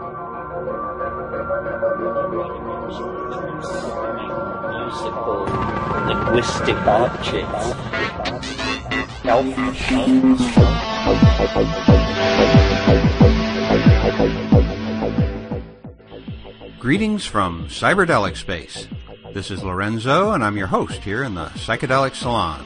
[0.00, 0.16] Musical
[6.06, 7.66] linguistic objects.
[16.78, 18.88] Greetings from Cyberdelic Space.
[19.34, 22.64] This is Lorenzo, and I'm your host here in the Psychedelic Salon.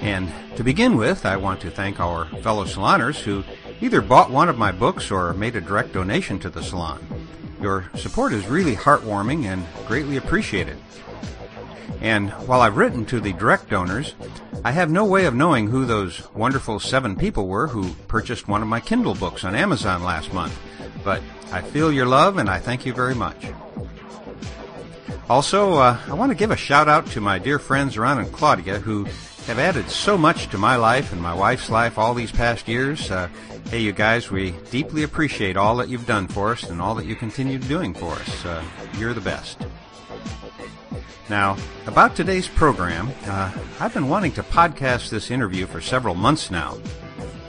[0.00, 3.44] And to begin with, I want to thank our fellow saloners who
[3.80, 7.04] either bought one of my books or made a direct donation to the salon.
[7.60, 10.76] Your support is really heartwarming and greatly appreciated.
[12.00, 14.14] And while I've written to the direct donors,
[14.64, 18.62] I have no way of knowing who those wonderful seven people were who purchased one
[18.62, 20.56] of my Kindle books on Amazon last month.
[21.02, 21.22] But
[21.52, 23.46] I feel your love and I thank you very much.
[25.28, 28.32] Also, uh, I want to give a shout out to my dear friends Ron and
[28.32, 29.04] Claudia who
[29.46, 33.10] have added so much to my life and my wife's life all these past years.
[33.10, 33.28] Uh,
[33.70, 37.04] hey, you guys, we deeply appreciate all that you've done for us and all that
[37.04, 38.44] you continue doing for us.
[38.44, 38.64] Uh,
[38.96, 39.58] you're the best.
[41.28, 46.50] Now, about today's program, uh, I've been wanting to podcast this interview for several months
[46.50, 46.72] now.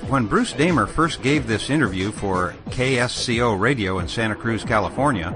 [0.10, 5.34] When Bruce Damer first gave this interview for KSCO Radio in Santa Cruz, California,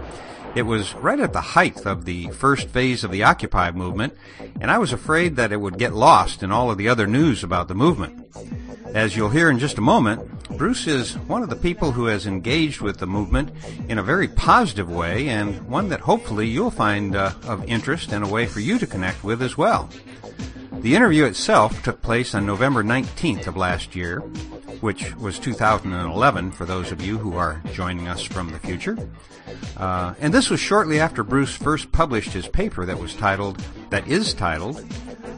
[0.56, 4.16] it was right at the height of the first phase of the Occupy movement,
[4.60, 7.44] and I was afraid that it would get lost in all of the other news
[7.44, 8.28] about the movement.
[8.94, 12.28] As you'll hear in just a moment, Bruce is one of the people who has
[12.28, 13.50] engaged with the movement
[13.90, 18.24] in a very positive way and one that hopefully you'll find uh, of interest and
[18.24, 19.90] a way for you to connect with as well.
[20.74, 24.20] The interview itself took place on November 19th of last year,
[24.82, 28.96] which was 2011 for those of you who are joining us from the future.
[29.76, 33.58] Uh, and this was shortly after Bruce first published his paper that was titled,
[33.90, 34.86] that is titled,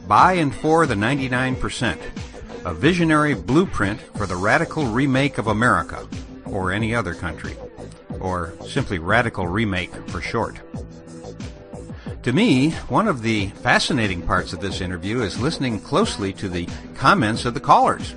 [0.09, 1.97] By and for the 99%,
[2.65, 6.07] a visionary blueprint for the radical remake of America,
[6.45, 7.55] or any other country,
[8.19, 10.59] or simply radical remake for short.
[12.23, 16.67] To me, one of the fascinating parts of this interview is listening closely to the
[16.95, 18.15] comments of the callers.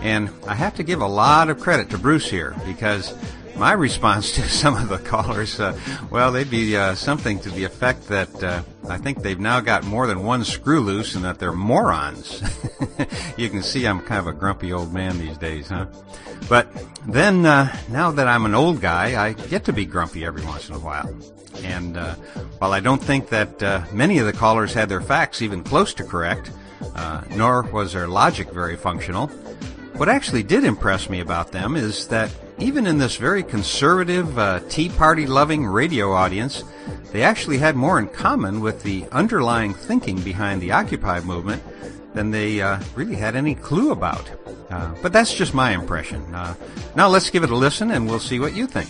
[0.00, 3.14] And I have to give a lot of credit to Bruce here because
[3.62, 5.78] my response to some of the callers, uh,
[6.10, 9.84] well, they'd be uh, something to the effect that uh, I think they've now got
[9.84, 12.42] more than one screw loose and that they're morons.
[13.36, 15.86] you can see I'm kind of a grumpy old man these days, huh?
[16.48, 16.66] But
[17.06, 20.68] then, uh, now that I'm an old guy, I get to be grumpy every once
[20.68, 21.08] in a while.
[21.62, 22.16] And uh,
[22.58, 25.94] while I don't think that uh, many of the callers had their facts even close
[25.94, 26.50] to correct,
[27.30, 29.28] nor was their logic very functional,
[29.98, 34.60] what actually did impress me about them is that even in this very conservative, uh,
[34.68, 36.64] Tea Party loving radio audience,
[37.12, 41.62] they actually had more in common with the underlying thinking behind the Occupy movement
[42.14, 44.30] than they uh, really had any clue about.
[44.70, 46.34] Uh, but that's just my impression.
[46.34, 46.54] Uh,
[46.94, 48.88] now let's give it a listen and we'll see what you think.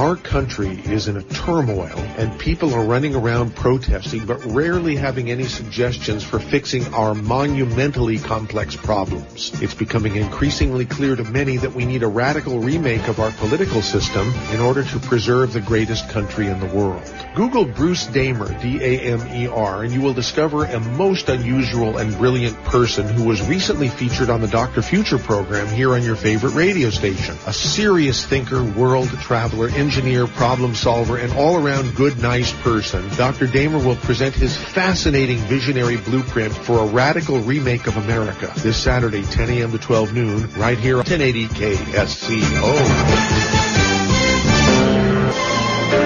[0.00, 5.30] Our country is in a turmoil and people are running around protesting but rarely having
[5.30, 9.52] any suggestions for fixing our monumentally complex problems.
[9.60, 13.82] It's becoming increasingly clear to many that we need a radical remake of our political
[13.82, 17.02] system in order to preserve the greatest country in the world.
[17.34, 23.28] Google Bruce Damer, D-A-M-E-R, and you will discover a most unusual and brilliant person who
[23.28, 24.80] was recently featured on the Dr.
[24.80, 27.36] Future program here on your favorite radio station.
[27.46, 33.48] A serious thinker, world traveler, engineer, problem solver, and all-around good, nice person, Dr.
[33.48, 39.24] Damer will present his fascinating visionary blueprint for a radical remake of America this Saturday,
[39.24, 39.72] 10 a.m.
[39.72, 42.78] to 12 noon, right here on 1080 KSCO.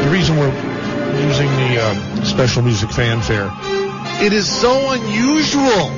[0.03, 0.49] The reason we're
[1.21, 3.51] using the uh, special music fanfare,
[4.25, 5.91] it is so unusual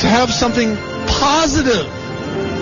[0.00, 0.76] to have something
[1.06, 1.97] positive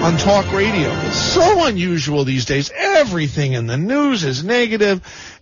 [0.06, 0.88] on talk radio.
[1.06, 2.70] It's so unusual these days.
[2.72, 5.00] Everything in the news is negative.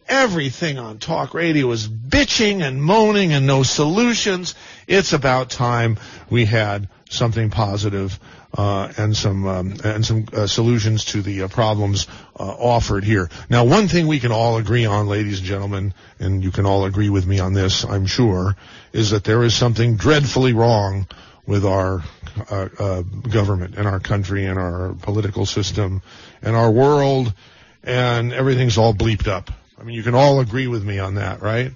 [0.09, 4.55] Everything on talk radio is bitching and moaning and no solutions.
[4.87, 5.99] It's about time
[6.31, 8.19] we had something positive,
[8.57, 12.07] uh, and some um, and some uh, solutions to the uh, problems
[12.39, 13.29] uh, offered here.
[13.51, 16.85] Now, one thing we can all agree on, ladies and gentlemen, and you can all
[16.85, 18.57] agree with me on this, I'm sure,
[18.93, 21.07] is that there is something dreadfully wrong
[21.47, 22.03] with our
[22.51, 26.03] uh, uh, government and our country and our political system
[26.43, 27.35] and our world,
[27.83, 29.51] and everything's all bleeped up.
[29.79, 31.73] I mean, you can all agree with me on that, right?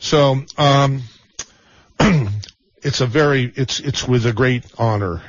[0.00, 1.02] So, um,
[2.82, 5.22] it's a very, it's, it's with a great honor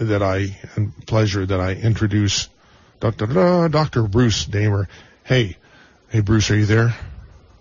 [0.00, 2.48] that I, and pleasure that I introduce
[3.00, 3.68] Dr.
[3.68, 4.04] Dr.
[4.04, 4.88] Bruce Damer.
[5.24, 5.56] Hey,
[6.10, 6.94] hey Bruce, are you there?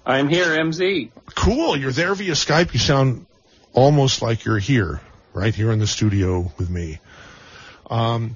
[0.05, 1.11] I'm here, MZ.
[1.35, 2.73] Cool, you're there via Skype.
[2.73, 3.25] You sound
[3.73, 5.01] almost like you're here
[5.33, 6.99] right here in the studio with me.
[7.89, 8.35] Um,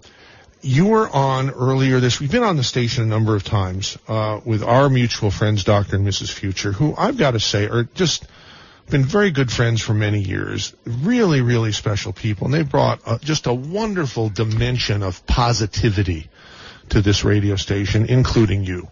[0.62, 2.20] you were on earlier this.
[2.20, 5.96] We've been on the station a number of times uh, with our mutual friends, Doctor
[5.96, 6.32] and Mrs.
[6.32, 8.26] Future, who I've got to say are just
[8.90, 10.74] been very good friends for many years.
[10.86, 16.30] Really, really special people, and they brought uh, just a wonderful dimension of positivity
[16.90, 18.88] to this radio station, including you.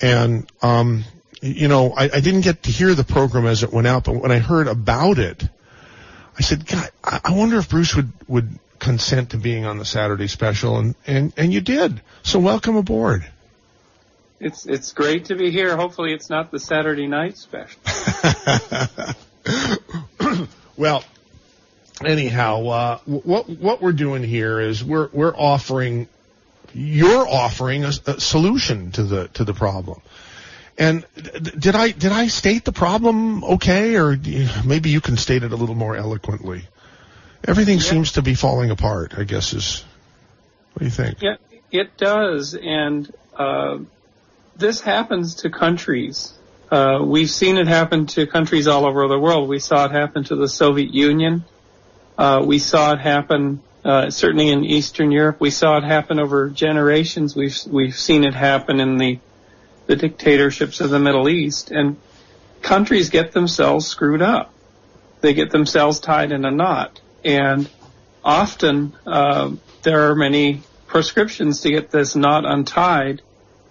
[0.00, 1.04] And um,
[1.42, 4.16] you know, I, I didn't get to hear the program as it went out, but
[4.16, 5.48] when I heard about it,
[6.38, 10.26] I said, God, I, wonder if Bruce would would consent to being on the Saturday
[10.26, 12.02] special, and and and you did.
[12.22, 13.26] So welcome aboard.
[14.38, 15.76] It's it's great to be here.
[15.76, 17.80] Hopefully, it's not the Saturday night special.
[20.76, 21.02] well,
[22.04, 26.06] anyhow, uh, what what we're doing here is we're we're offering
[26.74, 30.02] you're offering a, a solution to the to the problem.
[30.78, 34.16] And did I did I state the problem okay, or
[34.64, 36.64] maybe you can state it a little more eloquently?
[37.46, 37.84] Everything yeah.
[37.84, 39.14] seems to be falling apart.
[39.16, 39.84] I guess is.
[40.72, 41.22] What do you think?
[41.22, 41.36] Yeah,
[41.70, 43.78] it does, and uh,
[44.56, 46.34] this happens to countries.
[46.70, 49.48] Uh, we've seen it happen to countries all over the world.
[49.48, 51.44] We saw it happen to the Soviet Union.
[52.18, 55.40] Uh, we saw it happen uh, certainly in Eastern Europe.
[55.40, 57.36] We saw it happen over generations.
[57.36, 59.20] We've we've seen it happen in the
[59.86, 61.96] the dictatorships of the Middle East, and
[62.62, 64.52] countries get themselves screwed up.
[65.20, 67.68] They get themselves tied in a knot, and
[68.24, 69.52] often uh,
[69.82, 73.22] there are many prescriptions to get this knot untied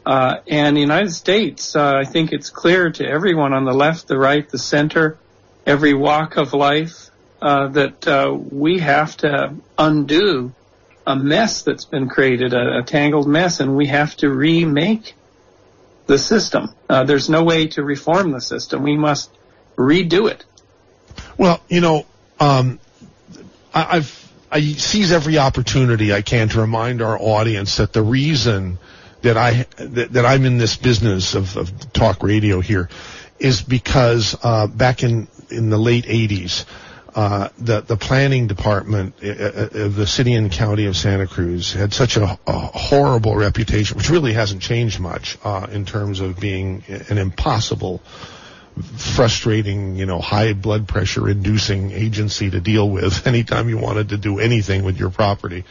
[0.06, 4.08] uh, and the United States, uh, I think it's clear to everyone on the left,
[4.08, 5.18] the right, the center,
[5.66, 7.10] every walk of life,
[7.42, 10.54] uh, that uh, we have to undo
[11.08, 15.16] a mess that's been created, a, a, tangled mess, and we have to remake
[16.06, 16.74] the system.
[16.90, 18.84] Uh, there's no way to reform the system.
[18.84, 19.32] We must
[19.76, 20.46] redo it.
[21.38, 22.06] Well, you know,
[22.40, 22.80] um,
[23.74, 28.78] I, I've I seize every opportunity I can to remind our audience that the reason
[29.22, 32.90] that I that, that I'm in this business of, of talk radio here
[33.40, 36.66] is because uh, back in in the late 80s,
[37.16, 41.72] uh, the the planning department uh, uh, of the city and county of Santa Cruz
[41.72, 46.38] had such a, a horrible reputation, which really hasn't changed much uh, in terms of
[46.40, 48.00] being an impossible,
[48.98, 54.18] frustrating, you know, high blood pressure inducing agency to deal with anytime you wanted to
[54.18, 55.64] do anything with your property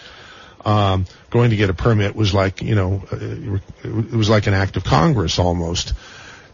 [0.65, 4.55] um, going to get a permit was like, you know, uh, it was like an
[4.55, 5.93] act of Congress almost.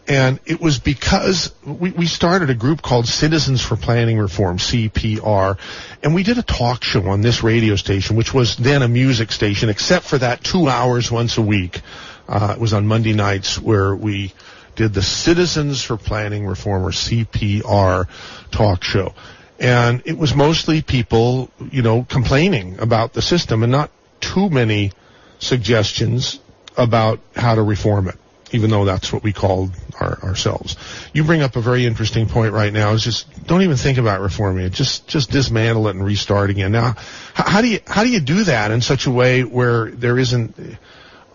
[0.07, 5.57] And it was because we, we started a group called Citizens for Planning Reform, CPR,
[6.03, 9.31] and we did a talk show on this radio station, which was then a music
[9.31, 11.81] station, except for that two hours once a week.
[12.27, 14.33] Uh, it was on Monday nights where we
[14.75, 18.07] did the Citizens for Planning Reform, or CPR,
[18.51, 19.13] talk show.
[19.59, 24.91] And it was mostly people, you know, complaining about the system and not too many
[25.39, 26.39] suggestions
[26.77, 28.15] about how to reform it,
[28.51, 30.75] even though that's what we called our, ourselves.
[31.13, 32.91] You bring up a very interesting point right now.
[32.93, 34.73] Is just don't even think about reforming it.
[34.73, 36.71] Just just dismantle it and restart again.
[36.71, 36.95] Now,
[37.33, 40.77] how, do you how do you do that in such a way where there isn't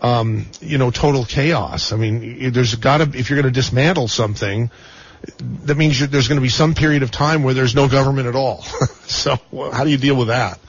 [0.01, 1.91] um, you know, total chaos.
[1.91, 4.69] I mean, there's got to, if you're going to dismantle something,
[5.39, 8.35] that means there's going to be some period of time where there's no government at
[8.35, 8.61] all.
[9.07, 9.37] so,
[9.71, 10.59] how do you deal with that?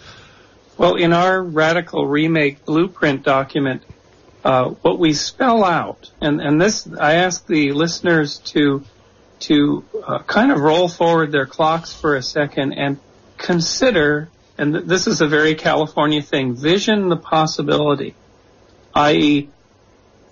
[0.77, 3.83] Well, in our radical remake blueprint document,
[4.49, 8.83] uh, what we spell out, and, and this, I ask the listeners to
[9.40, 12.99] to uh, kind of roll forward their clocks for a second and
[13.37, 18.14] consider, and th- this is a very California thing, vision the possibility,
[18.95, 19.50] i.e.,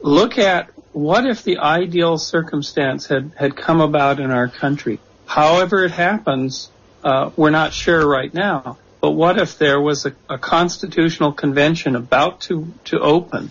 [0.01, 4.99] look at what if the ideal circumstance had, had come about in our country.
[5.27, 6.71] However it happens,
[7.05, 8.79] uh, we're not sure right now.
[9.03, 13.51] But what if there was a, a constitutional convention about to to open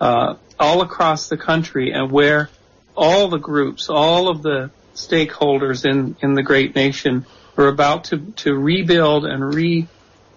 [0.00, 2.50] uh, all across the country, and where
[2.96, 7.26] all the groups, all of the stakeholders in in the great nation
[7.56, 9.86] are about to to rebuild and re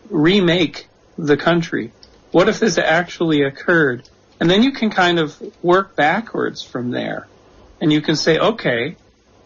[0.10, 1.92] remake the country?
[2.32, 4.10] What if this actually occurred?
[4.40, 7.28] And then you can kind of work backwards from there,
[7.80, 8.98] and you can say, okay,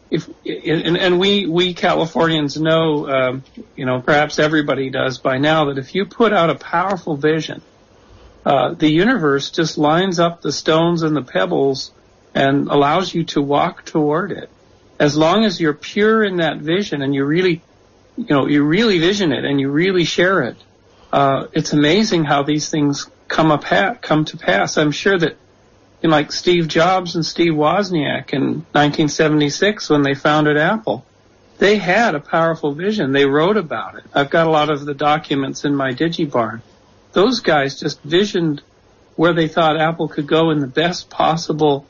[0.09, 3.43] if and, and we we Californians know, um,
[3.75, 7.61] you know, perhaps everybody does by now that if you put out a powerful vision,
[8.47, 11.91] uh, the universe just lines up the stones and the pebbles
[12.33, 14.49] and allows you to walk toward it.
[14.97, 17.61] As long as you're pure in that vision and you really,
[18.15, 20.55] you know, you really vision it and you really share it,
[21.11, 23.65] uh, it's amazing how these things come up
[24.01, 24.77] come to pass.
[24.77, 25.35] I'm sure that
[26.01, 31.05] you know, like Steve Jobs and Steve Wozniak in 1976 when they founded Apple.
[31.57, 33.11] They had a powerful vision.
[33.11, 34.05] They wrote about it.
[34.13, 36.61] I've got a lot of the documents in my DigiBarn.
[37.17, 38.61] Those guys just visioned
[39.15, 41.87] where they thought Apple could go in the best possible,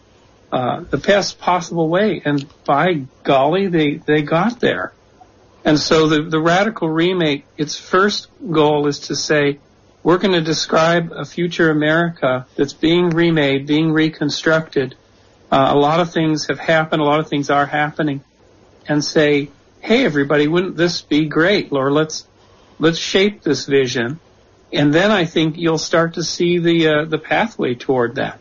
[0.54, 2.22] uh, the best possible way.
[2.24, 4.94] And by golly, they, they got there.
[5.66, 9.60] And so the, the radical remake, its first goal is to say,
[10.02, 14.96] we're going to describe a future America that's being remade, being reconstructed.
[15.52, 18.24] Uh, a lot of things have happened, a lot of things are happening,
[18.88, 19.50] and say,
[19.82, 21.74] hey everybody, wouldn't this be great?
[21.74, 22.26] Or let's,
[22.80, 24.22] let's shape this vision
[24.72, 28.40] and then I think you'll start to see the uh, the pathway toward that.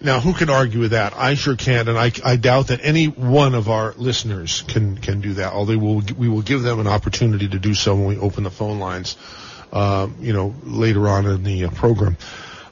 [0.00, 1.14] Now, who can argue with that?
[1.16, 5.20] I sure can't, and I, I doubt that any one of our listeners can can
[5.20, 5.52] do that.
[5.52, 8.50] Although we'll, we will give them an opportunity to do so when we open the
[8.50, 9.16] phone lines,
[9.72, 12.16] uh, you know, later on in the uh, program.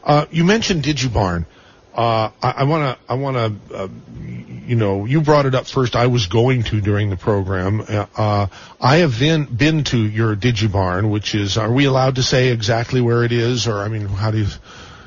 [0.03, 1.47] Uh, you mentioned DigiBarn.
[1.95, 3.89] Uh, I want to, I want to, uh,
[4.23, 5.97] you know, you brought it up first.
[5.97, 7.81] I was going to during the program.
[7.81, 8.47] Uh, uh,
[8.81, 11.59] I have been been to your DigiBarn, which is.
[11.59, 14.47] Are we allowed to say exactly where it is, or I mean, how do you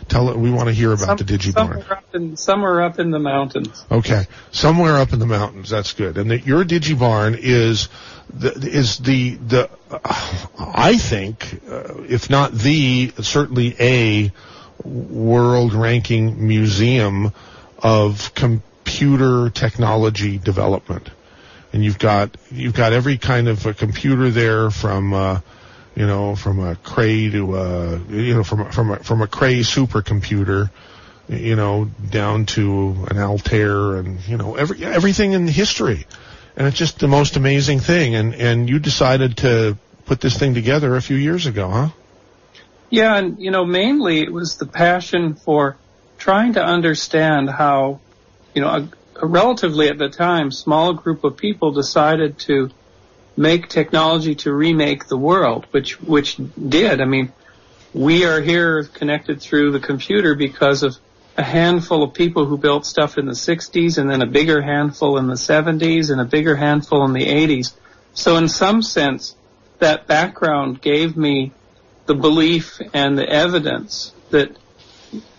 [0.10, 0.38] tell it?
[0.38, 1.54] We want to hear about Some, the DigiBarn.
[1.54, 3.86] Somewhere up, in, somewhere up in the mountains.
[3.90, 5.70] Okay, somewhere up in the mountains.
[5.70, 6.18] That's good.
[6.18, 7.88] And that your DigiBarn is
[8.34, 9.70] the, is the the.
[10.60, 14.34] I think, uh, if not the, certainly a
[14.84, 17.32] world ranking museum
[17.80, 21.10] of computer technology development.
[21.72, 25.40] And you've got, you've got every kind of a computer there from, uh,
[25.96, 29.62] you know, from a Cray to a, you know, from from a, from a Cray
[29.62, 30.70] supercomputer,
[31.30, 36.06] you know, down to an Altair and, you know, every, everything in history.
[36.56, 38.16] And it's just the most amazing thing.
[38.16, 41.90] And, and you decided to put this thing together a few years ago, huh?
[42.90, 45.78] Yeah, and you know, mainly it was the passion for
[46.18, 48.00] trying to understand how,
[48.54, 48.90] you know, a,
[49.22, 52.70] a relatively at the time small group of people decided to
[53.36, 56.38] make technology to remake the world, which which
[56.70, 57.02] did.
[57.02, 57.34] I mean,
[57.94, 60.98] we are here connected through the computer because of
[61.38, 65.18] a handful of people who built stuff in the 60s and then a bigger handful
[65.18, 67.74] in the 70s and a bigger handful in the 80s.
[68.13, 69.36] So in some sense,
[69.80, 71.52] that background gave me
[72.06, 74.56] the belief and the evidence that,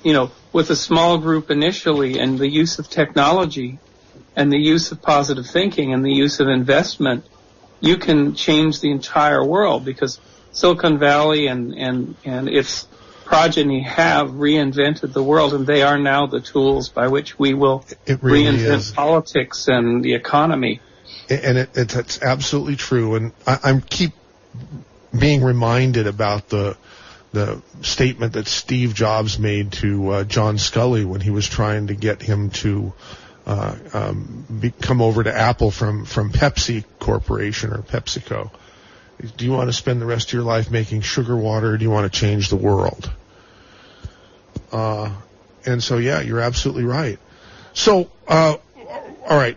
[0.03, 3.79] you know, with a small group initially and the use of technology
[4.37, 7.25] and the use of positive thinking and the use of investment,
[7.81, 10.21] you can change the entire world because
[10.53, 12.87] Silicon Valley and, and, and its
[13.25, 17.85] progeny have reinvented the world and they are now the tools by which we will
[18.21, 18.91] really reinvent is.
[18.93, 20.81] politics and the economy.
[21.29, 23.17] And it, it, it's absolutely true.
[23.17, 24.13] And I, I'm keep
[25.19, 26.77] being reminded about the
[27.33, 31.95] the statement that Steve Jobs made to uh, John Sculley when he was trying to
[31.95, 32.93] get him to
[33.45, 38.51] uh, um, be, come over to Apple from from Pepsi Corporation or PepsiCo.
[39.37, 41.85] Do you want to spend the rest of your life making sugar water, or do
[41.85, 43.11] you want to change the world?
[44.73, 45.11] Uh,
[45.67, 47.19] and so, yeah, you're absolutely right.
[47.73, 48.57] So, uh,
[49.29, 49.57] all right,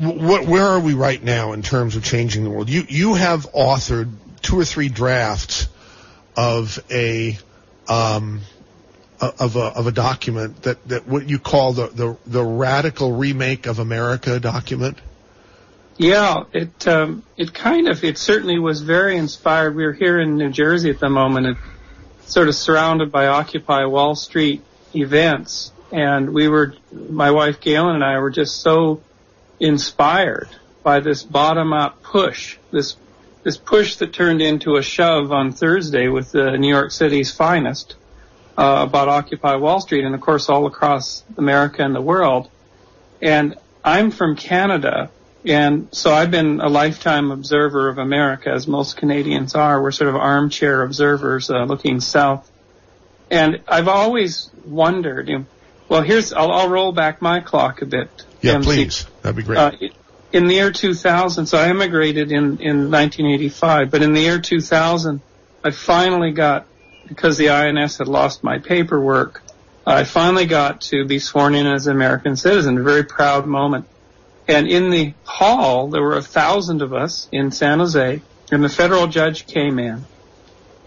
[0.00, 2.68] w- where are we right now in terms of changing the world?
[2.68, 5.68] You you have authored two or three drafts
[6.36, 7.38] of a
[7.88, 8.42] um,
[9.20, 13.66] of a of a document that, that what you call the, the the radical remake
[13.66, 14.98] of America document.
[15.96, 19.74] Yeah, it um, it kind of it certainly was very inspired.
[19.74, 21.56] We are here in New Jersey at the moment, and
[22.26, 24.62] sort of surrounded by Occupy Wall Street
[24.94, 29.02] events, and we were my wife Galen and I were just so
[29.58, 30.48] inspired
[30.84, 32.96] by this bottom up push, this
[33.48, 37.96] this push that turned into a shove on Thursday with the New York City's finest
[38.58, 42.50] uh, about Occupy Wall Street, and of course all across America and the world.
[43.22, 45.10] And I'm from Canada,
[45.46, 49.82] and so I've been a lifetime observer of America, as most Canadians are.
[49.82, 52.50] We're sort of armchair observers uh, looking south.
[53.30, 55.46] And I've always wondered, you know,
[55.88, 58.10] well, here's, I'll, I'll, roll back my clock a bit.
[58.42, 58.62] Yeah, MZ.
[58.64, 59.06] please.
[59.22, 59.56] That'd be great.
[59.56, 59.72] Uh,
[60.32, 65.20] in the year 2000, so I immigrated in, in 1985, but in the year 2000,
[65.64, 66.66] I finally got,
[67.06, 69.42] because the INS had lost my paperwork,
[69.86, 73.86] I finally got to be sworn in as an American citizen, a very proud moment.
[74.46, 78.20] And in the hall, there were a thousand of us in San Jose,
[78.50, 80.04] and the federal judge came in,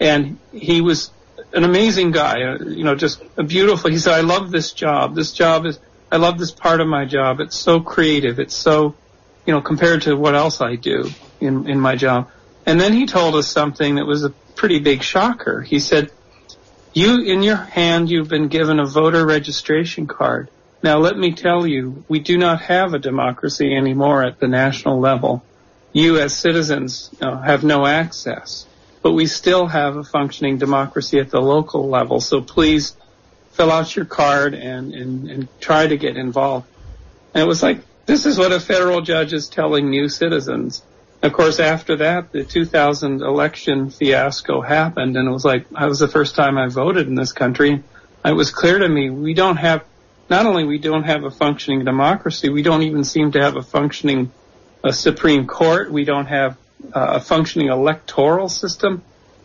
[0.00, 1.10] and he was
[1.52, 5.14] an amazing guy, uh, you know, just a beautiful, he said, I love this job.
[5.14, 5.78] This job is,
[6.10, 7.40] I love this part of my job.
[7.40, 8.38] It's so creative.
[8.38, 8.94] It's so
[9.46, 12.30] you know, compared to what else I do in, in my job.
[12.64, 15.62] And then he told us something that was a pretty big shocker.
[15.62, 16.12] He said,
[16.94, 20.48] you, in your hand, you've been given a voter registration card.
[20.82, 25.00] Now let me tell you, we do not have a democracy anymore at the national
[25.00, 25.42] level.
[25.92, 28.66] You as citizens uh, have no access.
[29.02, 32.20] but we still have a functioning democracy at the local level.
[32.20, 32.96] So please
[33.50, 36.66] fill out your card and, and, and try to get involved.
[37.34, 40.82] And it was like, this is what a federal judge is telling new citizens.
[41.22, 46.00] Of course, after that, the 2000 election fiasco happened, and it was like, that was
[46.00, 47.82] the first time I voted in this country.
[48.24, 49.84] It was clear to me we don't have,
[50.28, 53.62] not only we don't have a functioning democracy, we don't even seem to have a
[53.62, 54.32] functioning
[54.84, 55.92] a Supreme Court.
[55.92, 56.56] We don't have
[56.92, 59.02] uh, a functioning electoral system.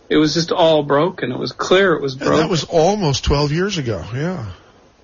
[0.09, 1.31] It was just all broken.
[1.31, 2.33] It was clear it was broken.
[2.33, 4.03] And that was almost 12 years ago.
[4.13, 4.51] Yeah.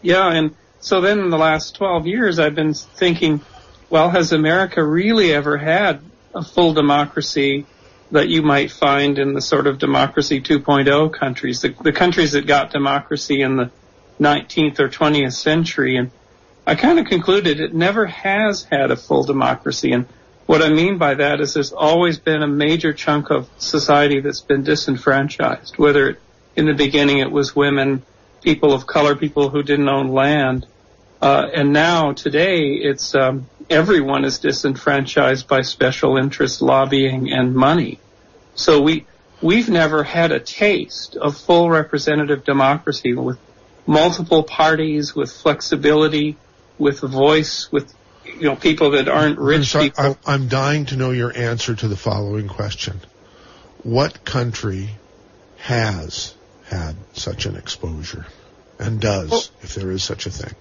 [0.01, 3.39] Yeah, and so then in the last 12 years, I've been thinking,
[3.89, 6.01] well, has America really ever had
[6.35, 7.65] a full democracy
[8.11, 12.47] that you might find in the sort of democracy 2.0 countries, the, the countries that
[12.47, 13.71] got democracy in the
[14.19, 15.95] 19th or 20th century?
[15.95, 16.11] And
[16.67, 19.93] I kind of concluded it never has had a full democracy.
[19.93, 20.05] And
[20.47, 24.41] what I mean by that is there's always been a major chunk of society that's
[24.41, 26.17] been disenfranchised, whether
[26.57, 28.03] in the beginning it was women,
[28.41, 30.67] people of color, people who didn't own land.
[31.23, 37.97] Uh, and now today it's um, everyone is disenfranchised by special interest lobbying and money.
[38.55, 39.05] So we
[39.41, 43.39] we've never had a taste of full representative democracy with
[43.87, 46.35] multiple parties, with flexibility,
[46.77, 47.93] with voice, with
[48.25, 50.17] you know, people that aren't rich sorry, people.
[50.25, 52.99] I'm dying to know your answer to the following question.
[53.83, 54.89] What country
[55.59, 58.25] has had such an exposure
[58.77, 60.53] and does, well, if there is such a thing?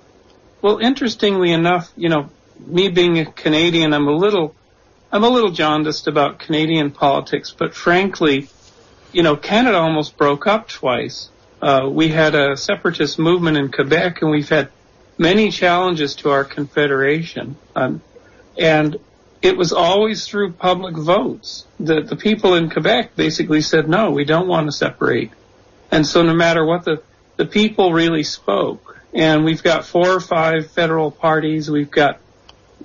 [0.62, 2.30] Well, interestingly enough, you know,
[2.64, 4.54] me being a Canadian, I'm a little,
[5.10, 8.48] I'm a little jaundiced about Canadian politics, but frankly,
[9.12, 11.30] you know, Canada almost broke up twice.
[11.60, 14.70] Uh, we had a separatist movement in Quebec and we've had
[15.18, 17.56] many challenges to our confederation.
[17.74, 18.00] Um,
[18.56, 19.00] and
[19.42, 24.24] it was always through public votes that the people in Quebec basically said, no, we
[24.24, 25.32] don't want to separate.
[25.90, 27.02] And so no matter what the,
[27.36, 28.91] the people really spoke.
[29.14, 31.70] And we've got four or five federal parties.
[31.70, 32.20] We've got,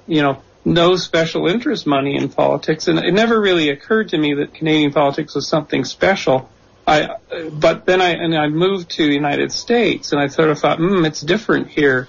[0.08, 2.88] you know, no special interest money in politics.
[2.88, 6.50] And it never really occurred to me that Canadian politics was something special.
[6.86, 7.16] I,
[7.52, 10.78] but then I, and I moved to the United States and I sort of thought,
[10.78, 12.08] hmm, it's different here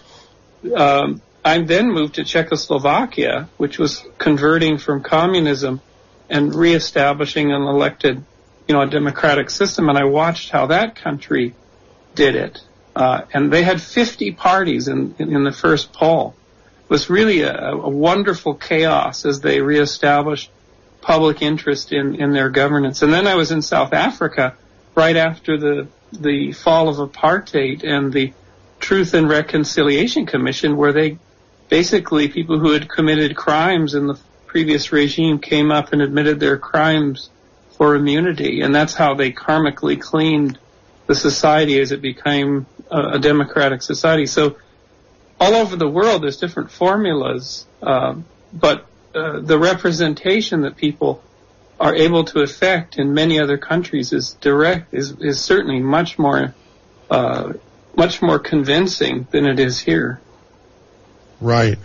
[0.74, 5.80] um, I then moved to Czechoslovakia, which was converting from communism
[6.28, 8.24] and reestablishing an elected,
[8.66, 9.88] you know, a democratic system.
[9.88, 11.54] And I watched how that country
[12.14, 12.60] did it.
[12.98, 16.34] Uh, and they had 50 parties in, in, in the first poll.
[16.82, 20.50] It was really a, a wonderful chaos as they reestablished
[21.00, 23.02] public interest in, in their governance.
[23.02, 24.56] And then I was in South Africa
[24.96, 28.32] right after the, the fall of apartheid and the
[28.80, 31.18] Truth and Reconciliation Commission where they
[31.68, 36.58] basically people who had committed crimes in the previous regime came up and admitted their
[36.58, 37.30] crimes
[37.76, 38.60] for immunity.
[38.60, 40.58] And that's how they karmically cleaned
[41.08, 44.26] the society as it became a, a democratic society.
[44.26, 44.56] So
[45.40, 48.14] all over the world, there's different formulas, uh,
[48.52, 51.22] but uh, the representation that people
[51.80, 56.54] are able to effect in many other countries is direct, is, is certainly much more
[57.10, 57.54] uh,
[57.96, 60.20] much more convincing than it is here.
[61.40, 61.78] Right.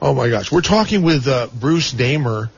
[0.00, 0.52] Oh my gosh.
[0.52, 2.50] We're talking with uh, Bruce Damer,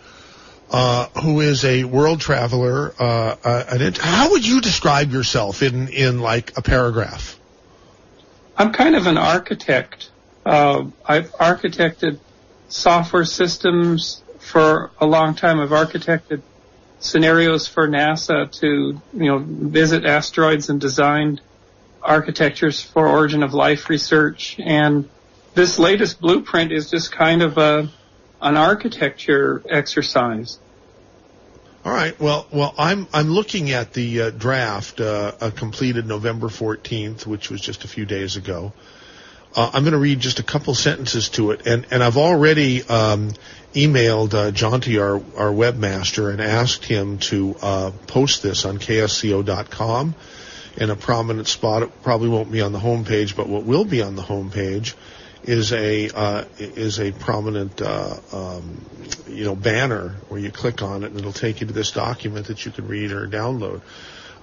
[0.70, 2.92] uh, who is a world traveler.
[2.98, 7.38] Uh, uh how would you describe yourself in, in like a paragraph?
[8.56, 10.10] I'm kind of an architect.
[10.44, 12.18] Uh, I've architected
[12.68, 15.60] software systems for a long time.
[15.60, 16.42] I've architected
[16.98, 21.40] scenarios for NASA to, you know, visit asteroids and designed
[22.02, 24.58] architectures for origin of life research.
[24.58, 25.08] And
[25.54, 27.90] this latest blueprint is just kind of a,
[28.40, 30.58] an architecture exercise.
[31.84, 32.18] All right.
[32.18, 37.48] Well, well, I'm I'm looking at the uh, draft uh, uh, completed November 14th, which
[37.48, 38.72] was just a few days ago.
[39.54, 42.82] Uh, I'm going to read just a couple sentences to it, and and I've already
[42.82, 43.32] um,
[43.72, 50.14] emailed uh, Jonty, our our webmaster, and asked him to uh, post this on ksco.com
[50.76, 51.84] in a prominent spot.
[51.84, 54.50] It probably won't be on the home page, but what will be on the home
[54.50, 54.96] page
[55.46, 58.84] is a uh, is a prominent uh, um,
[59.28, 62.46] you know banner where you click on it and it'll take you to this document
[62.48, 63.80] that you can read or download.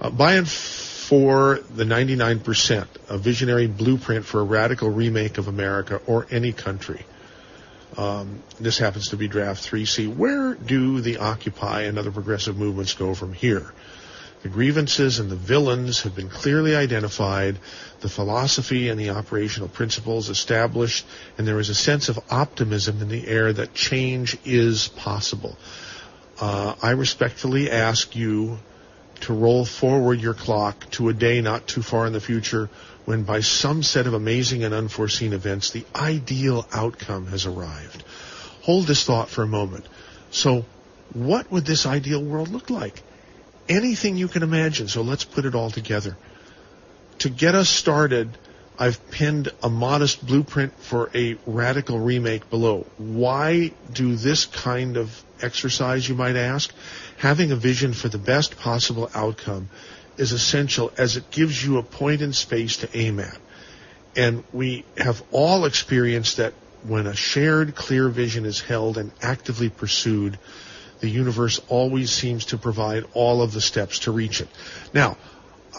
[0.00, 6.00] Uh, by and for the 99%, a visionary blueprint for a radical remake of America
[6.06, 7.04] or any country.
[7.98, 10.14] Um, this happens to be draft 3C.
[10.14, 13.72] Where do the Occupy and other progressive movements go from here?
[14.44, 17.58] The grievances and the villains have been clearly identified,
[18.00, 21.06] the philosophy and the operational principles established,
[21.38, 25.56] and there is a sense of optimism in the air that change is possible.
[26.38, 28.58] Uh, I respectfully ask you
[29.20, 32.68] to roll forward your clock to a day not too far in the future
[33.06, 38.04] when by some set of amazing and unforeseen events the ideal outcome has arrived.
[38.60, 39.86] Hold this thought for a moment.
[40.30, 40.66] So
[41.14, 43.02] what would this ideal world look like?
[43.68, 44.88] Anything you can imagine.
[44.88, 46.16] So let's put it all together.
[47.20, 48.36] To get us started,
[48.78, 52.86] I've pinned a modest blueprint for a radical remake below.
[52.98, 56.72] Why do this kind of exercise, you might ask?
[57.18, 59.68] Having a vision for the best possible outcome
[60.16, 63.38] is essential as it gives you a point in space to aim at.
[64.16, 69.68] And we have all experienced that when a shared clear vision is held and actively
[69.68, 70.38] pursued,
[71.04, 74.48] the universe always seems to provide all of the steps to reach it.
[74.94, 75.18] Now,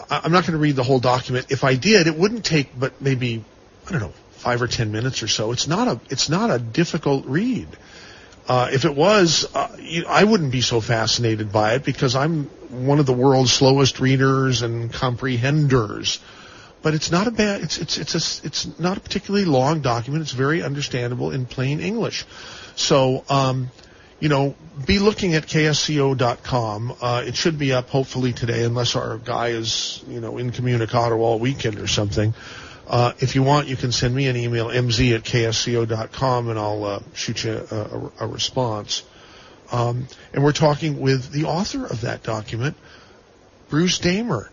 [0.08, 1.46] I'm not going to read the whole document.
[1.50, 3.44] If I did, it wouldn't take but maybe,
[3.88, 5.50] I don't know, five or ten minutes or so.
[5.50, 7.66] It's not a, it's not a difficult read.
[8.46, 9.76] Uh, if it was, uh,
[10.08, 14.62] I wouldn't be so fascinated by it because I'm one of the world's slowest readers
[14.62, 16.20] and comprehenders.
[16.82, 20.22] But it's not a bad, it's, it's, it's a, it's not a particularly long document.
[20.22, 22.24] It's very understandable in plain English.
[22.76, 23.70] So, um,
[24.18, 24.54] you know,
[24.86, 26.96] be looking at ksco.com.
[27.00, 31.38] Uh, it should be up hopefully today, unless our guy is, you know, incommunicado all
[31.38, 32.34] weekend or something.
[32.86, 36.84] Uh, if you want, you can send me an email, mz at ksco.com, and I'll
[36.84, 39.02] uh, shoot you a, a, a response.
[39.72, 42.76] Um, and we're talking with the author of that document,
[43.68, 44.50] Bruce Damer,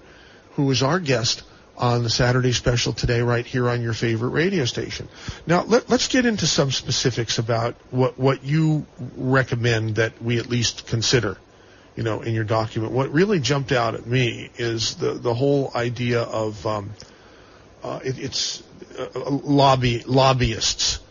[0.54, 1.43] who is our guest
[1.83, 5.09] on the Saturday special today right here on your favorite radio station.
[5.45, 8.85] Now let, us get into some specifics about what, what you
[9.17, 11.35] recommend that we at least consider,
[11.97, 12.93] you know, in your document.
[12.93, 16.91] What really jumped out at me is the, the whole idea of, um,
[17.83, 18.63] uh, it, it's
[18.97, 21.01] uh, lobby, lobbyists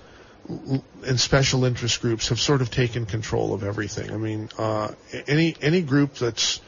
[0.48, 4.10] and special interest groups have sort of taken control of everything.
[4.10, 4.92] I mean, uh,
[5.28, 6.62] any, any group that's,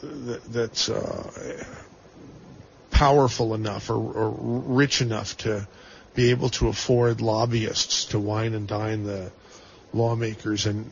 [0.00, 1.84] that's, uh,
[2.98, 4.30] powerful enough or, or
[4.76, 5.68] rich enough to
[6.16, 9.30] be able to afford lobbyists to wine and dine the
[9.92, 10.90] lawmakers and,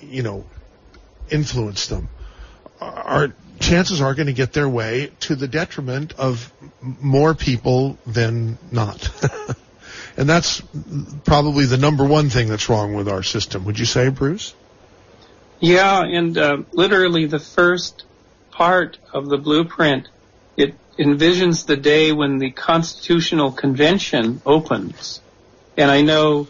[0.00, 0.46] you know,
[1.30, 2.08] influence them.
[2.80, 8.56] Our chances are going to get their way to the detriment of more people than
[8.72, 9.10] not.
[10.16, 10.62] and that's
[11.26, 13.66] probably the number one thing that's wrong with our system.
[13.66, 14.54] Would you say, Bruce?
[15.58, 18.04] Yeah, and uh, literally the first
[18.50, 20.08] part of the blueprint,
[21.00, 25.20] envisions the day when the Constitutional Convention opens.
[25.76, 26.46] And I know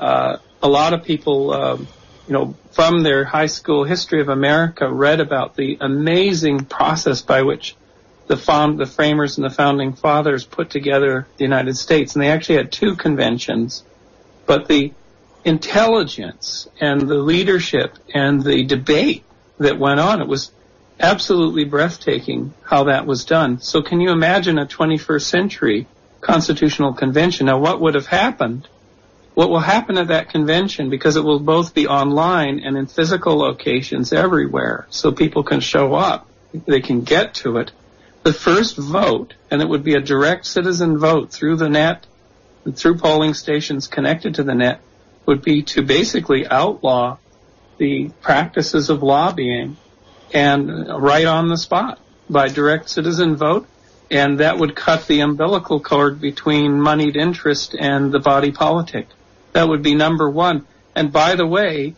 [0.00, 4.92] uh, a lot of people, uh, you know, from their high school history of America
[4.92, 7.76] read about the amazing process by which
[8.26, 12.14] the, found, the framers and the founding fathers put together the United States.
[12.14, 13.84] And they actually had two conventions.
[14.46, 14.92] But the
[15.44, 19.24] intelligence and the leadership and the debate
[19.58, 20.50] that went on, it was
[21.00, 23.58] absolutely breathtaking how that was done.
[23.60, 25.86] So can you imagine a 21st century
[26.20, 27.46] constitutional convention?
[27.46, 28.68] Now what would have happened?
[29.34, 33.36] What will happen at that convention, because it will both be online and in physical
[33.36, 36.28] locations everywhere, so people can show up,
[36.66, 37.72] they can get to it.
[38.22, 42.06] The first vote, and it would be a direct citizen vote through the net,
[42.74, 44.80] through polling stations connected to the net,
[45.26, 47.18] would be to basically outlaw
[47.78, 49.76] the practices of lobbying
[50.34, 50.68] and
[51.00, 53.66] right on the spot by direct citizen vote.
[54.10, 59.06] And that would cut the umbilical cord between moneyed interest and the body politic.
[59.52, 60.66] That would be number one.
[60.94, 61.94] And by the way,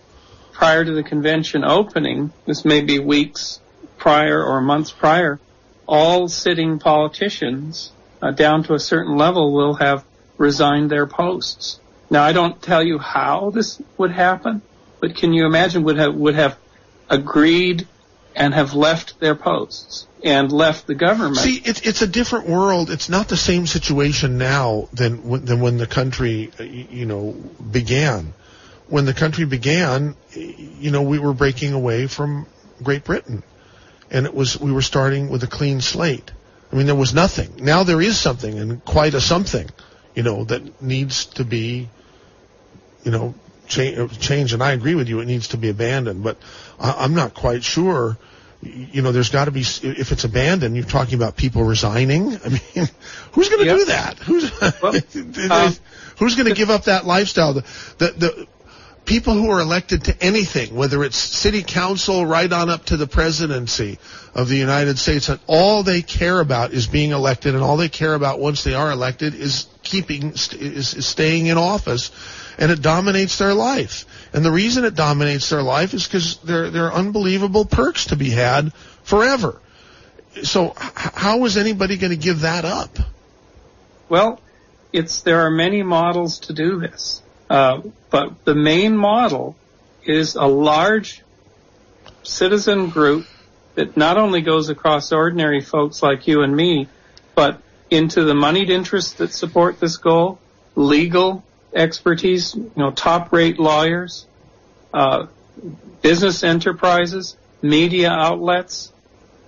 [0.53, 3.61] prior to the convention opening, this may be weeks
[3.99, 5.41] prior or months prior,
[5.87, 10.05] all sitting politicians uh, down to a certain level will have
[10.39, 11.81] resigned their posts.
[12.09, 14.63] Now I don't tell you how this would happen,
[15.01, 16.57] but can you imagine would have would have
[17.11, 17.87] agreed
[18.37, 21.39] and have left their posts and left the government.
[21.39, 22.91] See, it's it's a different world.
[22.91, 28.35] It's not the same situation now than than when the country, you know, began.
[28.89, 32.47] When the country began, you know, we were breaking away from
[32.83, 33.43] Great Britain,
[34.11, 36.31] and it was we were starting with a clean slate.
[36.71, 37.65] I mean, there was nothing.
[37.65, 39.69] Now there is something, and quite a something,
[40.15, 41.89] you know, that needs to be,
[43.03, 43.35] you know,
[43.67, 44.53] change.
[44.53, 46.23] And I agree with you; it needs to be abandoned.
[46.23, 46.37] But
[46.79, 48.19] I'm not quite sure.
[48.63, 50.77] You know, there's got to be if it's abandoned.
[50.77, 52.37] You're talking about people resigning.
[52.45, 52.89] I mean,
[53.33, 53.77] who's going to yep.
[53.77, 54.19] do that?
[54.19, 54.95] Who's well,
[55.67, 55.75] um,
[56.19, 57.55] who's going to give up that lifestyle?
[57.55, 57.65] The,
[57.99, 58.47] the, the
[59.07, 63.07] people who are elected to anything, whether it's city council right on up to the
[63.07, 63.99] presidency
[64.35, 67.89] of the United States, and all they care about is being elected, and all they
[67.89, 72.11] care about once they are elected is keeping is, is staying in office,
[72.59, 74.05] and it dominates their life.
[74.33, 78.17] And the reason it dominates their life is because there there are unbelievable perks to
[78.17, 79.61] be had forever.
[80.43, 80.75] So h-
[81.15, 82.99] how is anybody going to give that up?
[84.09, 84.41] Well,
[84.93, 87.23] it's there are many models to do this.
[87.49, 89.57] Uh, but the main model
[90.05, 91.23] is a large
[92.23, 93.27] citizen group
[93.75, 96.89] that not only goes across ordinary folks like you and me,
[97.35, 97.61] but
[97.91, 100.39] into the moneyed interests that support this goal,
[100.75, 101.45] legal
[101.77, 104.27] expertise, you know, top rate lawyers,
[104.93, 105.27] uh,
[106.03, 108.93] business enterprises, media outlets,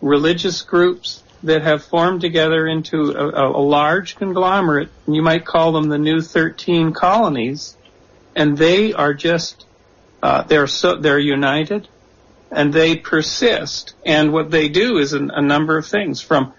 [0.01, 4.91] religious groups that have formed together into a, a large conglomerate.
[5.07, 7.77] You might call them the new 13 colonies
[8.35, 9.67] and they are just
[10.23, 11.89] uh, they're so they're united
[12.51, 16.53] and they persist and what they do is an, a number of things from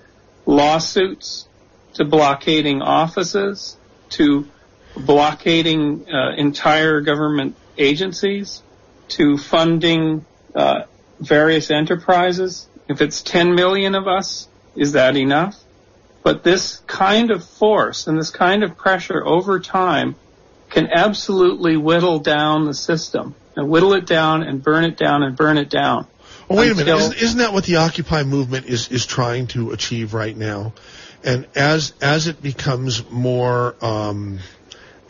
[0.46, 1.48] lawsuits
[1.94, 3.78] to blockading offices
[4.10, 4.48] to
[4.95, 8.62] blockading uh, entire government agencies
[9.10, 10.25] to funding
[10.56, 10.84] uh,
[11.19, 15.56] various enterprises if it's 10 million of us is that enough
[16.23, 20.15] but this kind of force and this kind of pressure over time
[20.69, 25.36] can absolutely whittle down the system and whittle it down and burn it down and
[25.36, 26.08] burn it down.
[26.47, 26.95] Well, wait a minute.
[26.95, 30.73] Isn't, isn't that what the Occupy movement is, is trying to achieve right now?
[31.23, 34.39] And as as it becomes more, um,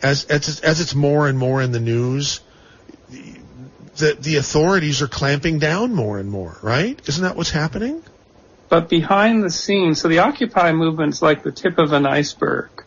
[0.02, 2.40] as as as it's more and more in the news,
[3.96, 6.58] the the authorities are clamping down more and more.
[6.62, 7.00] Right?
[7.08, 8.02] Isn't that what's happening?
[8.68, 12.84] But behind the scenes, so the Occupy movement is like the tip of an iceberg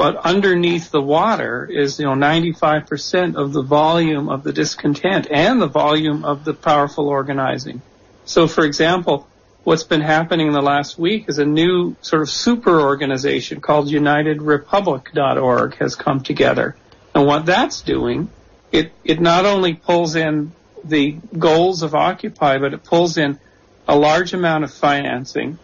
[0.00, 5.60] but underneath the water is, you know, 95% of the volume of the discontent and
[5.60, 7.82] the volume of the powerful organizing.
[8.24, 9.28] So, for example,
[9.70, 13.86] what's been happening in the last week is a new sort of super organization called
[13.86, 16.74] UnitedRepublic.org has come together.
[17.14, 18.30] And what that's doing,
[18.72, 20.50] it, it not only pulls in
[20.82, 23.38] the goals of Occupy, but it pulls in
[23.86, 25.56] a large amount of financing,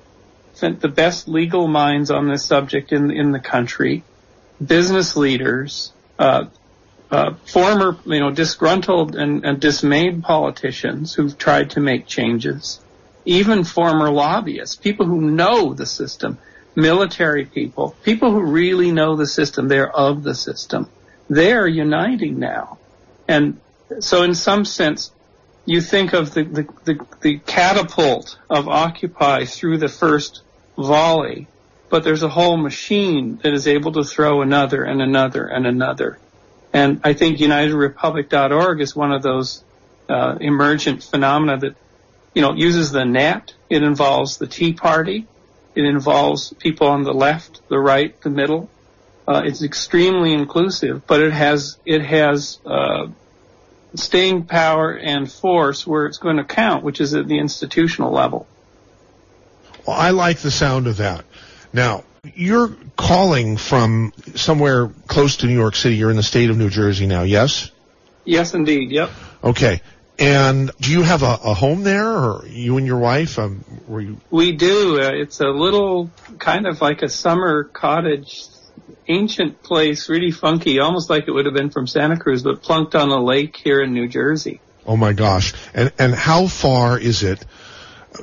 [0.61, 4.05] the best legal minds on this subject in, in the country,
[4.65, 6.45] business leaders, uh,
[7.11, 12.81] uh, former, you know, disgruntled and, and, dismayed politicians who've tried to make changes,
[13.27, 16.39] even former lobbyists, people who know the system,
[16.75, 20.89] military people, people who really know the system, they're of the system.
[21.29, 22.79] They're uniting now.
[23.29, 23.61] And
[24.01, 25.11] so in some sense,
[25.65, 30.43] you think of the, the, the, the catapult of Occupy through the first
[30.79, 31.49] volley
[31.89, 36.19] but there's a whole machine that is able to throw another and another and another.
[36.73, 39.63] And I think UnitedRepublic.org is one of those
[40.09, 41.77] uh, emergent phenomena that,
[42.37, 43.55] you know, uses the net.
[43.71, 45.27] It involves the Tea Party.
[45.75, 48.69] It involves people on the left, the right, the middle.
[49.27, 53.07] Uh, it's extremely inclusive, but it has it has uh,
[53.95, 58.47] staying power and force where it's going to count, which is at the institutional level.
[59.87, 61.25] Well, I like the sound of that.
[61.73, 65.97] Now, you're calling from somewhere close to New York City.
[65.97, 67.71] You're in the state of New Jersey now, yes?
[68.27, 68.91] Yes, indeed.
[68.91, 69.11] Yep.
[69.43, 69.81] Okay.
[70.19, 73.39] And do you have a, a home there, or you and your wife?
[73.39, 74.19] Um, were you?
[74.31, 75.01] We do.
[75.01, 78.47] Uh, it's a little kind of like a summer cottage,
[79.09, 82.95] ancient place, really funky, almost like it would have been from Santa Cruz, but plunked
[82.95, 84.61] on a lake here in New Jersey.
[84.87, 85.53] Oh my gosh!
[85.75, 87.45] And and how far is it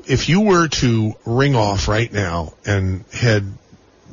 [0.08, 3.54] if you were to ring off right now and head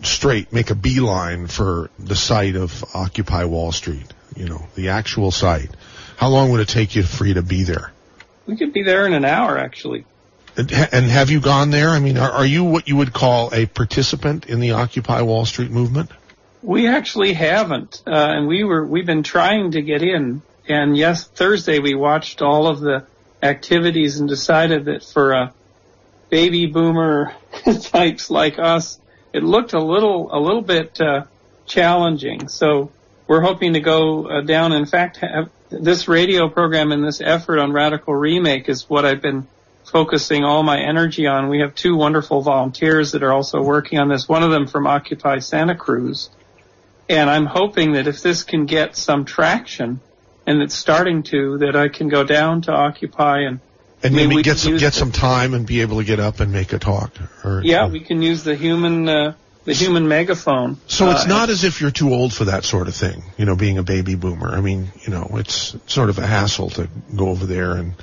[0.03, 5.31] straight, make a beeline for the site of Occupy Wall Street, you know, the actual
[5.31, 5.71] site,
[6.21, 7.93] how long would it take you for you to be there?
[8.45, 10.05] We could be there in an hour, actually.
[10.55, 11.89] And, and have you gone there?
[11.89, 15.47] I mean, are, are you what you would call a participant in the Occupy Wall
[15.47, 16.11] Street movement?
[16.63, 20.43] We actually haven't, uh, and we were we've been trying to get in.
[20.69, 23.07] And yes, Thursday we watched all of the
[23.43, 25.55] activities and decided that for a
[26.29, 27.35] baby boomer
[27.81, 29.01] types like us,
[29.33, 31.25] it looked a little a little bit uh,
[31.65, 32.49] challenging.
[32.49, 32.93] So
[33.27, 34.73] we're hoping to go uh, down.
[34.73, 39.23] In fact, have, this radio program and this effort on radical remake is what I've
[39.23, 39.47] been
[39.85, 41.49] focusing all my energy on.
[41.49, 44.29] We have two wonderful volunteers that are also working on this.
[44.29, 46.31] One of them from Occupy Santa Cruz.
[47.09, 50.01] And I'm hoping that if this can get some traction,
[50.47, 53.61] and it's starting to, that I can go down to Occupy and
[54.03, 56.53] and maybe, maybe get some get some time and be able to get up and
[56.53, 57.13] make a talk.
[57.45, 59.35] Or, yeah, we can use the human uh,
[59.71, 60.79] the human megaphone.
[60.89, 63.45] So it's uh, not as if you're too old for that sort of thing, you
[63.45, 64.49] know, being a baby boomer.
[64.49, 67.95] I mean, you know, it's sort of a hassle to go over there and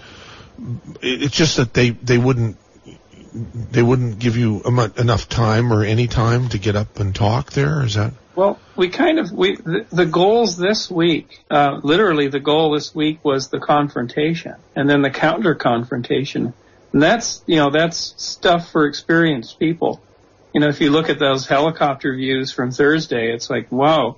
[1.01, 2.56] it's just that they, they wouldn't,
[3.34, 7.84] they wouldn't give you enough time or any time to get up and talk there.
[7.84, 8.13] Is that?
[8.34, 11.43] Well, we kind of we the, the goals this week.
[11.51, 16.53] Uh, literally, the goal this week was the confrontation, and then the counter confrontation,
[16.93, 20.01] and that's you know that's stuff for experienced people.
[20.53, 24.17] You know, if you look at those helicopter views from Thursday, it's like wow.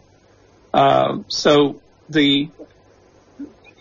[0.73, 2.49] Uh, so the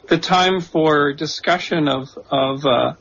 [0.09, 2.95] the time for discussion of of uh,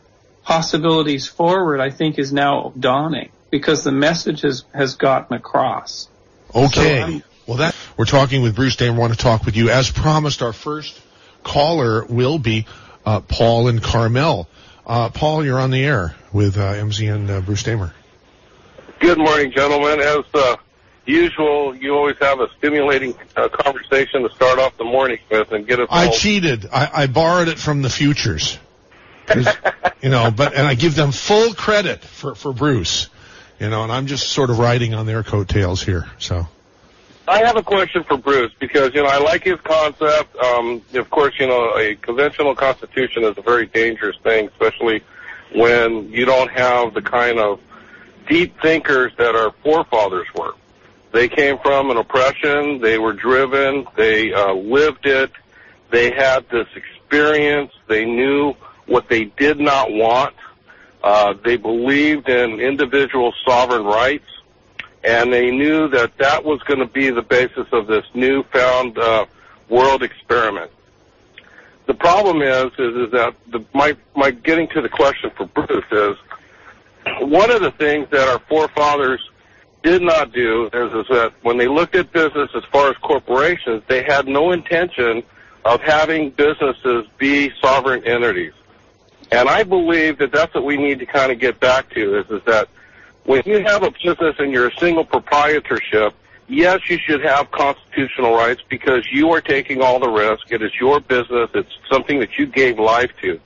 [0.43, 6.07] possibilities forward, I think, is now dawning because the message has, has gotten across.
[6.53, 7.19] Okay.
[7.19, 8.87] So well, that we're talking with Bruce Day.
[8.87, 9.69] I want to talk with you.
[9.69, 11.01] As promised, our first
[11.43, 12.65] caller will be
[13.05, 14.47] uh, Paul and Carmel.
[14.85, 17.93] Uh, Paul, you're on the air with uh, MZN uh, Bruce Damer.
[18.99, 19.99] Good morning, gentlemen.
[19.99, 20.55] As uh,
[21.05, 25.67] usual, you always have a stimulating uh, conversation to start off the morning with and
[25.67, 25.87] get us.
[25.91, 26.67] I cheated.
[26.71, 28.59] I, I borrowed it from the futures
[30.01, 33.09] you know, but and I give them full credit for for Bruce,
[33.59, 36.09] you know, and I'm just sort of riding on their coattails here.
[36.19, 36.47] So.
[37.29, 40.33] I have a question for Bruce because you know I like his concept.
[40.37, 45.03] Um, of course, you know a conventional constitution is a very dangerous thing, especially
[45.53, 47.59] when you don't have the kind of
[48.27, 50.53] deep thinkers that our forefathers were.
[51.11, 52.79] They came from an oppression.
[52.79, 53.87] They were driven.
[53.95, 55.31] They uh, lived it.
[55.89, 57.71] They had this experience.
[57.87, 58.53] They knew
[58.85, 60.35] what they did not want.
[61.03, 64.27] Uh, they believed in individual sovereign rights,
[65.03, 69.25] and they knew that that was going to be the basis of this newfound uh,
[69.69, 70.71] world experiment.
[71.85, 75.85] The problem is, is, is that the, my my getting to the question for Bruce
[75.91, 76.17] is
[77.21, 79.21] one of the things that our forefathers
[79.83, 83.83] did not do is, is that when they looked at business as far as corporations,
[83.87, 85.23] they had no intention
[85.65, 88.53] of having businesses be sovereign entities.
[89.31, 92.29] And I believe that that's what we need to kind of get back to is,
[92.29, 92.69] is that
[93.25, 96.13] when you have a business and you're a single proprietorship,
[96.47, 100.49] yes, you should have constitutional rights because you are taking all the risk.
[100.49, 101.49] It is your business.
[101.53, 103.39] It's something that you gave life to.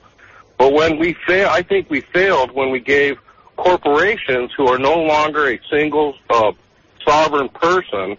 [0.57, 3.17] But when we fail, I think we failed when we gave
[3.55, 6.51] corporations who are no longer a single uh,
[7.05, 8.17] sovereign person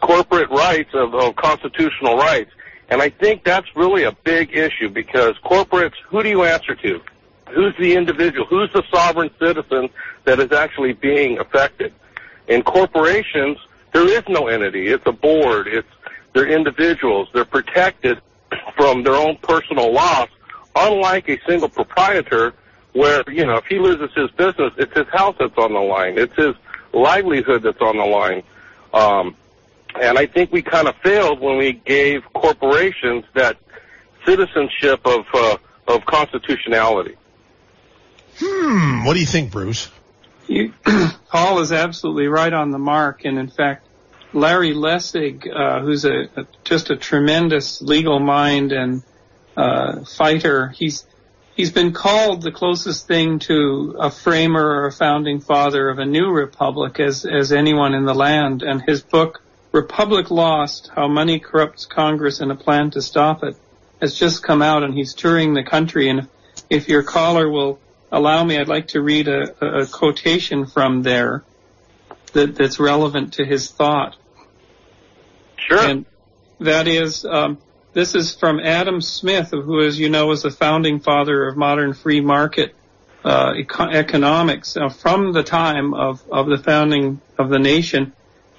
[0.00, 2.50] corporate rights of, of constitutional rights.
[2.90, 7.00] And I think that's really a big issue because corporates, who do you answer to?
[7.50, 8.46] Who's the individual?
[8.46, 9.88] Who's the sovereign citizen
[10.24, 11.94] that is actually being affected?
[12.48, 13.58] In corporations,
[13.92, 14.88] there is no entity.
[14.88, 15.68] It's a board.
[15.68, 15.88] It's
[16.34, 17.28] they're individuals.
[17.32, 18.20] They're protected
[18.76, 20.28] from their own personal loss,
[20.74, 22.54] unlike a single proprietor
[22.92, 26.18] where, you know, if he loses his business, it's his house that's on the line.
[26.18, 26.54] It's his
[26.92, 28.42] livelihood that's on the line.
[28.92, 29.36] Um,
[30.00, 33.56] and I think we kind of failed when we gave corporations that
[34.26, 35.56] citizenship of uh,
[35.88, 37.16] of constitutionality.
[38.38, 39.04] Hmm.
[39.04, 39.90] What do you think, Bruce?
[40.46, 40.72] You,
[41.30, 43.86] Paul is absolutely right on the mark, and in fact,
[44.32, 49.02] Larry Lessig, uh, who's a, a, just a tremendous legal mind and
[49.56, 51.04] uh, fighter, he's
[51.54, 56.06] he's been called the closest thing to a framer or a founding father of a
[56.06, 61.38] new republic as as anyone in the land, and his book Republic Lost, How Money
[61.38, 63.56] Corrupts Congress and a Plan to Stop It,
[64.00, 66.10] has just come out and he's touring the country.
[66.10, 66.28] And
[66.68, 71.42] if your caller will allow me, I'd like to read a, a quotation from there
[72.34, 74.16] that, that's relevant to his thought.
[75.56, 75.80] Sure.
[75.80, 76.04] And
[76.60, 77.58] that is, um,
[77.92, 81.92] this is from Adam Smith, who, as you know, is the founding father of modern
[81.92, 82.74] free market
[83.24, 88.12] uh, eco- economics uh, from the time of, of the founding of the nation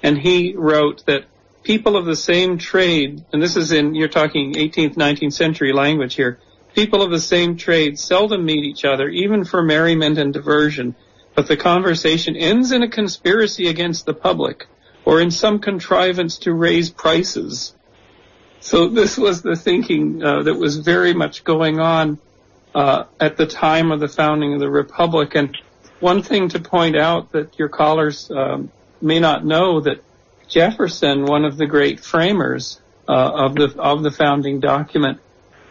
[0.04, 1.24] and he wrote that
[1.62, 6.14] people of the same trade, and this is in, you're talking 18th, 19th century language
[6.14, 6.38] here,
[6.74, 10.94] people of the same trade seldom meet each other, even for merriment and diversion,
[11.34, 14.66] but the conversation ends in a conspiracy against the public,
[15.06, 17.72] or in some contrivance to raise prices.
[18.64, 22.18] So this was the thinking uh, that was very much going on
[22.74, 25.34] uh, at the time of the founding of the republic.
[25.34, 25.54] And
[26.00, 28.72] one thing to point out that your callers um,
[29.02, 30.02] may not know that
[30.48, 35.20] Jefferson, one of the great framers uh, of the of the founding document,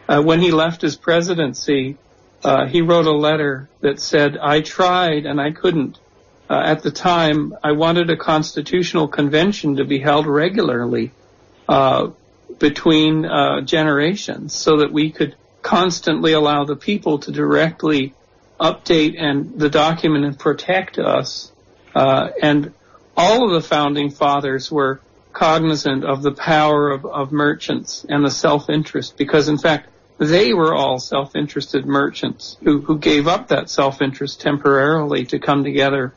[0.08, 1.98] uh, when he left his presidency,
[2.44, 5.98] uh, he wrote a letter that said, "I tried and I couldn't."
[6.48, 11.12] Uh, at the time, I wanted a constitutional convention to be held regularly
[11.68, 12.12] uh,
[12.60, 18.14] between uh, generations, so that we could constantly allow the people to directly
[18.60, 21.52] update and the document and protect us.
[21.96, 22.74] and
[23.16, 25.00] all of the founding fathers were
[25.34, 29.90] cognizant of the power of, of merchants and the self-interest because in fact
[30.20, 36.14] they were all self-interested merchants who, who gave up that self-interest temporarily to come together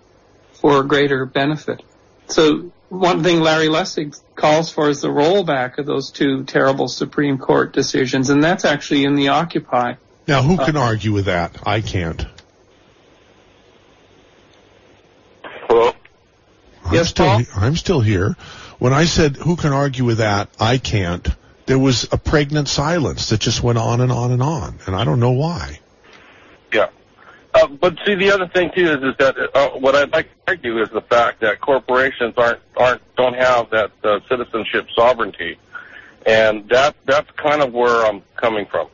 [0.53, 1.83] for greater benefit.
[2.29, 7.39] So one thing Larry Lessig calls for is the rollback of those two terrible Supreme
[7.39, 9.95] Court decisions, and that's actually in the Occupy.
[10.29, 11.57] Now, who can uh, argue with that?
[11.67, 12.27] I can't.
[15.43, 15.93] Hello?
[16.85, 17.43] I'm yes, still, Paul?
[17.57, 18.37] I'm still here.
[18.79, 20.49] When I said, who can argue with that?
[20.61, 21.27] I can't.
[21.67, 25.05] There was a pregnant silence that just went on and on and on, and I
[25.05, 25.81] don't know why.
[27.57, 30.37] Uh, but see, the other thing too is, is that uh, what I'd like to
[30.49, 35.57] argue is the fact that corporations aren't aren't don't have that uh, citizenship sovereignty,
[36.27, 38.89] and that that's kind of where I'm coming from.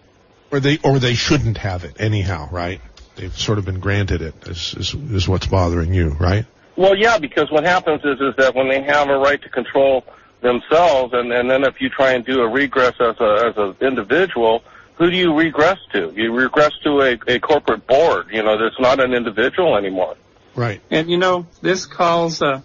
[0.53, 2.81] Or they or they shouldn't have it anyhow, right?
[3.17, 4.35] They've sort of been granted it.
[4.47, 6.47] Is is, is what's bothering you, right?
[6.77, 10.05] Well, yeah, because what happens is is that when they have a right to control
[10.41, 13.75] themselves, and and then if you try and do a regress as a as an
[13.81, 14.63] individual
[15.03, 16.13] who do you regress to?
[16.15, 18.27] You regress to a, a corporate board.
[18.31, 20.17] You know, that's not an individual anymore.
[20.55, 20.81] Right.
[20.93, 22.41] And you know, this calls.
[22.41, 22.61] Uh,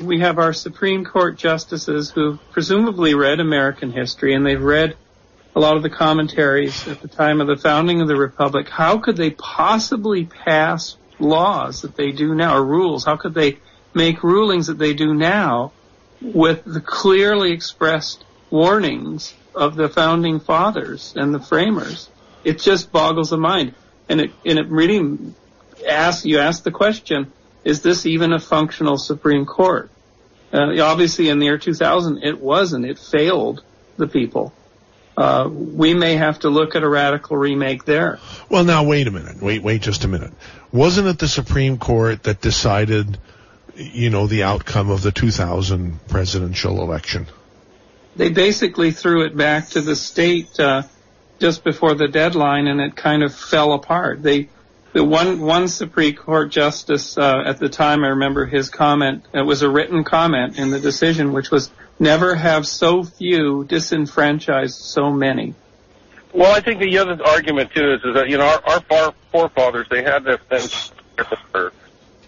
[0.00, 4.96] we have our Supreme Court justices who presumably read American history and they've read
[5.54, 8.68] a lot of the commentaries at the time of the founding of the republic.
[8.68, 13.04] How could they possibly pass laws that they do now, or rules?
[13.04, 13.58] How could they
[13.94, 15.72] make rulings that they do now
[16.20, 22.08] with the clearly expressed warnings of the founding fathers and the framers.
[22.44, 23.74] It just boggles the mind.
[24.08, 25.34] And it, and it really
[25.88, 27.32] asks, you ask the question,
[27.64, 29.90] is this even a functional Supreme Court?
[30.52, 32.84] Uh, obviously in the year 2000, it wasn't.
[32.84, 33.62] It failed
[33.96, 34.52] the people.
[35.16, 38.18] Uh, we may have to look at a radical remake there.
[38.48, 39.42] Well, now wait a minute.
[39.42, 40.32] Wait, wait just a minute.
[40.72, 43.18] Wasn't it the Supreme Court that decided,
[43.76, 47.26] you know, the outcome of the 2000 presidential election?
[48.16, 50.82] They basically threw it back to the state uh,
[51.38, 54.22] just before the deadline, and it kind of fell apart.
[54.22, 54.48] They
[54.92, 59.24] the one one Supreme Court justice uh, at the time, I remember his comment.
[59.32, 64.78] It was a written comment in the decision, which was never have so few disenfranchised
[64.78, 65.54] so many.
[66.34, 69.14] Well, I think the other argument too is, is that you know our, our far
[69.30, 71.70] forefathers they had this thing,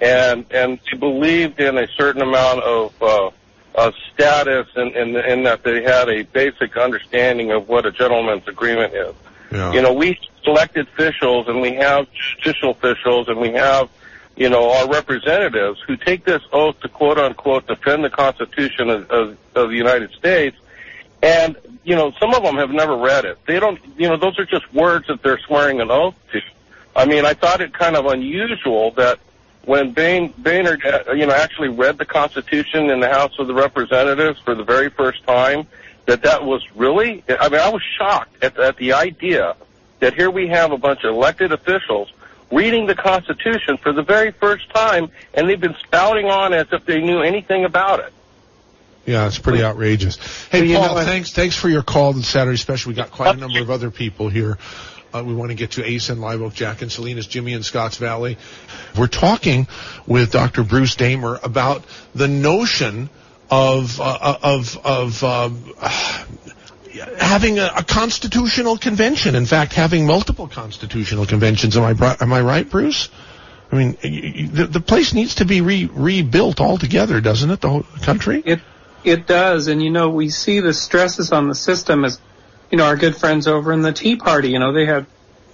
[0.00, 3.30] and and they believed in a certain amount of uh,
[3.74, 7.90] uh, status and in, in, in that they had a basic understanding of what a
[7.90, 9.14] gentleman's agreement is.
[9.50, 9.72] Yeah.
[9.72, 13.88] You know, we elected officials and we have judicial officials and we have,
[14.36, 19.10] you know, our representatives who take this oath to quote unquote defend the Constitution of,
[19.10, 20.56] of, of the United States.
[21.22, 23.38] And, you know, some of them have never read it.
[23.46, 26.40] They don't, you know, those are just words that they're swearing an oath to.
[26.96, 29.18] I mean, I thought it kind of unusual that
[29.66, 33.54] when Bain, Boehner, uh, you know, actually read the Constitution in the House of the
[33.54, 35.66] Representatives for the very first time,
[36.06, 39.56] that that was really, I mean, I was shocked at, at the idea
[40.00, 42.12] that here we have a bunch of elected officials
[42.50, 46.84] reading the Constitution for the very first time, and they've been spouting on as if
[46.84, 48.12] they knew anything about it.
[49.06, 50.16] Yeah, it's pretty outrageous.
[50.48, 52.90] Hey, Paul, know, thanks thanks for your call this Saturday special.
[52.90, 54.56] We got quite a number of other people here.
[55.14, 57.62] Uh, we want to get to Ace and Live Oak, Jack and Salinas, Jimmy in
[57.62, 58.36] Scotts Valley.
[58.98, 59.68] We're talking
[60.08, 60.64] with Dr.
[60.64, 61.84] Bruce Damer about
[62.16, 63.08] the notion
[63.48, 65.72] of uh, uh of of um,
[67.18, 69.36] having a, a, constitutional convention.
[69.36, 71.76] In fact, having multiple constitutional conventions.
[71.76, 73.08] Am I am I right, Bruce?
[73.70, 77.60] I mean, the, the place needs to be re, rebuilt altogether, doesn't it?
[77.60, 78.42] The whole country.
[78.44, 78.60] It
[79.04, 82.18] it does, and you know we see the stresses on the system as
[82.70, 85.06] you know, our good friends over in the Tea Party, you know, they had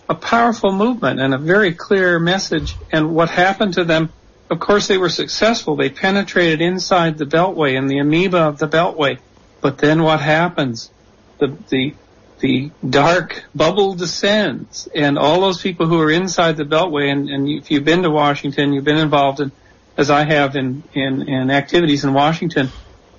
[0.09, 2.75] a powerful movement and a very clear message.
[2.91, 4.11] And what happened to them,
[4.51, 5.77] of course, they were successful.
[5.77, 9.19] They penetrated inside the Beltway and the amoeba of the Beltway.
[9.61, 10.91] But then what happens?
[11.39, 11.95] The, the,
[12.41, 17.49] the dark bubble descends and all those people who are inside the Beltway and, and
[17.49, 19.53] if you've been to Washington, you've been involved in,
[19.97, 22.71] as I have in, in, in activities in Washington,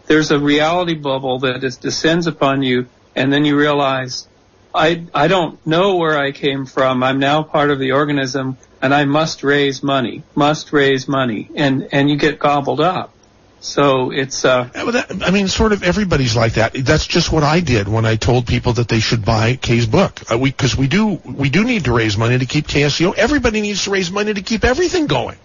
[0.07, 4.27] there's a reality bubble that is, descends upon you and then you realize
[4.73, 7.03] I I don't know where I came from.
[7.03, 10.23] I'm now part of the organism, and I must raise money.
[10.35, 13.13] Must raise money, and and you get gobbled up.
[13.59, 14.69] So it's uh.
[14.73, 16.73] I mean, sort of everybody's like that.
[16.73, 20.19] That's just what I did when I told people that they should buy Kay's book.
[20.31, 23.15] Uh, we because we do we do need to raise money to keep KSCO.
[23.15, 25.37] Everybody needs to raise money to keep everything going.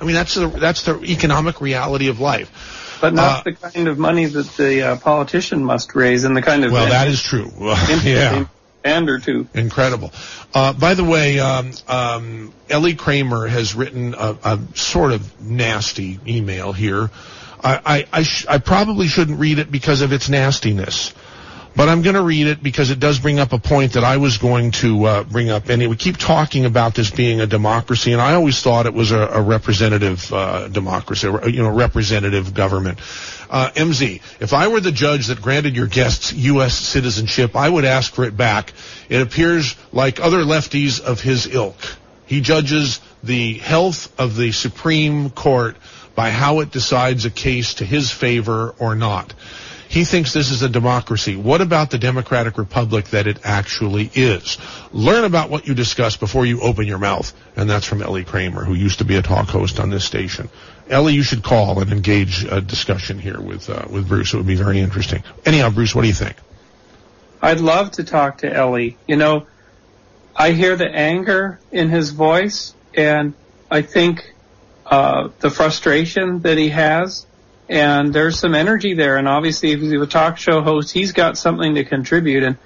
[0.00, 2.81] I mean, that's the that's the economic reality of life.
[3.02, 6.40] But not uh, the kind of money that the uh, politician must raise and the
[6.40, 7.50] kind of well, that is true.
[8.02, 8.46] yeah.
[8.84, 9.46] And or two.
[9.54, 10.12] Incredible.
[10.54, 16.18] Uh, by the way, um, um, Ellie Kramer has written a, a, sort of nasty
[16.26, 17.10] email here
[17.62, 21.14] I, I, I, sh- I probably shouldn't read it because of its nastiness.
[21.74, 24.18] But I'm going to read it because it does bring up a point that I
[24.18, 25.70] was going to uh, bring up.
[25.70, 29.10] And we keep talking about this being a democracy, and I always thought it was
[29.10, 32.98] a, a representative uh, democracy, you know, representative government.
[33.48, 36.74] Uh, MZ, if I were the judge that granted your guests U.S.
[36.74, 38.74] citizenship, I would ask for it back.
[39.08, 41.76] It appears like other lefties of his ilk.
[42.26, 45.76] He judges the health of the Supreme Court
[46.14, 49.32] by how it decides a case to his favor or not.
[49.92, 51.36] He thinks this is a democracy.
[51.36, 54.56] What about the democratic republic that it actually is?
[54.90, 57.30] Learn about what you discuss before you open your mouth.
[57.56, 60.48] And that's from Ellie Kramer, who used to be a talk host on this station.
[60.88, 64.32] Ellie, you should call and engage a discussion here with uh, with Bruce.
[64.32, 65.24] It would be very interesting.
[65.44, 66.36] Anyhow, Bruce, what do you think?
[67.42, 68.96] I'd love to talk to Ellie.
[69.06, 69.46] You know,
[70.34, 73.34] I hear the anger in his voice, and
[73.70, 74.20] I think
[74.86, 77.26] uh, the frustration that he has
[77.68, 79.16] and there's some energy there.
[79.16, 82.42] And obviously, if he's a talk show host, he's got something to contribute.
[82.42, 82.58] And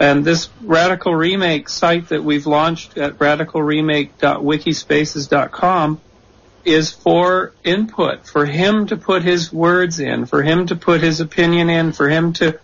[0.00, 6.00] and this Radical Remake site that we've launched at radicalremake.wikispaces.com
[6.64, 11.18] is for input, for him to put his words in, for him to put his
[11.20, 12.60] opinion in, for him to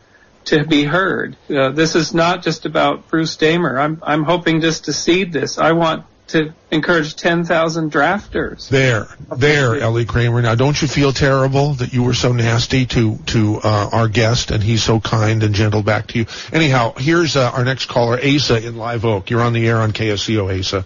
[0.46, 1.36] to be heard.
[1.48, 3.78] Uh, this is not just about Bruce Damer.
[3.78, 5.56] I'm I'm hoping just to seed this.
[5.58, 6.04] I want
[6.34, 8.68] to encourage 10,000 drafters.
[8.68, 9.06] There,
[9.36, 10.42] there, Ellie Kramer.
[10.42, 14.50] Now, don't you feel terrible that you were so nasty to to uh, our guest,
[14.50, 16.26] and he's so kind and gentle back to you?
[16.52, 19.30] Anyhow, here's uh, our next caller, Asa in Live Oak.
[19.30, 20.84] You're on the air on KSCO, Asa.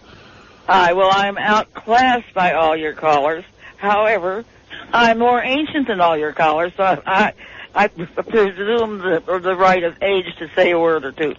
[0.67, 0.93] Hi.
[0.93, 3.45] Well, I'm outclassed by all your callers.
[3.79, 4.45] However,
[4.93, 9.57] I'm more ancient than all your callers, so I I, I presume the or the
[9.57, 11.37] right of age to say a word or two.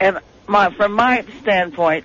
[0.00, 0.18] And
[0.48, 2.04] my from my standpoint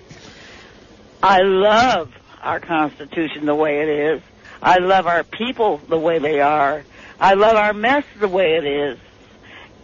[1.24, 2.12] I love
[2.42, 4.22] our Constitution the way it is.
[4.62, 6.84] I love our people the way they are.
[7.18, 8.98] I love our mess the way it is.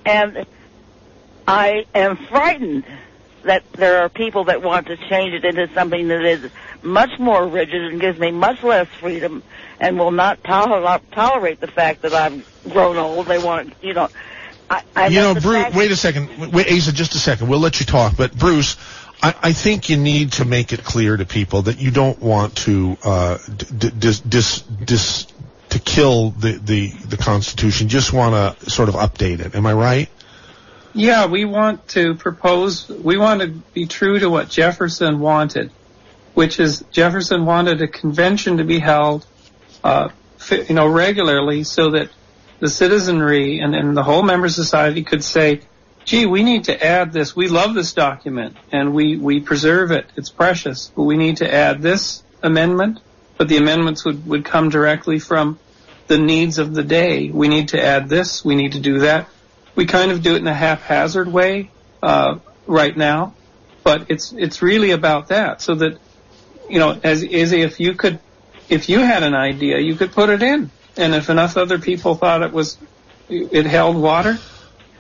[0.05, 0.45] And
[1.49, 2.85] I am frightened
[3.45, 6.51] that there are people that want to change it into something that is
[6.83, 9.43] much more rigid and gives me much less freedom
[9.81, 13.29] and will not toler- tolerate the fact that I've grown old.
[13.29, 14.11] They want, you know,
[14.71, 15.75] I, I you know, Bruce.
[15.75, 17.49] Wait a second, wait, Asa, just a second.
[17.49, 18.77] We'll let you talk, but Bruce,
[19.23, 22.97] I, think you need to make it clear to people that you don't want to
[23.05, 25.27] uh, dis, dis, dis,
[25.71, 27.89] to kill the, the, the Constitution.
[27.89, 29.55] Just want to sort of update it.
[29.55, 30.09] Am I right?
[30.93, 32.89] Yeah, we want to propose.
[32.89, 35.71] We want to be true to what Jefferson wanted,
[36.35, 39.25] which is Jefferson wanted a convention to be held,
[39.85, 40.09] uh,
[40.51, 42.11] you know, regularly, so that
[42.59, 45.61] the citizenry and, and the whole member society could say,
[46.05, 47.37] gee, we need to add this.
[47.37, 50.07] We love this document and we, we preserve it.
[50.17, 53.01] It's precious, but we need to add this amendment.
[53.37, 55.59] But the amendments would, would come directly from
[56.09, 57.31] the needs of the day.
[57.31, 58.45] We need to add this.
[58.45, 59.29] We need to do that.
[59.75, 61.71] We kind of do it in a haphazard way,
[62.03, 63.35] uh, right now,
[63.83, 65.63] but it's, it's really about that.
[65.63, 65.99] So that,
[66.69, 68.19] you know, as Izzy, if you could,
[68.69, 70.71] if you had an idea, you could put it in.
[70.97, 72.77] And if enough other people thought it was,
[73.29, 74.39] it held water,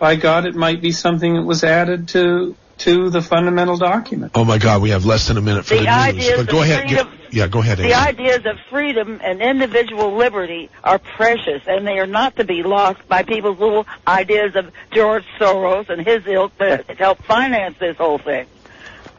[0.01, 4.33] by God, it might be something that was added to to the fundamental document.
[4.35, 6.33] Oh my God, we have less than a minute for the, the news.
[6.35, 6.89] But go ahead.
[6.89, 7.77] Freedom, yeah, go ahead.
[7.77, 12.63] The ideas of freedom and individual liberty are precious, and they are not to be
[12.63, 17.99] lost by people's little ideas of George Soros and his ilk that help finance this
[17.99, 18.47] whole thing.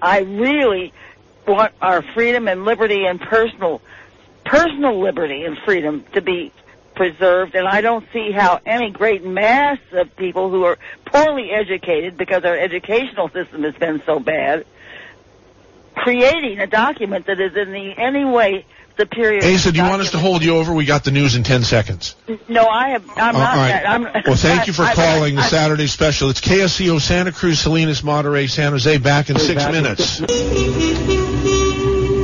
[0.01, 0.91] I really
[1.47, 3.81] want our freedom and liberty and personal
[4.43, 6.51] personal liberty and freedom to be
[6.95, 12.17] preserved, and I don't see how any great mass of people who are poorly educated
[12.17, 14.65] because our educational system has been so bad,
[15.95, 18.65] creating a document that is in the any way
[18.97, 19.39] superior.
[19.43, 20.73] Asa, do you want us to hold you over?
[20.73, 22.15] We got the news in ten seconds.
[22.47, 23.09] No, I have.
[23.15, 23.55] I'm uh, not.
[23.55, 23.67] Right.
[23.69, 26.29] That, I'm, well, thank you for I, calling I, I, the Saturday special.
[26.29, 28.97] It's KSCO Santa Cruz, Salinas, Monterey, San Jose.
[28.97, 30.21] Back in six back minutes.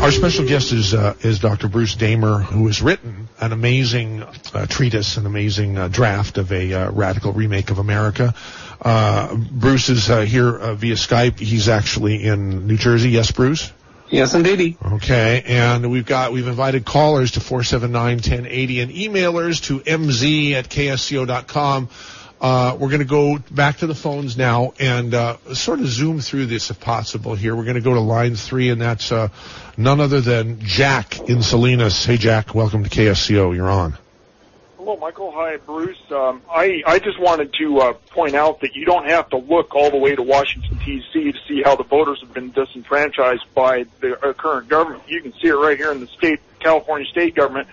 [0.07, 1.67] Our special guest is uh, is Dr.
[1.67, 6.73] Bruce Damer, who has written an amazing uh, treatise, an amazing uh, draft of a
[6.73, 8.33] uh, radical remake of America.
[8.81, 11.37] Uh, Bruce is uh, here via Skype.
[11.39, 13.09] He's actually in New Jersey.
[13.09, 13.73] Yes, Bruce.
[14.09, 14.77] Yes, indeed.
[14.81, 21.89] Okay, and we've got we've invited callers to 479-1080 and emailers to mz at ksco.com.
[22.39, 26.19] Uh, we're going to go back to the phones now and uh, sort of zoom
[26.19, 27.55] through this if possible here.
[27.55, 29.29] We're going to go to line three, and that's uh,
[29.75, 32.05] none other than Jack in Salinas.
[32.05, 33.55] Hey, Jack, welcome to KSCO.
[33.55, 33.97] You're on.
[34.77, 35.31] Hello, Michael.
[35.31, 35.97] Hi, Bruce.
[36.11, 39.73] Um, I, I just wanted to uh, point out that you don't have to look
[39.75, 41.31] all the way to Washington, D.C.
[41.31, 45.03] to see how the voters have been disenfranchised by the uh, current government.
[45.07, 47.67] You can see it right here in the state, California state government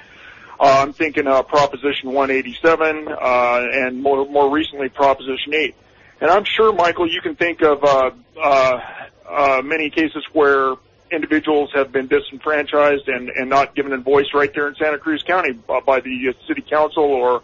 [0.59, 5.75] Uh, I'm thinking uh, Proposition 187 uh, and more more recently Proposition 8.
[6.21, 8.81] And I'm sure, Michael, you can think of uh, uh,
[9.29, 10.75] uh, many cases where
[11.11, 15.23] individuals have been disenfranchised and, and not given a voice right there in Santa Cruz
[15.23, 17.43] County by, by the uh, city council or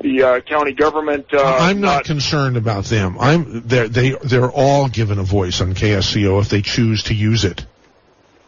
[0.00, 1.26] the uh, county government.
[1.32, 3.16] Uh, I'm not, concerned about them.
[3.18, 7.44] I'm they're they they're all given a voice on KSCO if they choose to use
[7.44, 7.64] it.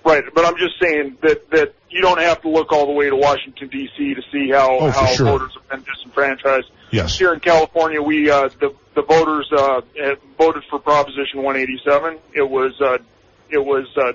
[0.08, 3.10] Right, but I'm just saying that that you don't have to look all the way
[3.10, 4.14] to Washington D.C.
[4.14, 5.26] to see how Oh, how sure.
[5.26, 6.70] voters have been disenfranchised.
[6.90, 7.18] Yes.
[7.18, 9.82] Here in California, we uh, the the voters uh,
[10.38, 12.18] voted for Proposition 187.
[12.34, 12.96] It was uh,
[13.50, 14.12] it was uh,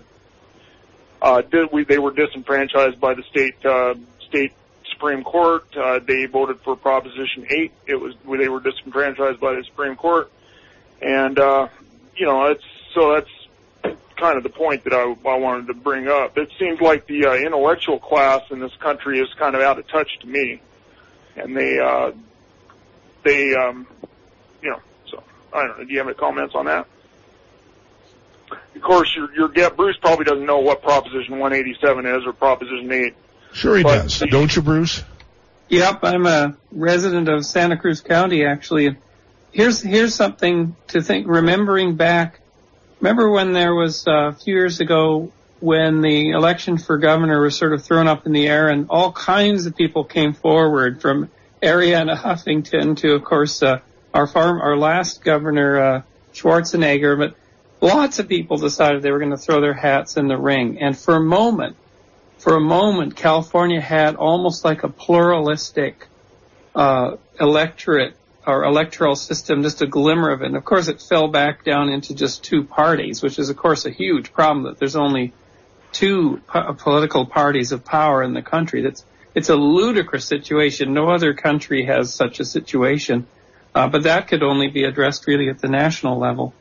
[1.22, 3.94] uh, did we they were disenfranchised by the state uh,
[4.28, 4.52] state
[4.92, 5.66] Supreme Court.
[5.78, 7.72] Uh, they voted for Proposition 8.
[7.86, 10.32] It was they were disenfranchised by the Supreme Court,
[11.04, 11.68] and uh,
[12.16, 12.64] you know it's
[12.96, 13.30] so that's
[14.18, 16.38] kind of the point that I, I wanted to bring up.
[16.38, 19.88] It seems like the uh, intellectual class in this country is kind of out of
[19.88, 20.62] touch to me,
[21.36, 22.12] and they uh,
[23.24, 23.88] they um,
[24.62, 25.86] you know so I don't know.
[25.86, 26.88] Do you have any comments on that?
[28.76, 32.92] Of course, your your guest Bruce probably doesn't know what Proposition 187 is or Proposition
[32.92, 33.14] 8.
[33.54, 34.20] Sure he does.
[34.20, 35.04] the- Don't you, Bruce?
[35.70, 38.98] Yep, I'm a resident of Santa Cruz County actually.
[39.52, 41.28] Here's here's something to think.
[41.28, 42.40] Remembering back,
[43.04, 45.30] remember when there was uh, a few years ago
[45.60, 49.12] when the election for governor was sort of thrown up in the air, and all
[49.12, 51.30] kinds of people came forward from
[51.62, 53.80] Arianna Huffington to, of course, uh,
[54.14, 56.02] our farm, our last governor uh,
[56.34, 57.36] Schwarzenegger, but
[57.82, 60.98] lots of people decided they were going to throw their hats in the ring, and
[60.98, 61.76] for a moment
[62.38, 66.08] for a moment, California had almost like a pluralistic
[66.76, 70.48] uh, electorate or electoral system, just a glimmer of it.
[70.48, 73.86] And of course, it fell back down into just two parties, which is, of course,
[73.86, 75.34] a huge problem that there's only
[75.92, 78.82] two po- political parties of power in the country.
[78.82, 80.94] That's it's a ludicrous situation.
[80.94, 83.26] No other country has such a situation,
[83.74, 86.54] uh, but that could only be addressed really at the national level.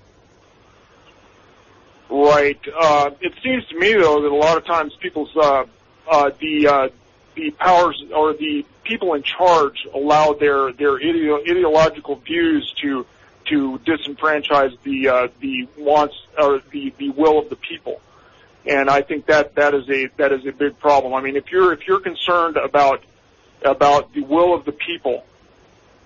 [2.09, 2.61] Right.
[2.79, 5.65] Uh, it seems to me though that a lot of times people's uh,
[6.11, 6.89] uh, the uh,
[7.35, 13.07] the powers or the people in charge allow their their ideo- ideological views to
[13.47, 18.01] to disenfranchise the uh, the wants or the the will of the people.
[18.65, 21.15] And I think that that is a that is a big problem.
[21.15, 23.03] I mean, if you're if you're concerned about
[23.65, 25.25] about the will of the people,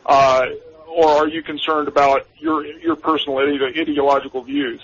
[0.04, 0.46] uh,
[0.86, 4.80] or are you concerned about your your personal ide- ideological views?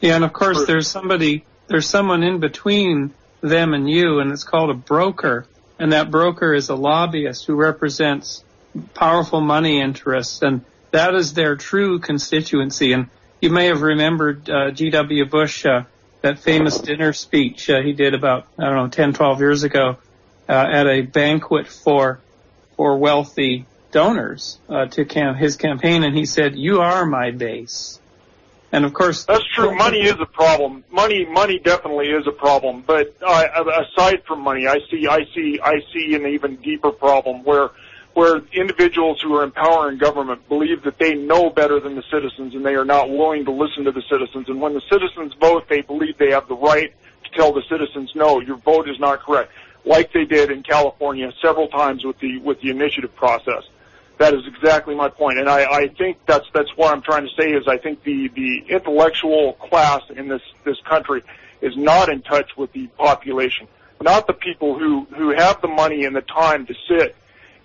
[0.00, 4.44] Yeah, and of course there's somebody, there's someone in between them and you, and it's
[4.44, 5.46] called a broker.
[5.78, 8.44] And that broker is a lobbyist who represents
[8.94, 12.92] powerful money interests, and that is their true constituency.
[12.92, 13.08] And
[13.40, 15.26] you may have remembered uh, G.W.
[15.26, 15.82] Bush, uh,
[16.22, 19.96] that famous dinner speech uh, he did about, I don't know, 10, 12 years ago
[20.48, 22.20] uh, at a banquet for
[22.76, 28.00] for wealthy donors uh, to cam- his campaign, and he said, "You are my base."
[28.72, 29.74] And of course, That's true.
[29.74, 30.82] Money is a problem.
[30.90, 32.82] Money, money definitely is a problem.
[32.86, 37.44] But uh, aside from money, I see, I see, I see an even deeper problem
[37.44, 37.70] where,
[38.14, 42.02] where individuals who are in power in government believe that they know better than the
[42.10, 44.48] citizens, and they are not willing to listen to the citizens.
[44.48, 46.94] And when the citizens vote, they believe they have the right
[47.24, 49.52] to tell the citizens, "No, your vote is not correct,"
[49.84, 53.64] like they did in California several times with the with the initiative process.
[54.22, 57.32] That is exactly my point, and I, I think that's that's what I'm trying to
[57.36, 61.24] say is I think the the intellectual class in this this country
[61.60, 63.66] is not in touch with the population,
[64.00, 67.16] not the people who who have the money and the time to sit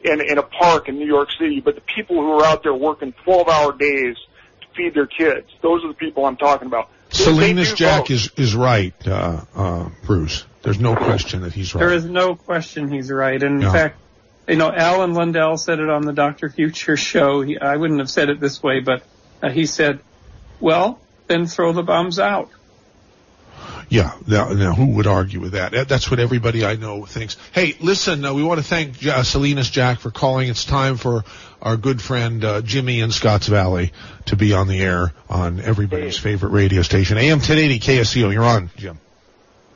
[0.03, 2.73] in in a park in New York City, but the people who are out there
[2.73, 4.15] working 12 hour days
[4.61, 5.47] to feed their kids.
[5.61, 6.89] Those are the people I'm talking about.
[7.11, 8.09] They- they Salinas Jack vote.
[8.11, 10.43] is is right, uh, uh, Bruce.
[10.63, 11.81] There's no question that he's right.
[11.81, 13.43] There is no question he's right.
[13.43, 13.71] And in Yeah.
[13.71, 13.97] fact,
[14.47, 16.49] you know, Alan Lundell said it on the Dr.
[16.49, 17.41] Future show.
[17.41, 19.03] He, I wouldn't have said it this way, but
[19.43, 19.99] uh, he said,
[20.59, 22.49] well, then throw the bombs out.
[23.89, 25.71] Yeah, now, now who would argue with that?
[25.71, 27.37] That- That's what everybody I know thinks.
[27.53, 30.49] Hey, listen, uh, we want to thank uh, Salinas Jack for calling.
[30.49, 31.23] It's time for
[31.61, 33.93] our good friend uh, Jimmy in Scotts Valley
[34.25, 38.31] to be on the air on everybody's favorite radio station, AM 1080 KSCO.
[38.33, 38.99] You're on, Jim.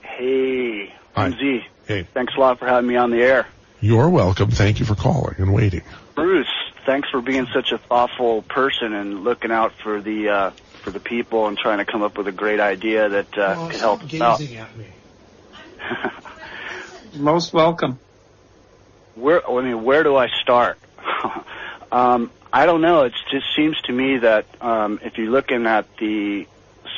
[0.01, 1.29] Hey, Hi.
[1.31, 1.63] MZ.
[1.87, 3.47] Hey, Thanks a lot for having me on the air.
[3.81, 4.51] You're welcome.
[4.51, 5.81] Thank you for calling and waiting.
[6.15, 6.47] Bruce,
[6.85, 10.51] thanks for being such a thoughtful person and looking out for the uh,
[10.83, 13.79] for the people and trying to come up with a great idea that uh, could
[13.79, 14.41] help us out.
[14.41, 14.87] at me.
[17.15, 17.99] Most welcome.
[19.15, 20.77] Where I mean, where do I start?
[21.91, 23.03] um, I don't know.
[23.03, 26.47] It just seems to me that um, if you're looking at the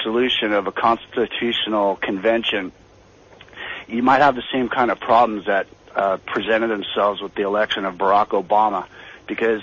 [0.03, 2.71] solution of a constitutional convention,
[3.87, 7.85] you might have the same kind of problems that uh, presented themselves with the election
[7.85, 8.85] of Barack Obama,
[9.27, 9.61] because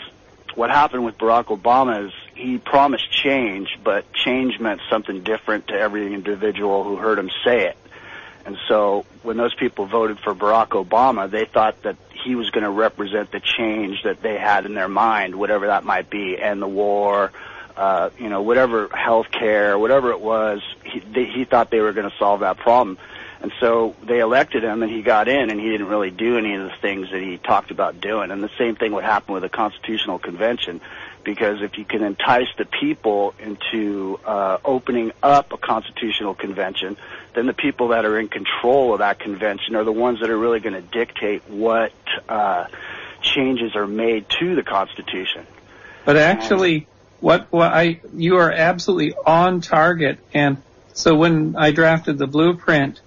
[0.55, 5.75] what happened with Barack Obama is he promised change, but change meant something different to
[5.75, 7.77] every individual who heard him say it.
[8.47, 12.65] And so when those people voted for Barack Obama, they thought that he was going
[12.65, 16.61] to represent the change that they had in their mind, whatever that might be, and
[16.61, 17.33] the war,
[17.77, 21.93] uh, you know, whatever health care, whatever it was, he, they, he thought they were
[21.93, 22.99] going to solve that problem.
[23.43, 26.55] And so they elected him and he got in and he didn't really do any
[26.55, 28.31] of the things that he talked about doing.
[28.31, 30.81] And the same thing would happen with a constitutional convention
[31.25, 36.99] because if you can entice the people into uh, opening up a constitutional convention,
[37.35, 40.39] then the people that are in control of that convention are the ones that are
[40.39, 41.93] really going to dictate what
[42.29, 42.67] uh,
[43.23, 45.47] changes are made to the Constitution.
[46.05, 46.87] But actually,
[47.21, 50.19] what, what I you are absolutely on target.
[50.33, 50.63] And
[50.95, 53.01] so when I drafted the blueprint,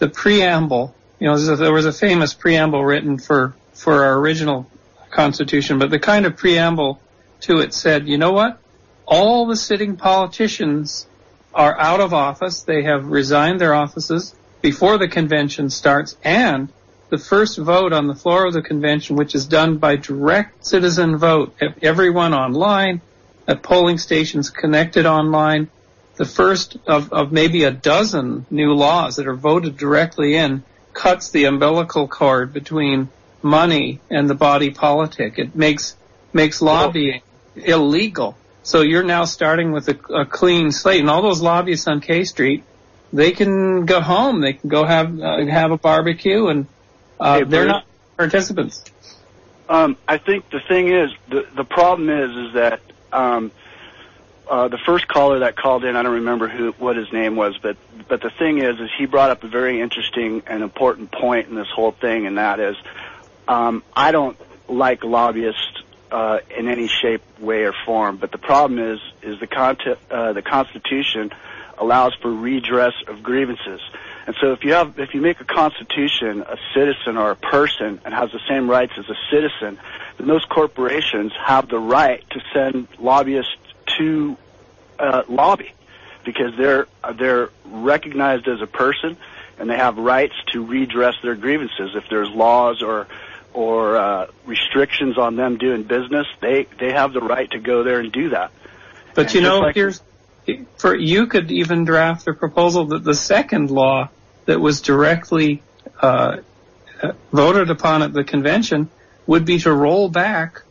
[0.00, 4.68] the preamble, you know, there was a famous preamble written for for our original
[5.10, 7.00] Constitution, but the kind of preamble
[7.42, 8.58] to it said, you know what?
[9.06, 11.06] All the sitting politicians
[11.54, 12.62] are out of office.
[12.62, 16.70] They have resigned their offices before the convention starts and
[17.08, 21.16] the first vote on the floor of the convention, which is done by direct citizen
[21.16, 23.00] vote, everyone online,
[23.48, 25.68] at polling stations connected online,
[26.20, 30.62] the first of, of maybe a dozen new laws that are voted directly in
[30.92, 33.08] cuts the umbilical cord between
[33.40, 35.38] money and the body politic.
[35.38, 35.96] It makes
[36.34, 37.22] makes lobbying
[37.56, 38.36] illegal.
[38.62, 42.24] So you're now starting with a, a clean slate, and all those lobbyists on K
[42.24, 42.64] Street,
[43.14, 44.42] they can go home.
[44.42, 46.66] They can go have uh, have a barbecue, and
[47.18, 47.86] uh, Hey, they're not
[48.18, 48.84] participants.
[49.70, 53.52] Um, I think the thing is, the the problem is, is that um,
[54.50, 57.56] uh, the first caller that called in, I don't remember who what his name was,
[57.62, 57.76] but
[58.08, 61.54] but the thing is, is he brought up a very interesting and important point in
[61.54, 62.76] this whole thing, and that is,
[63.46, 64.36] um, I don't
[64.68, 68.16] like lobbyists uh, in any shape, way, or form.
[68.16, 71.30] But the problem is, is the content, uh, the Constitution
[71.78, 73.80] allows for redress of grievances.
[74.26, 78.00] And so if you have, if you make a constitution a citizen or a person
[78.04, 79.78] and has the same rights as a citizen,
[80.18, 83.54] then those corporations have the right to send lobbyists
[83.98, 84.36] to
[84.98, 85.72] uh, lobby
[86.24, 89.16] because they're they're recognized as a person
[89.58, 93.06] and they have rights to redress their grievances if there's laws or
[93.52, 96.26] or uh, restrictions on them doing business.
[96.40, 98.52] They they have the right to go there and do that.
[99.14, 100.02] But And you know, like- here's
[100.76, 104.08] for you could even draft a proposal that the second law
[104.46, 105.62] that was directly
[106.00, 106.38] uh,
[107.02, 108.88] uh, voted upon at the convention
[109.26, 110.62] would be to roll back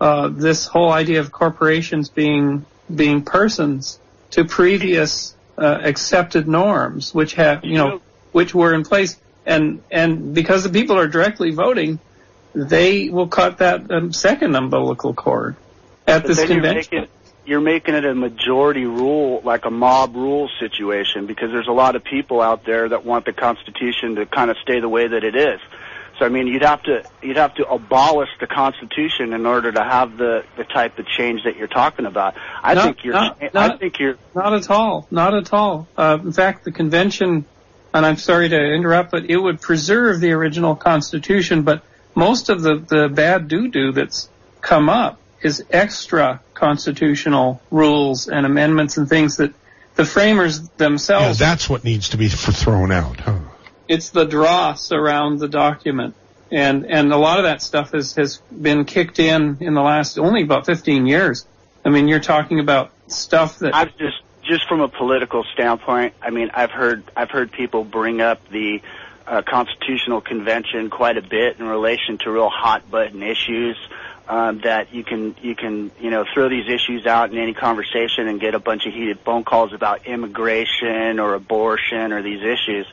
[0.00, 3.98] uh, this whole idea of corporations being being persons
[4.30, 8.00] to previous uh, accepted norms, which have you know
[8.32, 11.98] which were in place, and and because the people are directly voting,
[12.54, 15.56] they will cut that um, second umbilical cord
[16.06, 16.98] at But this then you're convention.
[16.98, 17.10] making,
[17.46, 21.96] you're making it a majority rule, like a mob rule situation, because there's a lot
[21.96, 25.24] of people out there that want the Constitution to kind of stay the way that
[25.24, 25.60] it is.
[26.18, 29.82] So I mean, you'd have to you'd have to abolish the Constitution in order to
[29.84, 32.34] have the the type of change that you're talking about.
[32.62, 35.06] I No, think you're no, I think you're Not at all.
[35.10, 35.88] Not at all.
[35.96, 37.44] Uh, in fact, the convention,
[37.92, 41.82] and I'm sorry to interrupt, but it would preserve the original Constitution, but
[42.14, 44.30] most of the, the bad doo-doo that's
[44.62, 49.52] come up is extra constitutional rules and amendments and things that
[49.96, 53.20] the framers Yeah, themselves, that's what needs to be thrown out.
[53.20, 53.38] Huh?
[53.88, 56.14] It's the dross around the document.
[56.50, 60.18] And, and a lot of that stuff has, has been kicked in in the last
[60.18, 61.44] only about 15 years.
[61.84, 66.14] I mean, you're talking about stuff that I've just just from a political standpoint.
[66.22, 68.80] I mean, I've heard I've heard people bring up the
[69.26, 73.76] uh, Constitutional Convention quite a bit in relation to real hot button issues.
[74.28, 78.26] Um, that you can you can you know throw these issues out in any conversation
[78.26, 82.86] and get a bunch of heated phone calls about immigration or abortion or these issues.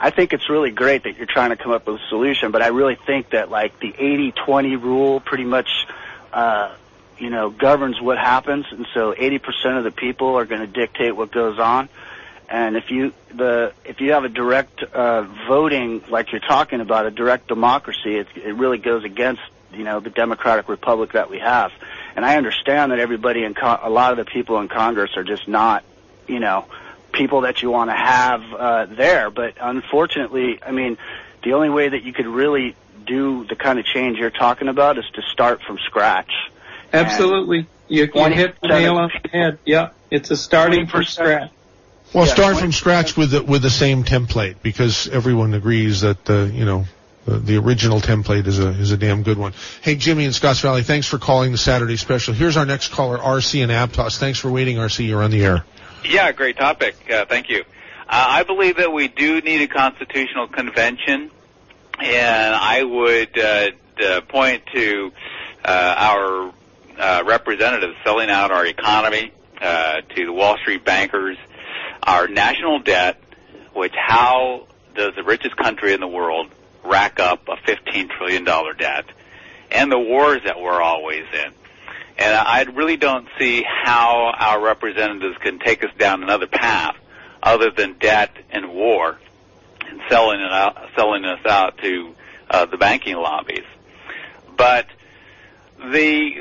[0.00, 2.62] I think it's really great that you're trying to come up with a solution, but
[2.62, 5.86] I really think that like the 80-20 rule pretty much
[6.32, 6.74] uh,
[7.20, 11.14] you know, governs what happens, and so 80% of the people are going to dictate
[11.14, 11.88] what goes on.
[12.48, 17.06] And if you the if you have a direct uh, voting, like you're talking about,
[17.06, 19.42] a direct democracy, it, it really goes against
[19.72, 21.70] you know the democratic republic that we have.
[22.16, 25.22] And I understand that everybody in con- a lot of the people in Congress are
[25.22, 25.84] just not,
[26.26, 26.64] you know,
[27.12, 29.30] people that you want to have uh, there.
[29.30, 30.98] But unfortunately, I mean,
[31.42, 34.98] the only way that you could really do the kind of change you're talking about
[34.98, 36.32] is to start from scratch.
[36.92, 37.66] Absolutely.
[37.88, 39.58] You, you hit the nail on the head.
[39.64, 39.90] Yeah.
[40.10, 41.50] It's a starting from scratch.
[42.12, 46.24] Well, Yeah, start from scratch with the, with the same template because everyone agrees that
[46.24, 46.84] the you know
[47.24, 49.52] the, the original template is a is a damn good one.
[49.82, 52.34] Hey, Jimmy in Scotts Valley, thanks for calling the Saturday special.
[52.34, 54.18] Here's our next caller, RC in Aptos.
[54.18, 55.06] Thanks for waiting, RC.
[55.06, 55.64] You're on the air.
[56.04, 56.96] Yeah, great topic.
[57.10, 57.60] Uh, thank you.
[57.60, 61.30] Uh, I believe that we do need a constitutional convention,
[61.98, 65.12] and I would uh, point to
[65.64, 66.52] uh, our
[66.98, 71.36] uh, representatives selling out our economy uh, to the Wall Street bankers,
[72.02, 73.20] our national debt,
[73.74, 76.50] which how does the richest country in the world
[76.84, 79.04] rack up a $15 trillion debt,
[79.70, 81.52] and the wars that we're always in.
[82.20, 86.94] And I really don't see how our representatives can take us down another path
[87.42, 89.18] other than debt and war
[89.88, 92.14] and selling it out, selling us out to
[92.50, 93.64] uh, the banking lobbies.
[94.54, 94.86] But
[95.78, 96.34] the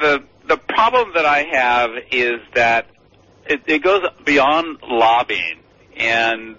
[0.00, 2.86] the the problem that I have is that
[3.44, 5.60] it, it goes beyond lobbying
[5.96, 6.56] and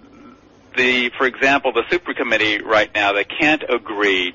[0.76, 4.34] the for example the super committee right now they can't agree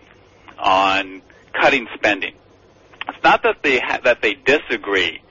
[0.59, 1.21] on
[1.53, 2.33] cutting spending.
[3.07, 5.21] It's not that they ha- that they disagree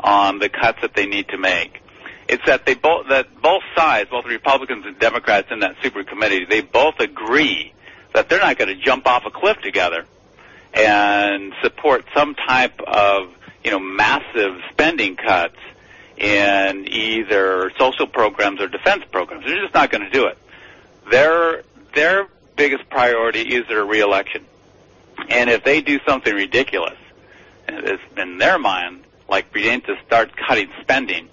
[0.00, 1.80] on the cuts that they need to make.
[2.28, 6.44] It's that they both that both sides, both Republicans and Democrats in that super committee,
[6.44, 7.72] they both agree
[8.14, 10.06] that they're not going to jump off a cliff together
[10.72, 15.56] and support some type of you know massive spending cuts
[16.16, 19.44] in either social programs or defense programs.
[19.44, 20.38] They're just not going to do it.
[21.10, 21.62] Their
[21.94, 24.44] their biggest priority is their reelection,
[25.28, 26.96] and if they do something ridiculous,
[27.68, 31.28] in their mind, like begin to start cutting spending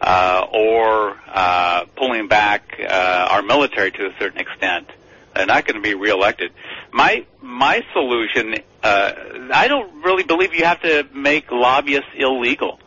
[0.00, 4.88] uh, or uh, pulling back uh, our military to a certain extent,
[5.34, 6.52] they're not going to be reelected.
[6.92, 9.12] My my solution, uh,
[9.52, 12.80] I don't really believe you have to make lobbyists illegal.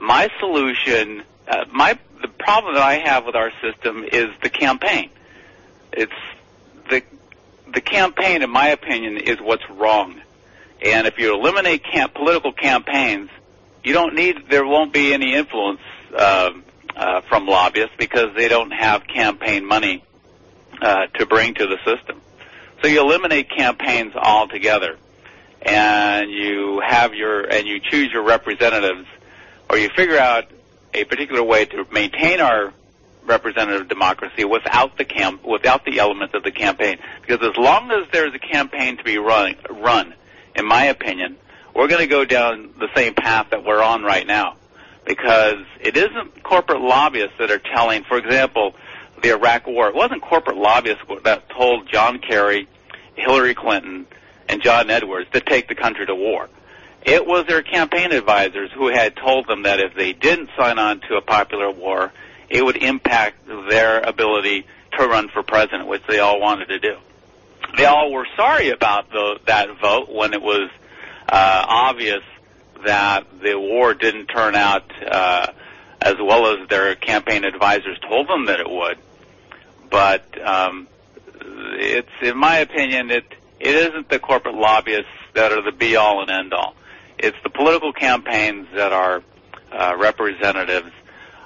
[0.00, 5.10] My solution, uh, my the problem that I have with our system is the campaign.
[5.92, 6.12] It's
[6.90, 7.02] the
[7.72, 10.20] the campaign, in my opinion, is what's wrong.
[10.82, 13.30] And if you eliminate camp, political campaigns,
[13.82, 15.80] you don't need there won't be any influence
[16.16, 16.50] uh,
[16.94, 20.04] uh, from lobbyists because they don't have campaign money
[20.80, 22.20] uh, to bring to the system.
[22.82, 24.98] So you eliminate campaigns altogether,
[25.62, 29.06] and you have your and you choose your representatives,
[29.68, 30.44] or you figure out
[30.94, 32.72] a particular way to maintain our
[33.24, 36.98] representative democracy without the camp without the elements of the campaign.
[37.20, 40.14] Because as long as there's a campaign to be run, run,
[40.58, 41.36] in my opinion,
[41.74, 44.56] we're going to go down the same path that we're on right now.
[45.06, 48.74] Because it isn't corporate lobbyists that are telling, for example,
[49.22, 49.88] the Iraq War.
[49.88, 52.68] It wasn't corporate lobbyists that told John Kerry,
[53.14, 54.06] Hillary Clinton,
[54.48, 56.48] and John Edwards to take the country to war.
[57.02, 61.00] It was their campaign advisors who had told them that if they didn't sign on
[61.08, 62.12] to a popular war,
[62.50, 64.66] it would impact their ability
[64.98, 66.96] to run for president, which they all wanted to do.
[67.76, 70.70] They all were sorry about the, that vote when it was
[71.28, 72.22] uh, obvious
[72.84, 75.48] that the war didn't turn out uh,
[76.00, 78.98] as well as their campaign advisors told them that it would.
[79.90, 80.88] But um,
[81.40, 83.24] it's, in my opinion, it
[83.60, 86.74] it isn't the corporate lobbyists that are the be all and end all.
[87.18, 89.22] It's the political campaigns that our
[89.72, 90.92] uh, representatives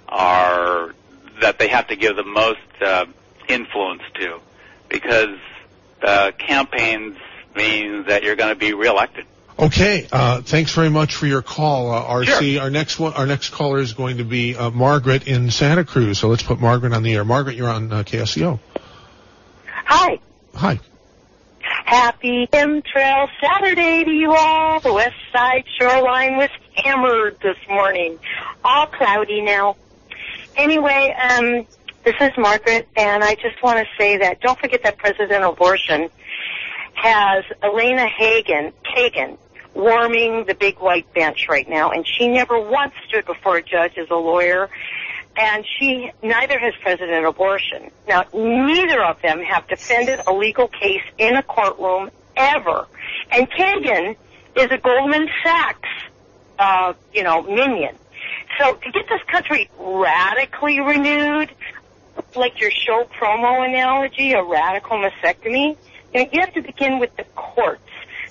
[0.09, 0.95] are
[1.41, 3.07] that they have to give the most uh,
[3.49, 4.41] influence to,
[4.89, 5.39] because
[6.03, 7.17] uh, campaigns
[7.55, 9.27] means that you're going to be reelected.
[9.59, 12.55] Okay, uh, thanks very much for your call, uh, RC.
[12.55, 12.63] Sure.
[12.63, 16.19] Our next one, our next caller is going to be uh, Margaret in Santa Cruz.
[16.19, 17.25] So let's put Margaret on the air.
[17.25, 18.59] Margaret, you're on uh, KSCO.
[19.67, 20.19] Hi.
[20.55, 20.81] Hi.
[21.85, 24.81] Happy Chemtrail Saturday to you all.
[24.81, 28.19] The west side shoreline was hammered this morning.
[28.65, 29.77] All cloudy now.
[30.57, 31.67] Anyway, um,
[32.05, 36.09] this is Margaret, and I just want to say that don't forget that President Abortion
[36.95, 39.39] has Elena Hagen, Kagan
[39.75, 43.97] warming the big white bench right now, and she never once stood before a judge
[43.97, 44.69] as a lawyer,
[45.37, 47.91] and she neither has President Abortion.
[48.07, 52.87] Now, neither of them have defended a legal case in a courtroom ever,
[53.31, 54.17] and Kagan
[54.57, 55.89] is a Goldman Sachs,
[56.59, 57.97] uh, you know, minion.
[58.61, 61.51] So to get this country radically renewed,
[62.37, 65.77] like your show promo analogy, a radical mastectomy,
[66.15, 67.83] you, know, you have to begin with the courts,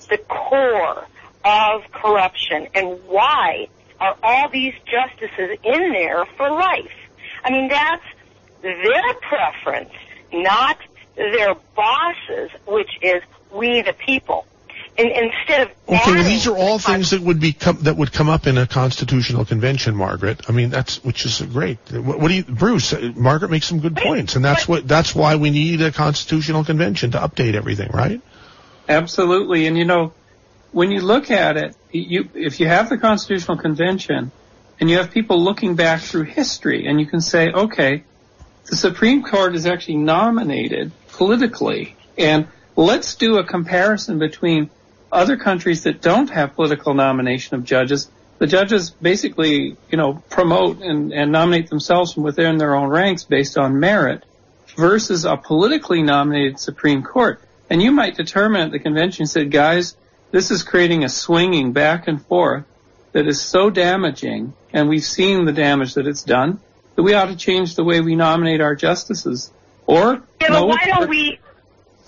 [0.08, 1.06] the core
[1.44, 3.68] of corruption, and why
[4.00, 6.92] are all these justices in there for life?
[7.44, 8.04] I mean, that's
[8.62, 9.92] their preference,
[10.32, 10.78] not
[11.16, 13.22] their bosses, which is
[13.52, 14.46] we the people.
[14.98, 18.12] And instead of Okay, well, these are all things that would be com- that would
[18.12, 20.42] come up in a constitutional convention, Margaret.
[20.48, 21.78] I mean, that's which is great.
[21.90, 22.92] What, what do you, Bruce?
[22.92, 26.64] uh, Margaret makes some good points, and that's what that's why we need a constitutional
[26.64, 28.20] convention to update everything, right?
[28.86, 30.12] Absolutely, and you know,
[30.72, 34.30] when you look at it, you if you have the Constitutional Convention
[34.78, 38.04] and you have people looking back through history, and you can say, okay,
[38.66, 44.68] the Supreme Court is actually nominated politically, and let's do a comparison between
[45.12, 48.10] other countries that don't have political nomination of judges.
[48.38, 53.22] The judges basically, you know, promote and, and nominate themselves from within their own ranks
[53.22, 54.24] based on merit
[54.76, 57.40] versus a politically nominated Supreme Court.
[57.70, 59.96] And you might determine at the convention, said, guys,
[60.30, 62.64] this is creating a swinging back and forth
[63.12, 66.58] that is so damaging, and we've seen the damage that it's done,
[66.96, 69.52] that we ought to change the way we nominate our justices.
[69.86, 71.38] Or, Yeah, but why don't we?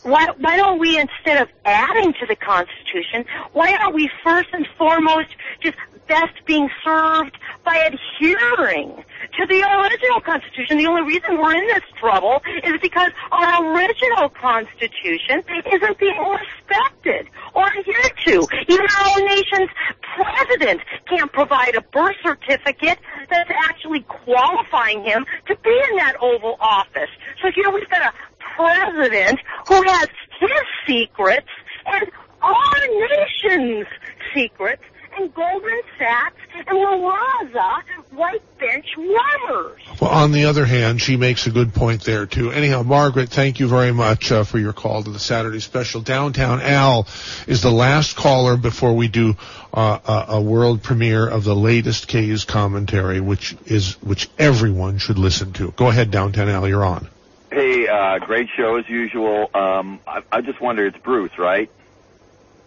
[0.04, 3.24] Why, why don't we, instead of adding to the Constitution,
[3.54, 5.28] why aren't we first and foremost
[5.62, 5.76] just
[6.06, 9.02] best being served by adhering
[9.38, 10.76] to the original Constitution?
[10.76, 15.42] The only reason we're in this trouble is because our original Constitution
[15.72, 18.46] isn't being respected or adhered to.
[18.68, 19.70] Even our own nation's
[20.16, 22.98] president can't provide a birth certificate
[23.30, 27.08] that's actually qualifying him to be in that Oval Office.
[27.40, 30.50] So, you know, we've got a president who has his
[30.86, 31.48] secrets
[31.86, 32.10] and
[32.42, 32.80] our
[33.10, 33.86] nation's
[34.34, 34.82] secrets
[35.16, 39.80] and Goldman Sachs and La Raza white bench runners.
[40.00, 42.50] Well, on the other hand, she makes a good point there too.
[42.50, 46.00] Anyhow, Margaret, thank you very much uh, for your call to the Saturday special.
[46.00, 47.06] Downtown Al
[47.46, 49.36] is the last caller before we do
[49.72, 55.18] uh, a, a world premiere of the latest K's commentary, which is which everyone should
[55.18, 55.72] listen to.
[55.72, 57.08] Go ahead, Downtown Al, you're on.
[57.54, 59.48] Hey, uh, great show as usual.
[59.54, 61.70] Um, I, I just wonder, it's Bruce, right?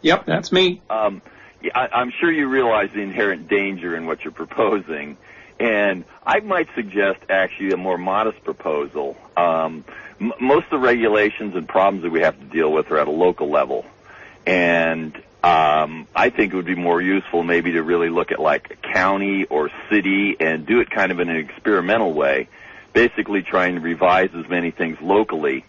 [0.01, 0.81] Yep, that's me.
[0.89, 1.21] Um,
[1.61, 5.17] yeah, I, I'm sure you realize the inherent danger in what you're proposing,
[5.59, 9.17] and I might suggest actually a more modest proposal.
[9.35, 9.83] Um,
[10.21, 13.09] m- most of the regulations and problems that we have to deal with are at
[13.09, 13.85] a local level,
[14.45, 15.13] and
[15.43, 18.93] um, I think it would be more useful maybe to really look at like a
[18.93, 22.47] county or city and do it kind of in an experimental way,
[22.97, 25.63] basically trying to revise as many things locally.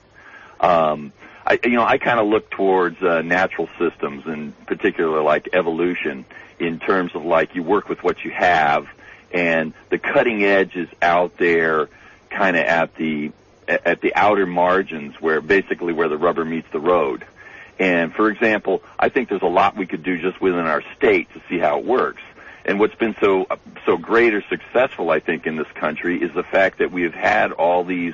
[0.61, 1.13] Um,
[1.45, 6.25] I, you know, I kind of look towards uh, natural systems, in particular, like evolution,
[6.59, 8.87] in terms of like you work with what you have,
[9.31, 11.91] and the cutting edge is out there,
[12.31, 13.33] kind of at the
[13.69, 17.27] at the outer margins, where basically where the rubber meets the road.
[17.79, 21.29] And for example, I think there's a lot we could do just within our state
[21.35, 22.23] to see how it works.
[22.69, 23.47] And what's been so
[23.87, 27.15] so great or successful, I think, in this country is the fact that we have
[27.15, 28.13] had all these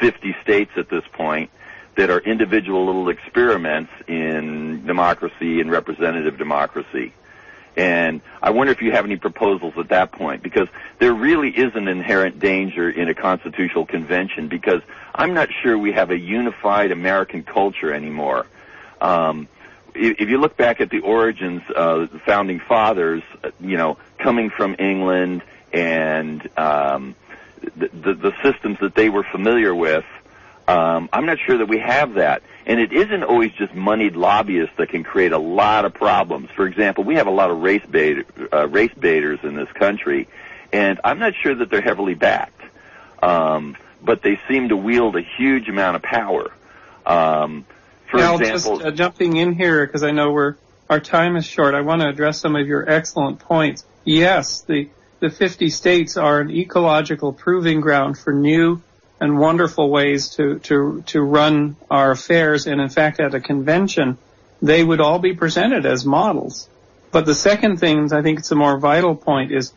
[0.00, 1.48] 50 states at this point
[1.94, 7.12] that are individual little experiments in democracy and representative democracy.
[7.76, 10.66] And I wonder if you have any proposals at that point, because
[10.98, 14.82] there really is an inherent danger in a constitutional convention, because
[15.14, 18.46] I'm not sure we have a unified American culture anymore.
[19.00, 19.46] Um,
[19.94, 24.50] if you look back at the origins of the founding fathers, uh, you know, coming
[24.50, 25.42] from England
[25.72, 27.14] and um,
[27.76, 30.04] the, the, the systems that they were familiar with,
[30.66, 32.42] um, I'm not sure that we have that.
[32.66, 36.50] And it isn't always just moneyed lobbyists that can create a lot of problems.
[36.50, 40.28] For example, we have a lot of race, bait, uh, race baiters in this country,
[40.72, 42.62] and I'm not sure that they're heavily backed.
[43.22, 46.52] Um, but they seem to wield a huge amount of power.
[47.06, 47.64] Um,
[48.14, 50.56] for Al, example, just uh, jumping in here because I know we're
[50.88, 51.74] our time is short.
[51.74, 53.84] I want to address some of your excellent points.
[54.04, 54.88] Yes, the
[55.20, 58.82] the 50 states are an ecological proving ground for new
[59.20, 62.66] and wonderful ways to to to run our affairs.
[62.66, 64.18] And in fact, at a convention,
[64.60, 66.68] they would all be presented as models.
[67.10, 69.72] But the second thing, I think it's a more vital point, is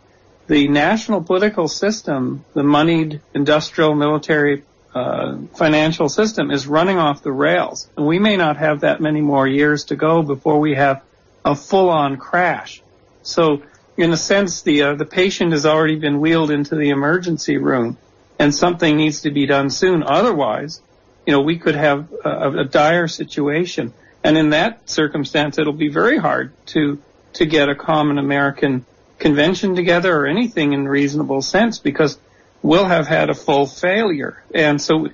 [0.48, 4.64] the national political system, the moneyed industrial military
[4.94, 7.90] uh, financial system is running off the rails.
[7.98, 11.04] And we may not have that many more years to go before we have
[11.46, 12.82] a full-on crash.
[13.24, 13.64] So
[13.96, 17.98] in a sense, the, uh, the patient has already been wheeled into the emergency room
[18.40, 20.04] and something needs to be done soon.
[20.04, 20.82] Otherwise,
[21.26, 23.94] you know, we could have a, a dire situation.
[24.24, 27.02] And in that circumstance, it'll be very hard to,
[27.34, 28.86] to get a common American
[29.20, 32.18] convention together or anything in reasonable sense because
[32.62, 34.44] we'll have had a full failure.
[34.54, 35.10] And so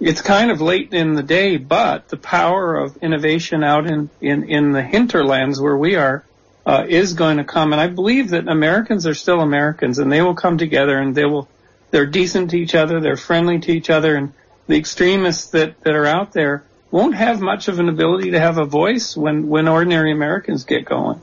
[0.00, 4.48] it's kind of late in the day, but the power of innovation out in, in,
[4.48, 6.24] in the hinterlands where we are
[6.66, 7.72] uh, is going to come.
[7.72, 11.24] And I believe that Americans are still Americans and they will come together and they
[11.24, 11.48] will,
[11.90, 14.32] they're decent to each other, they're friendly to each other, and
[14.66, 18.58] the extremists that, that are out there won't have much of an ability to have
[18.58, 21.20] a voice when, when ordinary Americans get going.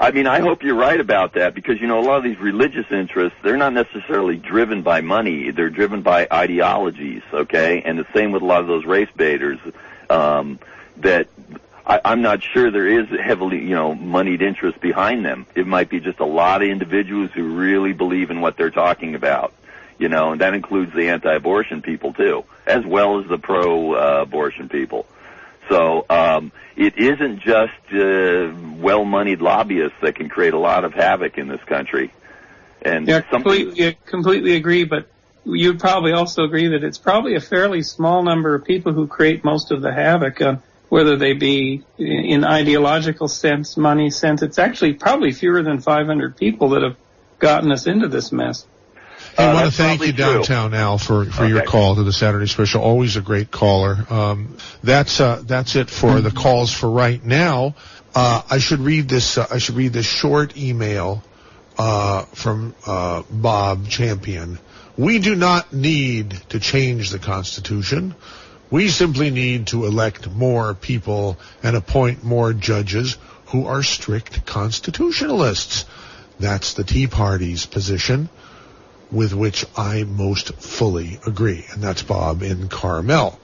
[0.00, 2.38] I mean, I hope you're right about that because, you know, a lot of these
[2.38, 5.50] religious interests, they're not necessarily driven by money.
[5.50, 7.82] They're driven by ideologies, okay?
[7.84, 9.58] And the same with a lot of those race baiters,
[10.08, 10.60] um,
[10.98, 11.26] that
[11.84, 15.46] I, I'm not sure there is heavily, you know, moneyed interest behind them.
[15.56, 19.16] It might be just a lot of individuals who really believe in what they're talking
[19.16, 19.52] about,
[19.98, 25.06] you know, and that includes the anti-abortion people too, as well as the pro-abortion people.
[25.68, 31.38] So um, it isn't just uh, well-moneyed lobbyists that can create a lot of havoc
[31.38, 32.12] in this country.
[32.82, 35.08] And Yeah, completely, completely agree, but
[35.44, 39.44] you'd probably also agree that it's probably a fairly small number of people who create
[39.44, 40.56] most of the havoc, uh,
[40.88, 44.42] whether they be in ideological sense, money sense.
[44.42, 46.96] It's actually probably fewer than 500 people that have
[47.38, 48.66] gotten us into this mess.
[49.38, 50.24] I Uh, want to thank you true.
[50.24, 52.82] downtown Al for, for your call to the Saturday special.
[52.82, 54.04] Always a great caller.
[54.10, 57.74] Um, that's uh, that's it for the calls for right now.
[58.14, 59.38] Uh, I should read this.
[59.38, 61.22] Uh, I should read this short email
[61.78, 64.58] uh, from uh, Bob Champion.
[64.96, 68.16] We do not need to change the Constitution.
[68.70, 73.16] We simply need to elect more people and appoint more judges
[73.46, 75.84] who are strict constitutionalists.
[76.40, 78.28] That's the Tea Party's position
[79.10, 81.64] with which I most fully agree.
[81.72, 83.38] And that's Bob in Carmel.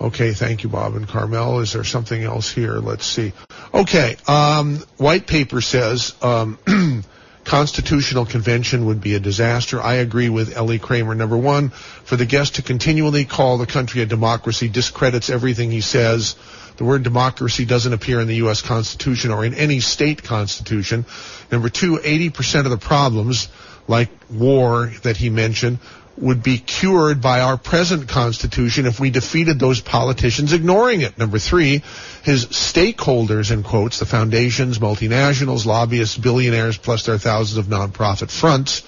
[0.00, 1.60] Okay, thank you, Bob in Carmel.
[1.60, 2.78] Is there something else here?
[2.78, 3.32] Let's see.
[3.72, 6.58] Okay, um, white paper says um,
[7.44, 9.80] constitutional convention would be a disaster.
[9.80, 11.14] I agree with Ellie Kramer.
[11.14, 15.80] Number one, for the guest to continually call the country a democracy discredits everything he
[15.80, 16.36] says.
[16.78, 18.62] The word democracy doesn't appear in the U.S.
[18.62, 21.04] Constitution or in any state constitution.
[21.50, 23.48] Number two, 80% of the problems,
[23.88, 25.78] like war that he mentioned,
[26.16, 31.18] would be cured by our present constitution if we defeated those politicians ignoring it.
[31.18, 31.82] Number three,
[32.22, 38.82] his stakeholders, in quotes, the foundations, multinationals, lobbyists, billionaires, plus their thousands of nonprofit fronts,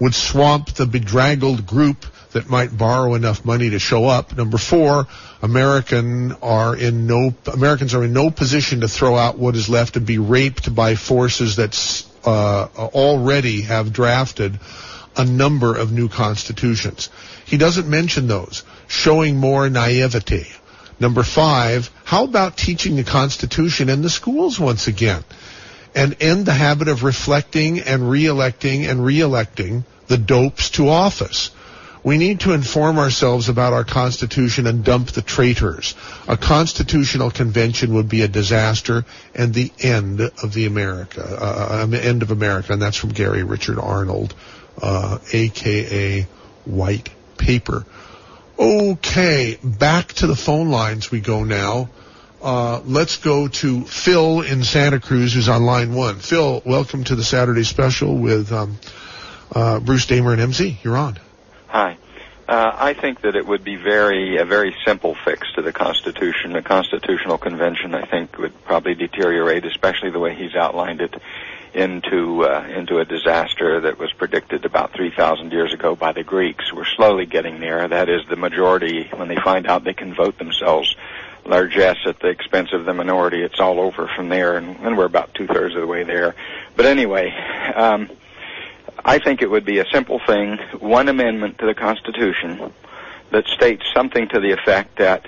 [0.00, 4.36] would swamp the bedraggled group that might borrow enough money to show up.
[4.36, 5.06] Number four,
[5.42, 9.96] American are in no Americans are in no position to throw out what is left
[9.96, 11.74] and be raped by forces that
[12.24, 14.58] uh, already have drafted
[15.16, 17.10] a number of new constitutions.
[17.44, 20.46] He doesn't mention those, showing more naivety.
[21.00, 25.24] Number five, how about teaching the Constitution in the schools once again?
[25.94, 31.50] And end the habit of reflecting and re-electing and re-electing the dopes to office.
[32.02, 35.94] We need to inform ourselves about our Constitution and dump the traitors.
[36.26, 41.96] A constitutional convention would be a disaster and the end of the America, uh, uh,
[41.96, 44.34] end of America, and that's from Gary Richard Arnold,
[44.80, 46.26] uh, aka
[46.64, 47.84] White Paper.
[48.58, 51.90] Okay, back to the phone lines we go now.
[52.42, 56.16] Uh, let's go to Phil in Santa Cruz, who's on line one.
[56.16, 58.78] Phil, welcome to the Saturday special with um,
[59.54, 60.82] uh, Bruce Damer and MZ.
[60.82, 61.18] You're on.
[61.70, 61.98] Hi.
[62.48, 66.52] Uh, I think that it would be very a very simple fix to the Constitution.
[66.52, 71.14] The Constitutional Convention, I think, would probably deteriorate, especially the way he's outlined it,
[71.72, 76.72] into uh, into a disaster that was predicted about 3,000 years ago by the Greeks.
[76.72, 77.86] We're slowly getting there.
[77.86, 80.96] That is, the majority, when they find out they can vote themselves,
[81.46, 83.42] largesse at the expense of the minority.
[83.42, 86.34] It's all over from there, and, and we're about two thirds of the way there.
[86.74, 87.32] But anyway.
[87.76, 88.10] Um,
[89.04, 92.72] I think it would be a simple thing, one amendment to the Constitution
[93.30, 95.26] that states something to the effect that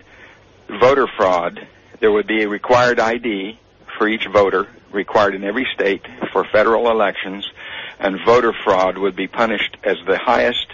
[0.69, 1.67] voter fraud,
[2.01, 3.59] there would be a required ID
[3.97, 7.51] for each voter, required in every state for federal elections,
[7.99, 10.67] and voter fraud would be punished as the highest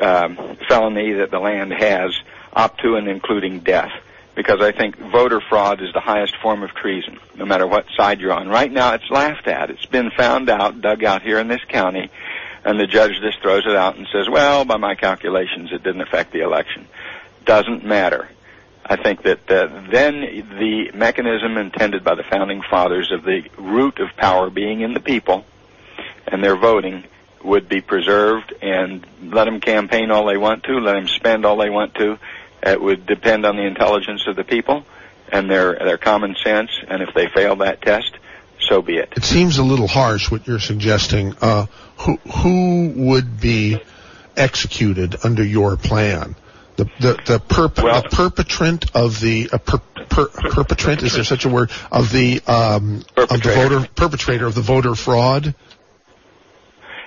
[0.00, 2.18] um, felony that the land has,
[2.52, 3.92] up to and including death.
[4.34, 8.20] Because I think voter fraud is the highest form of treason, no matter what side
[8.20, 8.48] you're on.
[8.48, 9.68] Right now, it's laughed at.
[9.68, 12.10] It's been found out, dug out here in this county,
[12.64, 16.02] and the judge just throws it out and says, well, by my calculations, it didn't
[16.02, 16.86] affect the election.
[17.44, 18.28] Doesn't matter.
[18.84, 23.98] I think that uh, then the mechanism intended by the founding fathers of the root
[24.00, 25.44] of power being in the people
[26.26, 27.04] and their voting
[27.44, 31.56] would be preserved and let them campaign all they want to, let them spend all
[31.56, 32.18] they want to.
[32.62, 34.84] It would depend on the intelligence of the people
[35.30, 38.12] and their their common sense, and if they fail that test,
[38.60, 39.12] so be it.
[39.16, 41.34] It seems a little harsh what you're suggesting.
[41.40, 41.66] Uh,
[42.02, 43.80] who who would be
[44.36, 46.34] executed under your plan?
[46.76, 51.24] The the the, perp- Well- the perpetrant of the uh, per, per, perpetrant is there
[51.24, 55.54] such a word of the um, of the voter perpetrator of the voter fraud?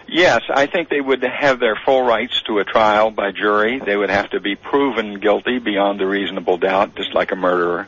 [0.07, 3.81] Yes, I think they would have their full rights to a trial by jury.
[3.83, 7.87] They would have to be proven guilty beyond a reasonable doubt, just like a murderer.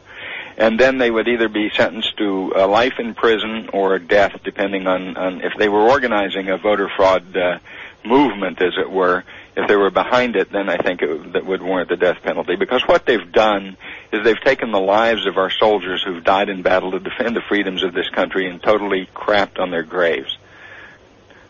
[0.57, 4.87] And then they would either be sentenced to a life in prison or death, depending
[4.87, 7.59] on, on if they were organizing a voter fraud uh,
[8.03, 9.23] movement, as it were.
[9.55, 12.23] if they were behind it, then I think it would, that would warrant the death
[12.23, 12.55] penalty.
[12.55, 13.77] Because what they've done
[14.11, 17.41] is they've taken the lives of our soldiers who've died in battle to defend the
[17.41, 20.37] freedoms of this country and totally crapped on their graves.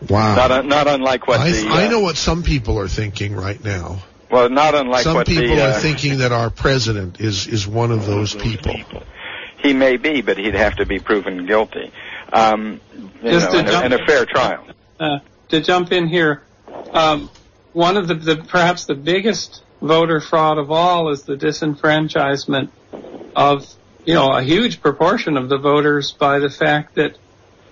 [0.10, 0.36] Wow.
[0.36, 3.62] Not not unlike what I, the I uh, know what some people are thinking right
[3.64, 4.04] now.
[4.30, 7.68] Well, not unlike some what people the are uh, thinking that our president is is
[7.68, 8.76] one of those people.
[9.60, 11.92] he may be, but he'd have to be proven guilty.
[12.32, 12.82] Um,
[13.24, 14.68] Just know, to in a, in a fair trial.
[15.00, 16.44] uh, to jump in here,
[16.92, 17.30] um,
[17.74, 22.70] one of the, the perhaps the biggest voter fraud of all is the disenfranchisement
[23.36, 23.72] of
[24.06, 27.18] you know a huge proportion of the voters by the fact that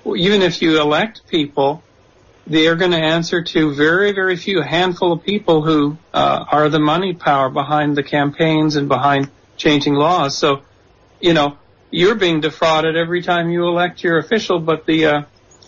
[0.05, 1.83] even if you elect people,
[2.47, 6.69] they are going to answer to very very few handful of people who uh, are
[6.69, 10.37] the money power behind the campaigns and behind changing laws.
[10.37, 10.61] So,
[11.19, 11.57] you know,
[11.91, 15.21] you're being defrauded every time you elect your official, but the uh,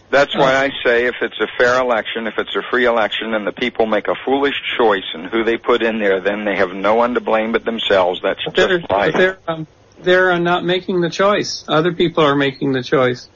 [0.10, 3.48] That's why I say if it's a fair election, if it's a free election, and
[3.48, 6.74] the people make a foolish choice in who they put in there, then they have
[6.74, 8.22] no one to blame but themselves.
[8.22, 9.14] That's they're, just life.
[9.14, 9.68] they're, um,
[10.00, 11.64] they're uh, not making the choice.
[11.68, 13.30] Other people are making the choice.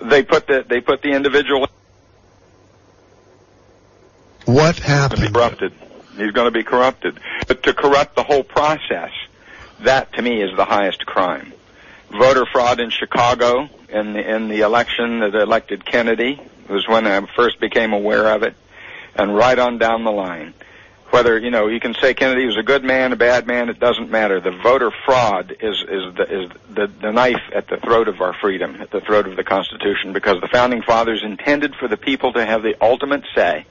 [0.00, 1.66] They put the they put the individual
[4.48, 5.20] What to happened?
[5.20, 5.72] be corrupted.
[6.16, 7.20] He's going to be corrupted.
[7.46, 9.10] But to corrupt the whole process,
[9.80, 11.52] that to me is the highest crime.
[12.10, 17.20] Voter fraud in Chicago in the, in the election that elected Kennedy was when I
[17.36, 18.54] first became aware of it,
[19.14, 20.54] and right on down the line.
[21.10, 23.78] Whether you know, you can say Kennedy was a good man, a bad man, it
[23.78, 24.40] doesn't matter.
[24.40, 28.32] The voter fraud is is the is the, the knife at the throat of our
[28.32, 32.32] freedom, at the throat of the Constitution, because the founding fathers intended for the people
[32.32, 33.66] to have the ultimate say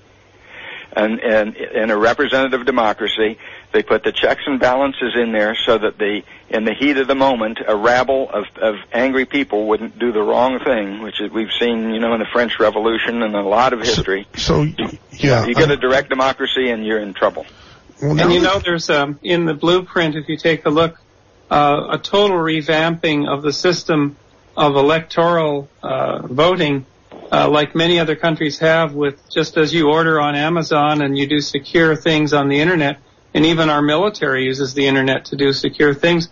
[0.94, 3.38] and, and in a representative democracy,
[3.72, 7.08] they put the checks and balances in there so that the, in the heat of
[7.08, 11.32] the moment, a rabble of, of angry people wouldn't do the wrong thing, which is,
[11.32, 14.28] we've seen, you know, in the French Revolution and a lot of history.
[14.36, 14.64] So
[15.12, 17.46] yeah, you get a direct democracy and you're in trouble.
[18.02, 21.00] well, And you know, there's um, in the blueprint, if you take a look,
[21.50, 24.18] uh, a total revamping of the system
[24.56, 26.86] of electoral uh, voting,
[27.32, 31.28] uh, like many other countries have, with just as you order on Amazon and you
[31.28, 33.00] do secure things on the internet,
[33.34, 36.30] and even our military uses the internet to do secure things.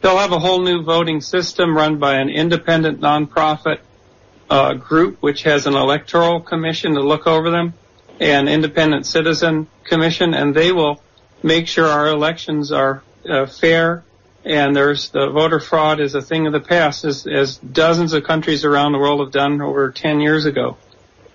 [0.00, 3.80] They'll have a whole new voting system run by an independent nonprofit
[4.48, 7.74] uh, group, which has an electoral commission to look over them,
[8.20, 11.02] an independent citizen commission, and they will
[11.42, 14.04] make sure our elections are uh, fair.
[14.48, 18.24] And there's the voter fraud is a thing of the past, as, as dozens of
[18.24, 20.78] countries around the world have done over 10 years ago.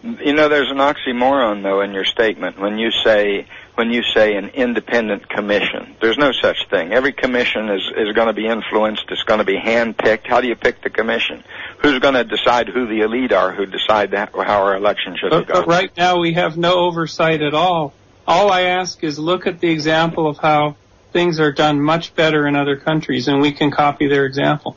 [0.04, 4.36] You know, there's an oxymoron though in your statement when you say when you say
[4.36, 5.96] an independent commission.
[6.02, 6.92] There's no such thing.
[6.92, 9.06] Every commission is is going to be influenced.
[9.10, 10.28] It's going to be handpicked.
[10.28, 11.44] How do you pick the commission?
[11.84, 15.30] Who's going to decide who the elite are who decide that, how our election should
[15.30, 15.54] But, go?
[15.54, 17.94] but right now we have no oversight at all.
[18.28, 20.76] All I ask is look at the example of how
[21.14, 24.76] things are done much better in other countries, and we can copy their example.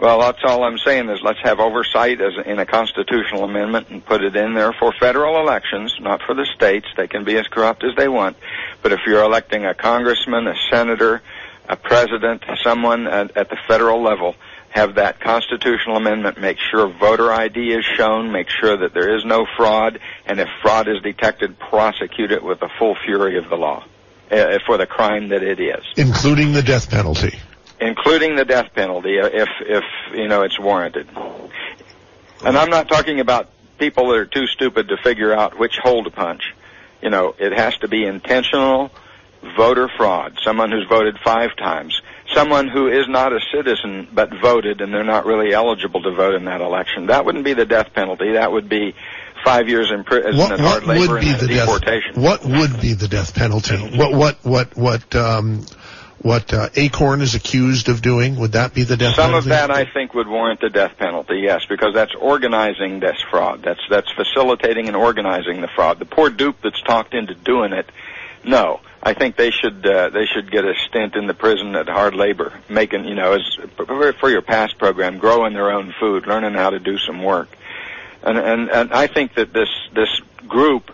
[0.00, 4.04] Well, that's all I'm saying is let's have oversight as in a constitutional amendment and
[4.04, 6.86] put it in there for federal elections, not for the states.
[6.96, 8.36] They can be as corrupt as they want.
[8.82, 11.22] But if you're electing a congressman, a senator,
[11.68, 14.34] a president, someone at, at the federal level,
[14.70, 19.24] have that constitutional amendment make sure voter ID is shown, make sure that there is
[19.24, 23.56] no fraud, and if fraud is detected, prosecute it with the full fury of the
[23.56, 23.84] law
[24.30, 27.38] uh, for the crime that it is including the death penalty.
[27.80, 31.08] including the death penalty uh, if if you know it's warranted.
[32.44, 33.48] And I'm not talking about
[33.78, 36.54] people that are too stupid to figure out which hole to punch.
[37.02, 38.90] You know, it has to be intentional
[39.56, 40.38] voter fraud.
[40.42, 42.00] Someone who's voted five times.
[42.34, 46.34] Someone who is not a citizen but voted and they're not really eligible to vote
[46.34, 47.06] in that election.
[47.06, 48.32] That wouldn't be the death penalty.
[48.32, 48.94] That would be
[49.44, 52.14] five years in prison What, and hard labor would be and the deportation.
[52.14, 52.22] death?
[52.22, 53.76] What would be the death penalty?
[53.76, 55.64] What what what what um,
[56.22, 58.36] what uh, Acorn is accused of doing?
[58.36, 59.50] Would that be the death Some penalty?
[59.50, 63.62] of that I think would warrant the death penalty, yes, because that's organizing this fraud.
[63.62, 65.98] That's that's facilitating and organizing the fraud.
[65.98, 67.90] The poor dupe that's talked into doing it,
[68.44, 68.80] no.
[69.06, 72.14] I think they should uh, they should get a stint in the prison at hard
[72.14, 73.58] labor, making you know as
[74.18, 77.48] for your past program, growing their own food, learning how to do some work,
[78.24, 80.90] and and and I think that this this group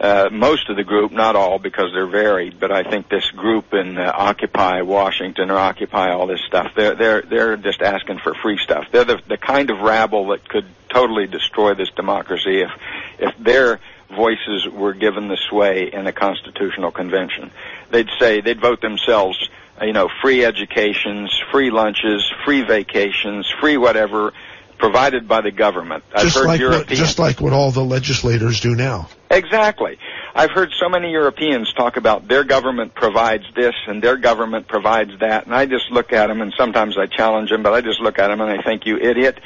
[0.00, 3.74] uh, most of the group, not all because they're varied, but I think this group
[3.74, 8.34] in uh, Occupy Washington or Occupy all this stuff, they're they're they're just asking for
[8.34, 8.86] free stuff.
[8.90, 12.70] They're the the kind of rabble that could totally destroy this democracy if
[13.18, 13.78] if their
[14.08, 17.50] voices were given the sway in a constitutional convention.
[17.90, 23.76] They'd say they'd vote themselves, uh, you know, free educations, free lunches, free vacations, free
[23.76, 24.32] whatever
[24.80, 26.02] provided by the government.
[26.12, 29.08] I've just heard like what, just like what all the legislators do now.
[29.30, 29.98] Exactly.
[30.34, 35.12] I've heard so many Europeans talk about their government provides this and their government provides
[35.20, 38.00] that, and I just look at them and sometimes I challenge them, but I just
[38.00, 39.38] look at them and I think, you idiot.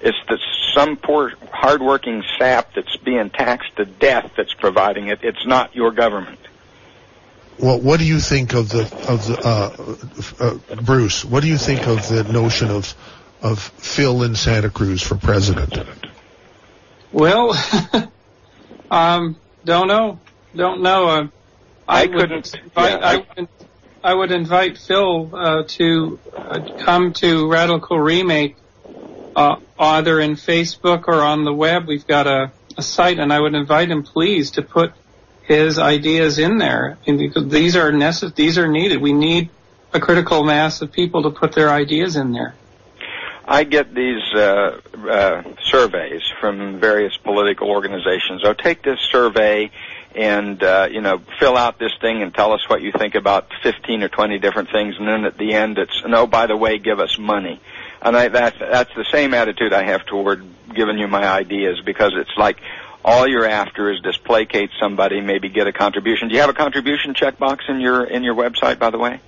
[0.00, 0.38] It's the,
[0.74, 5.20] some poor, hardworking sap that's being taxed to death that's providing it.
[5.22, 6.38] It's not your government.
[7.58, 11.24] Well, what do you think of the of the uh, uh, Bruce?
[11.24, 12.94] What do you think of the notion of
[13.42, 15.78] of Phil in Santa Cruz for president?
[17.12, 17.54] Well,
[18.90, 20.18] um, don't know,
[20.54, 21.08] don't know.
[21.08, 21.26] Uh,
[21.86, 23.48] I would couldn't- Invite, yeah, I, I- would,
[24.04, 28.56] I would invite Phil uh, to uh, come to Radical Remake,
[29.34, 31.86] uh, either in Facebook or on the web.
[31.88, 34.92] We've got a, a site, and I would invite him, please, to put
[35.42, 36.98] his ideas in there.
[37.06, 39.00] And because these are necess- these are needed.
[39.02, 39.50] We need
[39.92, 42.54] a critical mass of people to put their ideas in there.
[43.50, 48.42] I get these uh, uh, surveys from various political organizations.
[48.44, 49.70] Oh, take this survey
[50.14, 53.48] and uh, you know fill out this thing and tell us what you think about
[53.62, 56.26] 15 or 20 different things, and then at the end it's no.
[56.26, 57.58] By the way, give us money.
[58.02, 60.44] And I, that's that's the same attitude I have toward
[60.74, 62.60] giving you my ideas because it's like
[63.02, 66.28] all you're after is just placate somebody, maybe get a contribution.
[66.28, 69.20] Do you have a contribution checkbox in your in your website, by the way?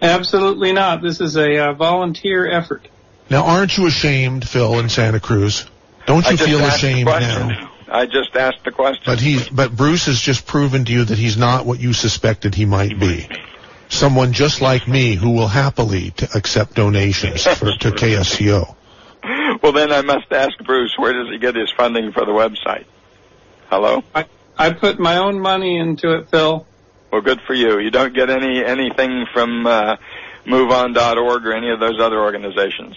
[0.00, 1.00] Absolutely not.
[1.00, 2.88] This is a uh, volunteer effort.
[3.30, 5.66] Now, aren't you ashamed, Phil in Santa Cruz?
[6.06, 7.48] Don't I you just feel asked the ashamed question.
[7.48, 7.72] now?
[7.88, 9.02] I just asked the question.
[9.04, 12.54] But he, but Bruce has just proven to you that he's not what you suspected
[12.54, 13.28] he might be.
[13.88, 18.74] Someone just like me who will happily to accept donations for, to KSCO.
[19.62, 22.86] Well, then I must ask Bruce, where does he get his funding for the website?
[23.68, 24.02] Hello?
[24.14, 24.24] I,
[24.56, 26.66] I put my own money into it, Phil.
[27.12, 27.78] Well, good for you.
[27.78, 29.96] You don't get any anything from uh,
[30.46, 32.96] MoveOn.org or any of those other organizations.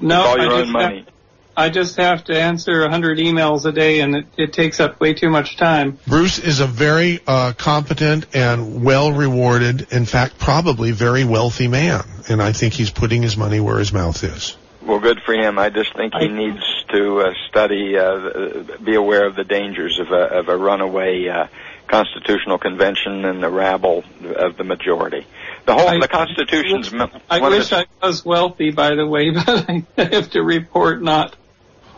[0.00, 0.98] No, it's all your I own just money.
[0.98, 1.08] Have,
[1.56, 5.00] I just have to answer a hundred emails a day, and it, it takes up
[5.00, 5.98] way too much time.
[6.06, 12.02] Bruce is a very uh, competent and well rewarded, in fact, probably very wealthy man,
[12.28, 14.56] and I think he's putting his money where his mouth is.
[14.82, 15.58] Well, good for him.
[15.58, 20.10] I just think he needs to uh, study, uh, be aware of the dangers of
[20.10, 21.46] a, of a runaway uh,
[21.86, 24.04] constitutional convention and the rabble
[24.36, 25.26] of the majority.
[25.66, 26.92] The whole I- the Constitution's
[27.30, 31.36] I wish I was wealthy, by the way, but I have to report not.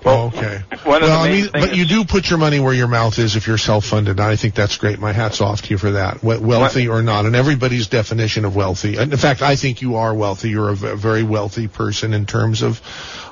[0.04, 0.62] Oh, okay.
[0.84, 3.48] One well, I mean, but you do put your money where your mouth is if
[3.48, 4.12] you're self-funded.
[4.12, 5.00] and I think that's great.
[5.00, 7.26] My hat's off to you for that, we- wealthy or not.
[7.26, 8.98] And everybody's definition of wealthy.
[8.98, 10.50] And in fact, I think you are wealthy.
[10.50, 12.80] You're a very wealthy person in terms of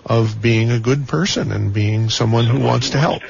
[0.04, 3.22] of being a good person and being someone who wants to help.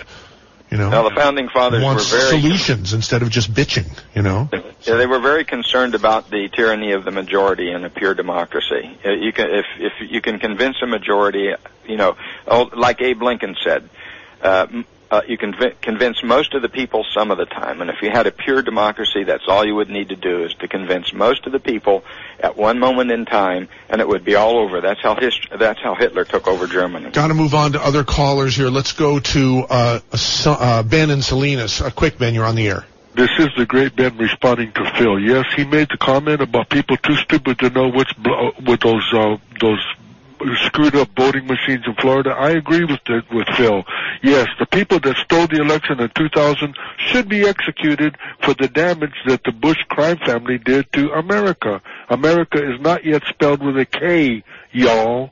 [0.70, 3.86] You know, Now, the founding fathers wants were very solutions instead of just bitching.
[4.14, 4.48] You know.
[4.52, 8.98] Yeah, they were very concerned about the tyranny of the majority in a pure democracy.
[9.04, 11.52] Uh, You can, if if you can convince a majority,
[11.86, 12.16] you know,
[12.46, 13.88] oh, like Abe Lincoln said,
[14.42, 14.66] uh,
[15.10, 17.80] uh, you can vi- convince most of the people some of the time.
[17.80, 20.54] And if you had a pure democracy, that's all you would need to do is
[20.54, 22.04] to convince most of the people
[22.40, 24.80] at one moment in time, and it would be all over.
[24.80, 27.10] That's how hist- That's how Hitler took over Germany.
[27.10, 28.68] Got to move on to other callers here.
[28.68, 30.00] Let's go to uh,
[30.46, 31.80] uh, Ben and Salinas.
[31.80, 32.84] Uh, quick, Ben, you're on the air.
[33.14, 35.20] This is the great Ben responding to Phil.
[35.20, 39.08] Yes, he made the comment about people too stupid to know which blo- with those
[39.14, 39.78] uh, those
[40.64, 42.30] screwed up voting machines in Florida.
[42.30, 43.84] I agree with the, with Phil.
[44.22, 49.14] Yes, the people that stole the election in 2000 should be executed for the damage
[49.26, 51.80] that the Bush crime family did to America.
[52.08, 54.42] America is not yet spelled with a K,
[54.72, 55.30] y'all.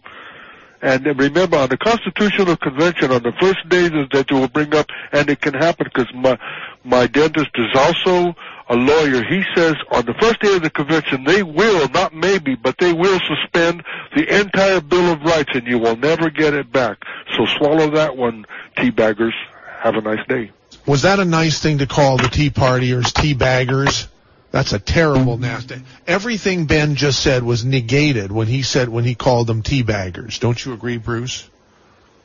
[0.82, 4.86] And remember, on the Constitutional Convention, on the first day that you will bring up,
[5.12, 6.36] and it can happen because my
[6.82, 8.34] my dentist is also
[8.68, 9.22] a lawyer.
[9.22, 12.92] He says on the first day of the convention, they will, not maybe, but they
[12.92, 13.84] will suspend
[14.16, 16.98] the entire Bill of Rights, and you will never get it back.
[17.36, 18.44] So swallow that one,
[18.76, 19.34] teabaggers.
[19.82, 20.50] Have a nice day.
[20.86, 24.09] Was that a nice thing to call the Tea Partiers tea baggers?
[24.52, 25.80] That's a terrible, nasty.
[26.06, 30.38] Everything Ben just said was negated when he said when he called them tea baggers.
[30.38, 31.48] Don't you agree, Bruce?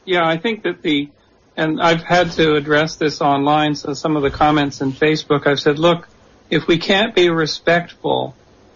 [0.04, 1.10] Yeah, I think that the,
[1.56, 5.62] and I've had to address this online, so some of the comments in Facebook, I've
[5.62, 6.10] said, look,
[6.50, 8.36] if we can't be respectful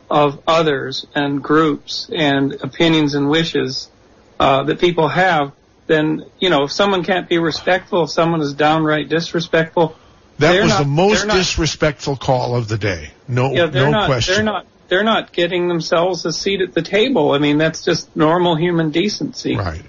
[0.09, 3.89] of others and groups and opinions and wishes
[4.39, 5.51] uh, that people have,
[5.87, 9.97] then, you know, if someone can't be respectful, if someone is downright disrespectful,
[10.41, 13.11] That they're was not- the most not- disrespectful call of the day.
[13.27, 14.35] No, yeah, no not, question.
[14.35, 17.31] they're not, they're not getting themselves a seat at the table.
[17.31, 19.55] I mean, that's just normal human decency.
[19.55, 19.81] Right.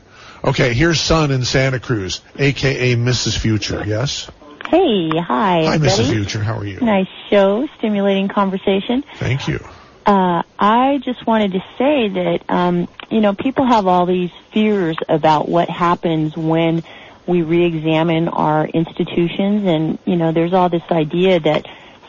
[0.44, 3.38] Okay, here's Sun in Santa Cruz, aka Mrs.
[3.38, 3.84] Future.
[3.86, 4.28] Yes.
[4.68, 5.20] Hey, hi,
[5.64, 6.02] Hi, everybody.
[6.02, 6.10] Mrs.
[6.10, 6.40] Future.
[6.42, 6.80] How are you?
[6.80, 9.04] Nice show, stimulating conversation.
[9.18, 9.58] Thank you.
[10.06, 14.96] Uh, I just wanted to say that, um, you know, people have all these fears
[15.08, 16.82] about what happens when
[17.26, 21.66] we re-examine our institutions and, you know, there's all this idea that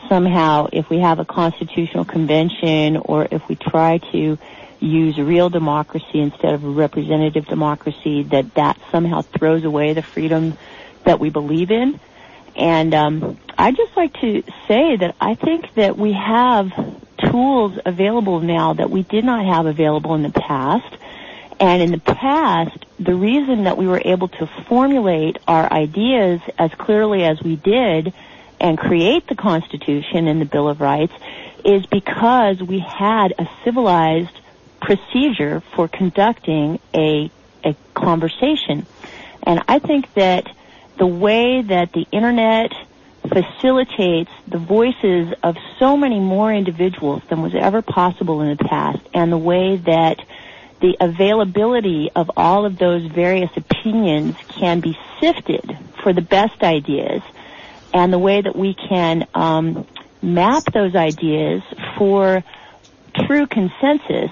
[0.08, 4.38] somehow if we have a constitutional convention or if we try to
[4.80, 10.56] use real democracy instead of representative democracy, that that somehow throws away the freedom
[11.04, 11.98] that we believe in.
[12.56, 16.70] And um, I'd just like to say that I think that we have
[17.30, 20.96] tools available now that we did not have available in the past.
[21.60, 26.72] And in the past, the reason that we were able to formulate our ideas as
[26.74, 28.12] clearly as we did
[28.60, 31.12] and create the Constitution and the Bill of Rights
[31.64, 34.36] is because we had a civilized
[34.80, 37.30] procedure for conducting a,
[37.64, 38.86] a conversation.
[39.42, 40.46] And I think that
[40.98, 42.72] the way that the internet
[43.28, 49.00] facilitates the voices of so many more individuals than was ever possible in the past
[49.14, 50.22] and the way that
[50.84, 57.22] the availability of all of those various opinions can be sifted for the best ideas
[57.94, 59.86] and the way that we can um,
[60.20, 61.62] map those ideas
[61.96, 62.44] for
[63.26, 64.30] true consensus.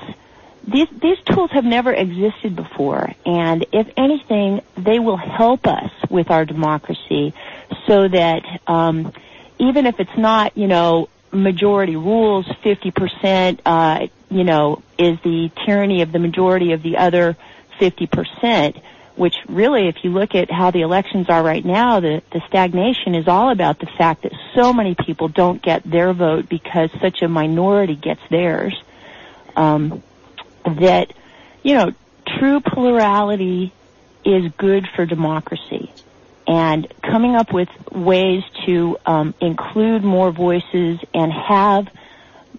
[0.69, 6.31] These these tools have never existed before, and if anything, they will help us with
[6.31, 7.33] our democracy,
[7.87, 9.11] so that um,
[9.59, 15.51] even if it's not, you know, majority rules, fifty percent, uh, you know, is the
[15.67, 17.37] tyranny of the majority of the other
[17.79, 18.77] fifty percent.
[19.15, 23.15] Which really, if you look at how the elections are right now, the, the stagnation
[23.15, 27.21] is all about the fact that so many people don't get their vote because such
[27.21, 28.75] a minority gets theirs.
[29.55, 30.03] Um,
[30.65, 31.13] that,
[31.63, 31.93] you know,
[32.39, 33.75] true plurality
[34.25, 35.93] is good for democracy.
[36.47, 41.87] And coming up with ways to um, include more voices and have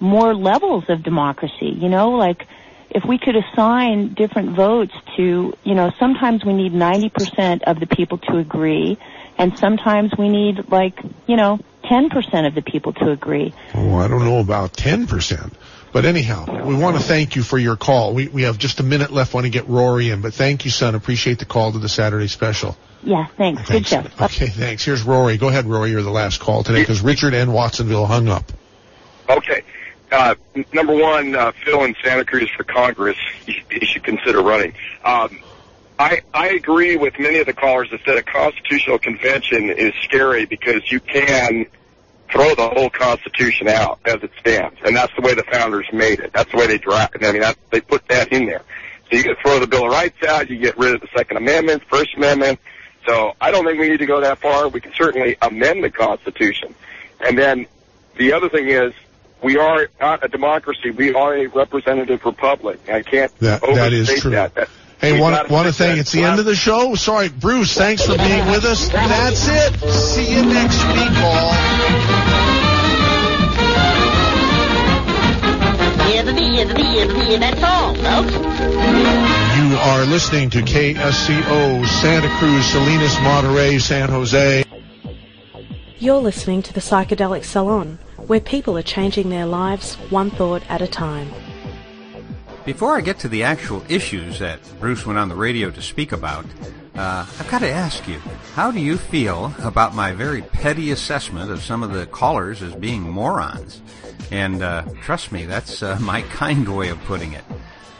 [0.03, 2.45] more levels of democracy, you know, like
[2.91, 7.87] if we could assign different votes to, you know, sometimes we need 90% of the
[7.87, 8.97] people to agree,
[9.37, 13.53] and sometimes we need like, you know, 10% of the people to agree.
[13.73, 15.53] Oh, I don't know about 10%.
[15.93, 18.15] But anyhow, we want to thank you for your call.
[18.15, 19.33] We, we have just a minute left.
[19.33, 20.95] Want to get Rory in, but thank you, son.
[20.95, 22.75] Appreciate the call to the Saturday special.
[23.03, 23.61] Yeah, thanks.
[23.67, 23.69] thanks.
[23.69, 24.25] Good show.
[24.25, 24.83] Okay, thanks.
[24.83, 25.37] Here's Rory.
[25.37, 25.91] Go ahead, Rory.
[25.91, 28.51] You're the last call today because Richard and Watsonville hung up.
[29.29, 29.61] Okay.
[30.13, 30.35] Uh,
[30.71, 33.17] number one, uh, Phil in Santa Cruz for Congress,
[33.47, 34.73] you, you should consider running.
[35.03, 35.39] Um,
[35.97, 40.45] I, I agree with many of the callers that said a constitutional convention is scary
[40.45, 41.65] because you can
[42.31, 44.77] throw the whole Constitution out as it stands.
[44.85, 46.31] And that's the way the founders made it.
[46.31, 48.61] That's the way they drafted I mean, that, they put that in there.
[49.09, 51.37] So you can throw the Bill of Rights out, you get rid of the Second
[51.37, 52.59] Amendment, First Amendment.
[53.07, 54.67] So I don't think we need to go that far.
[54.67, 56.75] We can certainly amend the Constitution.
[57.19, 57.65] And then
[58.15, 58.93] the other thing is,
[59.43, 60.91] we are not a democracy.
[60.91, 62.79] We are a representative republic.
[62.89, 63.93] I can't that, overstate that.
[63.93, 64.31] Is true.
[64.31, 64.55] that.
[64.55, 65.99] that Hey, want, want to thank.
[65.99, 66.95] It's the end of the show.
[66.95, 67.73] Sorry, Bruce.
[67.73, 68.87] Thanks for being with us.
[68.87, 69.89] That's it.
[69.91, 71.83] See you next week, all.
[77.39, 78.33] That's all, folks.
[79.57, 84.63] You are listening to KSCO Santa Cruz, Salinas, Monterey, San Jose.
[85.99, 87.97] You're listening to the Psychedelic Salon,
[88.27, 91.29] where people are changing their lives one thought at a time.
[92.65, 96.13] Before I get to the actual issues that Bruce went on the radio to speak
[96.13, 96.45] about,
[96.95, 98.19] uh, I've got to ask you,
[98.53, 102.73] how do you feel about my very petty assessment of some of the callers as
[102.75, 103.81] being morons?
[104.31, 107.43] And uh, trust me, that's uh, my kind way of putting it.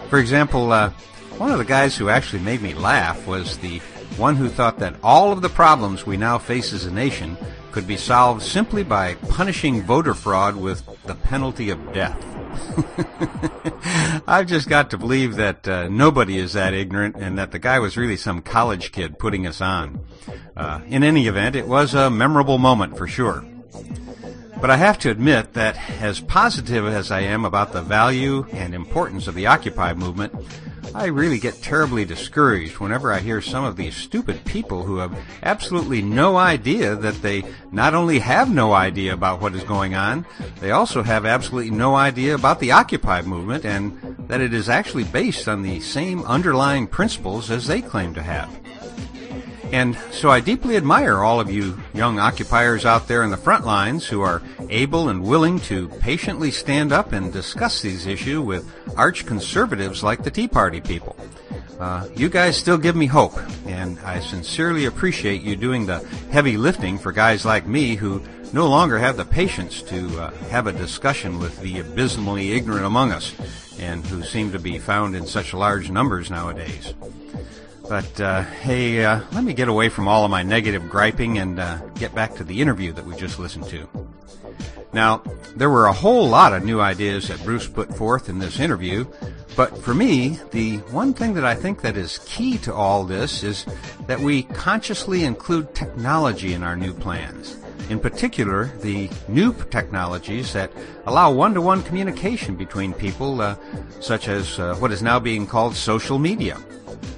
[0.10, 0.92] For example, uh,
[1.38, 3.80] one of the guys who actually made me laugh was the
[4.18, 7.36] one who thought that all of the problems we now face as a nation
[7.74, 12.24] could be solved simply by punishing voter fraud with the penalty of death.
[14.28, 17.80] I've just got to believe that uh, nobody is that ignorant and that the guy
[17.80, 20.06] was really some college kid putting us on.
[20.56, 23.44] Uh, in any event, it was a memorable moment for sure.
[24.62, 28.76] But I have to admit that as positive as I am about the value and
[28.76, 30.34] importance of the Occupy movement,
[30.96, 35.18] I really get terribly discouraged whenever I hear some of these stupid people who have
[35.42, 40.26] absolutely no idea that they not only have no idea about what is going on,
[40.60, 45.04] they also have absolutely no idea about the Occupy movement and that it is actually
[45.06, 48.56] based on the same underlying principles as they claim to have.
[49.74, 53.66] And so I deeply admire all of you young occupiers out there in the front
[53.66, 58.72] lines who are able and willing to patiently stand up and discuss these issues with
[58.96, 61.16] arch conservatives like the Tea Party people.
[61.80, 63.34] Uh, you guys still give me hope,
[63.66, 68.22] and I sincerely appreciate you doing the heavy lifting for guys like me who
[68.54, 73.12] no longer have the patience to uh, have a discussion with the abysmally ignorant among
[73.12, 73.34] us,
[73.80, 76.94] and who seem to be found in such large numbers nowadays.
[77.88, 81.60] But uh, hey, uh, let me get away from all of my negative griping and
[81.60, 83.88] uh, get back to the interview that we just listened to.
[84.94, 85.24] Now,
[85.56, 89.06] there were a whole lot of new ideas that Bruce put forth in this interview,
[89.56, 93.44] but for me, the one thing that I think that is key to all this
[93.44, 93.66] is
[94.08, 97.58] that we consciously include technology in our new plans.
[97.90, 100.72] In particular, the new technologies that
[101.06, 103.56] allow one-to-one communication between people, uh,
[104.00, 106.58] such as uh, what is now being called social media.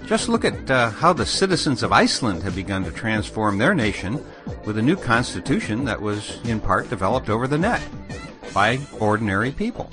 [0.06, 4.24] Just look at uh, how the citizens of Iceland have begun to transform their nation
[4.66, 7.82] with a new constitution that was in part developed over the net
[8.54, 9.90] by ordinary people.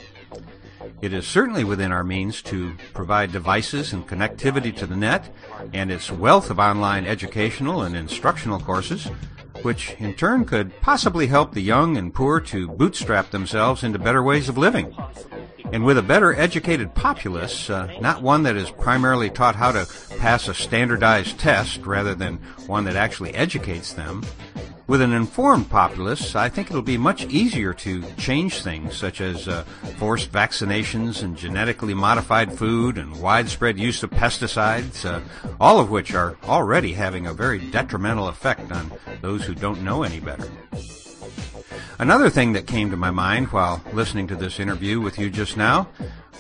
[1.01, 5.35] It is certainly within our means to provide devices and connectivity to the net
[5.73, 9.09] and its wealth of online educational and instructional courses,
[9.63, 14.23] which in turn could possibly help the young and poor to bootstrap themselves into better
[14.23, 14.95] ways of living.
[15.73, 19.89] And with a better educated populace, uh, not one that is primarily taught how to
[20.19, 22.37] pass a standardized test rather than
[22.67, 24.23] one that actually educates them,
[24.87, 29.49] with an informed populace, I think it'll be much easier to change things such as
[29.49, 29.65] uh,
[29.97, 35.21] forced vaccinations and genetically modified food and widespread use of pesticides, uh,
[35.61, 40.03] all of which are already having a very detrimental effect on those who don't know
[40.03, 40.51] any better.
[41.99, 45.57] Another thing that came to my mind while listening to this interview with you just
[45.57, 45.89] now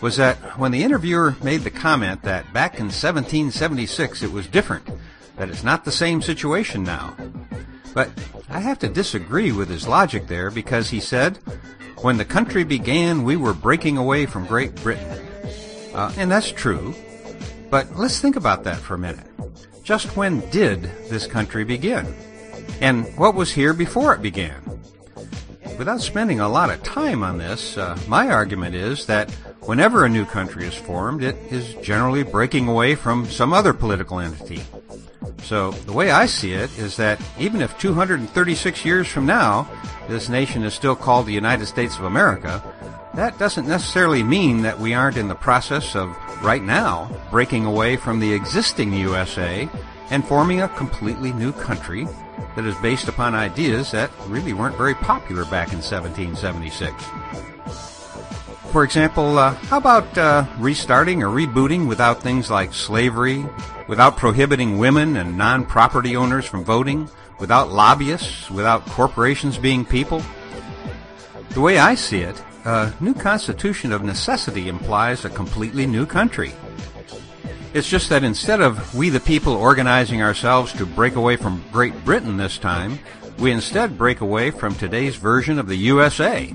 [0.01, 4.89] was that when the interviewer made the comment that back in 1776 it was different,
[5.36, 7.16] that it's not the same situation now.
[7.94, 8.10] But
[8.48, 11.39] I have to disagree with his logic there because he said,
[11.98, 15.20] when the country began, we were breaking away from Great Britain.
[15.94, 16.94] Uh, and that's true.
[17.70, 19.27] But let's think about that for a minute.
[19.85, 22.14] Just when did this country begin?
[22.81, 24.81] And what was here before it began?
[25.78, 29.31] Without spending a lot of time on this, uh, my argument is that
[29.62, 34.20] whenever a new country is formed, it is generally breaking away from some other political
[34.20, 34.62] entity.
[35.43, 39.69] So the way I see it is that even if 236 years from now,
[40.09, 42.62] this nation is still called the United States of America,
[43.15, 47.97] that doesn't necessarily mean that we aren't in the process of, right now, breaking away
[47.97, 49.69] from the existing USA
[50.11, 52.07] and forming a completely new country
[52.57, 56.94] that is based upon ideas that really weren't very popular back in 1776.
[58.73, 63.44] For example, uh, how about uh, restarting or rebooting without things like slavery,
[63.93, 67.06] without prohibiting women and non-property owners from voting,
[67.39, 70.23] without lobbyists, without corporations being people?
[71.51, 76.55] The way I see it, a new constitution of necessity implies a completely new country.
[77.74, 82.02] It's just that instead of we the people organizing ourselves to break away from Great
[82.02, 82.98] Britain this time,
[83.39, 86.47] we instead break away from today's version of the USA,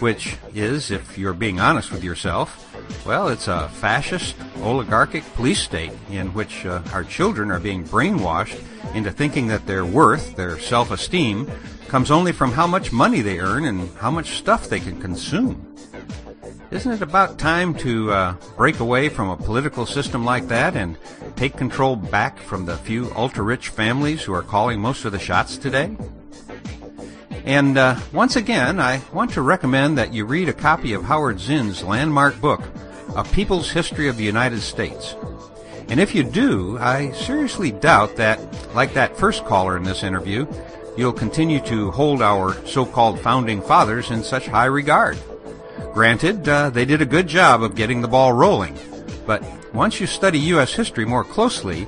[0.00, 2.73] which is, if you're being honest with yourself,
[3.06, 8.58] well, it's a fascist, oligarchic police state in which uh, our children are being brainwashed
[8.94, 11.50] into thinking that their worth, their self-esteem,
[11.88, 15.74] comes only from how much money they earn and how much stuff they can consume.
[16.70, 20.96] Isn't it about time to uh, break away from a political system like that and
[21.36, 25.56] take control back from the few ultra-rich families who are calling most of the shots
[25.56, 25.96] today?
[27.44, 31.38] And uh, once again, I want to recommend that you read a copy of Howard
[31.38, 32.62] Zinn's landmark book,
[33.16, 35.14] A People's History of the United States.
[35.88, 38.40] And if you do, I seriously doubt that,
[38.74, 40.46] like that first caller in this interview,
[40.96, 45.18] you'll continue to hold our so-called founding fathers in such high regard.
[45.92, 48.78] Granted, uh, they did a good job of getting the ball rolling,
[49.26, 49.44] but
[49.74, 50.72] once you study U.S.
[50.72, 51.86] history more closely,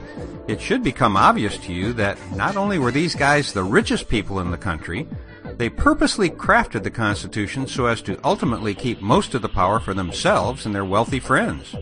[0.49, 4.39] it should become obvious to you that not only were these guys the richest people
[4.41, 5.09] in the country,
[5.57, 9.95] they purposely crafted the Constitution so as to ultimately keep most of the power for
[9.95, 11.74] themselves and their wealthy friends.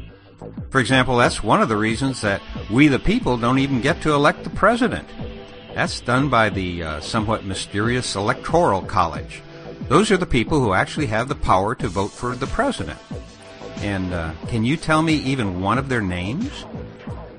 [0.71, 4.13] For example, that's one of the reasons that we the people don't even get to
[4.13, 5.09] elect the president.
[5.75, 9.43] That's done by the uh, somewhat mysterious Electoral College.
[9.89, 12.99] Those are the people who actually have the power to vote for the president.
[13.79, 16.65] And uh, can you tell me even one of their names?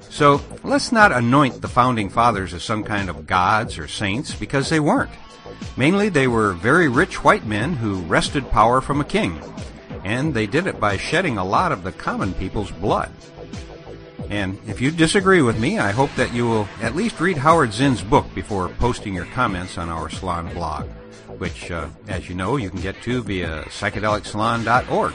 [0.10, 4.70] So let's not anoint the founding fathers as some kind of gods or saints because
[4.70, 5.12] they weren't.
[5.78, 9.42] Mainly they were very rich white men who wrested power from a king,
[10.04, 13.12] and they did it by shedding a lot of the common people's blood.
[14.30, 17.74] And if you disagree with me, I hope that you will at least read Howard
[17.74, 20.88] Zinn's book before posting your comments on our salon blog,
[21.38, 25.14] which, uh, as you know, you can get to via psychedelicsalon.org.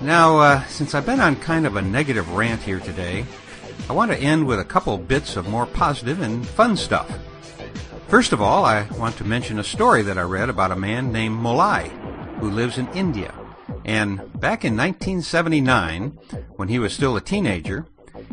[0.00, 3.24] Now, uh, since I've been on kind of a negative rant here today,
[3.88, 7.10] I want to end with a couple bits of more positive and fun stuff.
[8.08, 11.10] First of all, I want to mention a story that I read about a man
[11.10, 11.88] named Molai
[12.38, 13.34] who lives in India.
[13.84, 16.10] And back in 1979,
[16.54, 17.84] when he was still a teenager,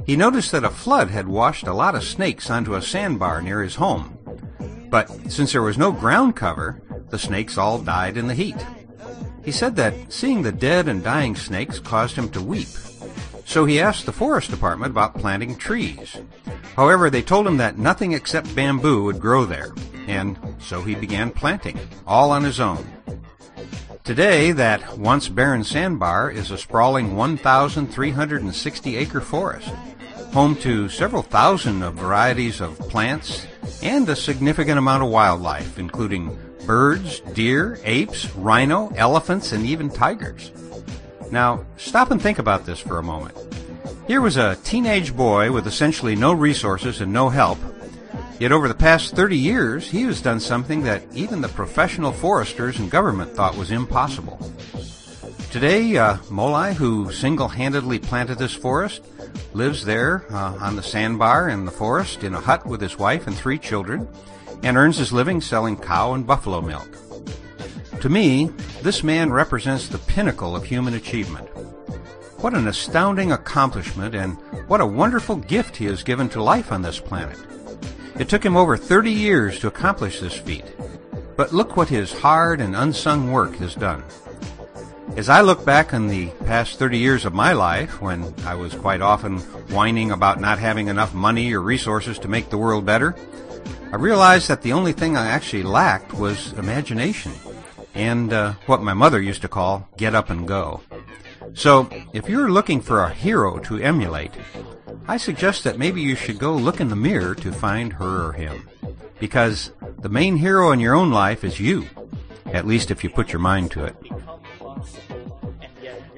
[0.06, 3.64] he noticed that a flood had washed a lot of snakes onto a sandbar near
[3.64, 4.16] his home.
[4.92, 6.80] But since there was no ground cover,
[7.10, 8.64] the snakes all died in the heat.
[9.44, 12.70] He said that seeing the dead and dying snakes caused him to weep.
[13.46, 16.18] So he asked the forest department about planting trees.
[16.76, 19.74] However, they told him that nothing except bamboo would grow there,
[20.08, 22.86] and so he began planting, all on his own.
[24.04, 29.70] Today, that once barren sandbar is a sprawling 1,360 acre forest,
[30.34, 33.48] home to several thousand of varieties of plants
[33.82, 40.52] and a significant amount of wildlife, including birds, deer, apes, rhino, elephants, and even tigers.
[41.34, 43.36] Now, stop and think about this for a moment.
[44.06, 47.58] Here was a teenage boy with essentially no resources and no help.
[48.40, 52.78] Yet over the past 30 years, he has done something that even the professional foresters
[52.78, 54.38] and government thought was impossible.
[55.50, 59.04] Today, uh, Molai, who single-handedly planted this forest,
[59.54, 63.26] lives there uh, on the sandbar in the forest in a hut with his wife
[63.26, 64.08] and three children,
[64.62, 66.96] and earns his living selling cow and buffalo milk.
[68.04, 68.52] To me,
[68.82, 71.48] this man represents the pinnacle of human achievement.
[72.42, 74.34] What an astounding accomplishment and
[74.68, 77.40] what a wonderful gift he has given to life on this planet.
[78.20, 80.66] It took him over 30 years to accomplish this feat.
[81.38, 84.04] But look what his hard and unsung work has done.
[85.16, 88.76] As I look back on the past 30 years of my life, when I was
[88.76, 89.38] quite often
[89.72, 93.16] whining about not having enough money or resources to make the world better,
[93.94, 97.32] I realized that the only thing I actually lacked was imagination
[97.94, 100.82] and uh, what my mother used to call get up and go.
[101.54, 104.32] So, if you're looking for a hero to emulate,
[105.08, 108.34] I suggest that maybe you should go look in the mirror to find her or
[108.34, 108.70] him.
[109.20, 111.88] Because the main hero in your own life is you,
[112.46, 113.96] at least if you put your mind to it.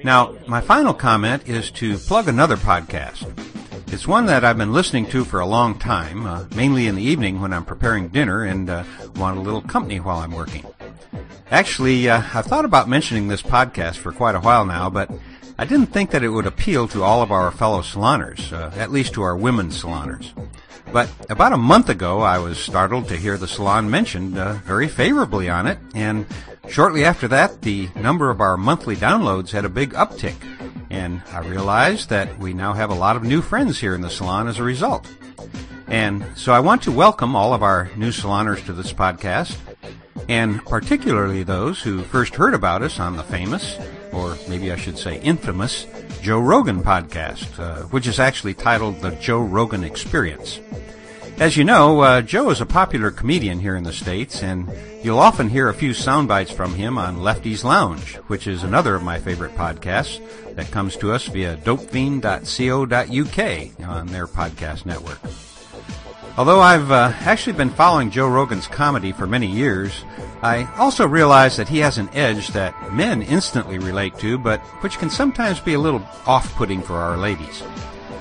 [0.04, 3.26] Now, my final comment is to plug another podcast.
[3.92, 7.02] It's one that I've been listening to for a long time, uh, mainly in the
[7.02, 8.84] evening when I'm preparing dinner and uh,
[9.16, 10.64] want a little company while I'm working.
[11.50, 15.10] Actually, uh, I've thought about mentioning this podcast for quite a while now, but
[15.58, 18.90] I didn't think that it would appeal to all of our fellow saloners, uh, at
[18.90, 20.32] least to our women saloners.
[20.92, 24.88] But about a month ago, I was startled to hear the salon mentioned uh, very
[24.88, 26.26] favorably on it, and
[26.68, 30.36] shortly after that, the number of our monthly downloads had a big uptick,
[30.90, 34.10] and I realized that we now have a lot of new friends here in the
[34.10, 35.08] salon as a result.
[35.88, 39.56] And so I want to welcome all of our new saloners to this podcast,
[40.28, 43.78] and particularly those who first heard about us on the famous,
[44.12, 45.86] or maybe I should say infamous,
[46.22, 50.60] Joe Rogan podcast, uh, which is actually titled The Joe Rogan Experience.
[51.38, 54.70] As you know, uh, Joe is a popular comedian here in the States, and
[55.02, 58.94] you'll often hear a few sound bites from him on Lefty's Lounge, which is another
[58.94, 60.18] of my favorite podcasts
[60.54, 65.18] that comes to us via dopefiend.co.uk on their podcast network.
[66.38, 70.04] Although I've uh, actually been following Joe Rogan's comedy for many years,
[70.42, 74.98] I also realize that he has an edge that men instantly relate to, but which
[74.98, 77.62] can sometimes be a little off-putting for our ladies.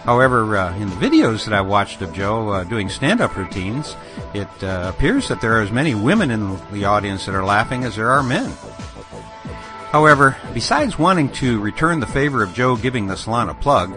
[0.06, 3.98] However, uh, in the videos that I've watched of Joe uh, doing stand-up routines,
[4.34, 7.84] it uh, appears that there are as many women in the audience that are laughing
[7.84, 8.50] as there are men.
[9.92, 13.94] However, besides wanting to return the favor of Joe giving the salon a plug,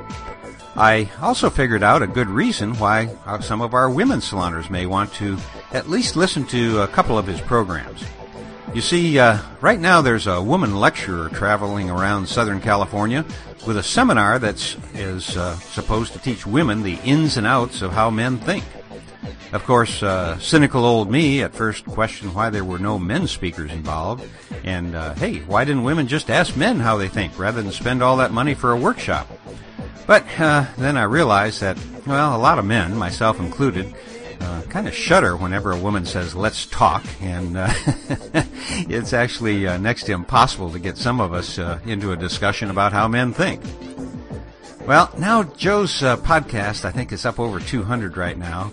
[0.79, 3.09] I also figured out a good reason why
[3.41, 5.37] some of our women saloners may want to
[5.73, 8.05] at least listen to a couple of his programs.
[8.73, 13.25] You see, uh, right now there's a woman lecturer traveling around Southern California
[13.67, 14.55] with a seminar that
[14.95, 18.63] is uh, supposed to teach women the ins and outs of how men think.
[19.53, 23.73] Of course, uh, cynical old me at first questioned why there were no men speakers
[23.73, 24.29] involved,
[24.63, 28.01] and uh, hey, why didn't women just ask men how they think rather than spend
[28.01, 29.29] all that money for a workshop?
[30.09, 31.77] But uh, then I realized that,
[32.07, 33.95] well, a lot of men, myself included,
[34.41, 37.05] uh, kind of shudder whenever a woman says, let's talk.
[37.21, 37.69] And uh,
[38.89, 42.71] it's actually uh, next to impossible to get some of us uh, into a discussion
[42.71, 43.63] about how men think.
[44.87, 48.73] Well, now Joe's uh, podcast, I think, is up over 200 right now.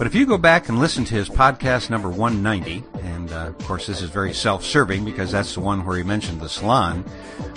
[0.00, 3.58] But if you go back and listen to his podcast number 190, and uh, of
[3.66, 7.04] course this is very self-serving because that's the one where he mentioned the salon,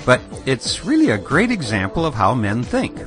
[0.05, 2.97] but it's really a great example of how men think.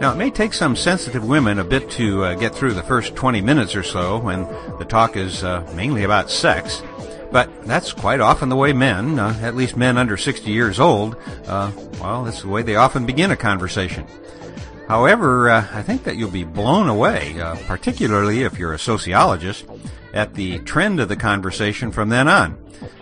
[0.00, 3.16] Now, it may take some sensitive women a bit to uh, get through the first
[3.16, 4.42] 20 minutes or so when
[4.78, 6.80] the talk is uh, mainly about sex,
[7.32, 11.16] but that's quite often the way men, uh, at least men under 60 years old,
[11.48, 14.06] uh, well, that's the way they often begin a conversation.
[14.88, 19.64] However, uh, I think that you'll be blown away, uh, particularly if you're a sociologist,
[20.12, 22.58] at the trend of the conversation from then on.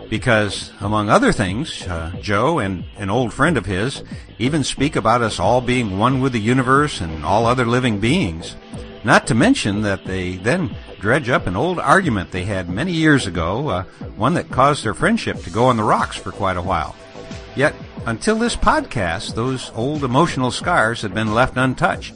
[0.09, 4.03] Because, among other things, uh, Joe and an old friend of his
[4.37, 8.55] even speak about us all being one with the universe and all other living beings.
[9.03, 13.27] Not to mention that they then dredge up an old argument they had many years
[13.27, 13.83] ago, uh,
[14.15, 16.95] one that caused their friendship to go on the rocks for quite a while.
[17.55, 17.75] Yet,
[18.05, 22.15] until this podcast, those old emotional scars had been left untouched.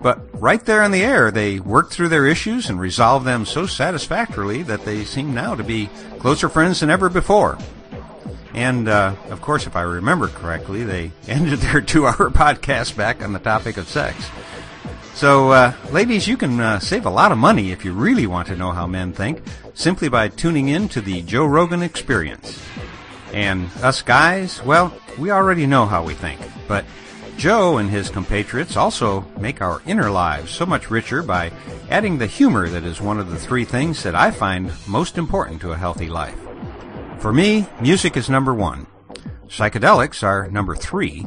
[0.00, 3.66] But right there in the air, they worked through their issues and resolved them so
[3.66, 7.56] satisfactorily that they seem now to be closer friends than ever before.
[8.54, 13.22] And, uh, of course, if I remember correctly, they ended their two hour podcast back
[13.22, 14.28] on the topic of sex.
[15.14, 18.48] So, uh, ladies, you can uh, save a lot of money if you really want
[18.48, 19.42] to know how men think
[19.74, 22.60] simply by tuning in to the Joe Rogan experience.
[23.32, 26.84] And us guys, well, we already know how we think, but
[27.36, 31.50] Joe and his compatriots also make our inner lives so much richer by
[31.90, 35.60] adding the humor that is one of the three things that I find most important
[35.62, 36.38] to a healthy life.
[37.18, 38.86] For me, music is number one.
[39.48, 41.26] Psychedelics are number three,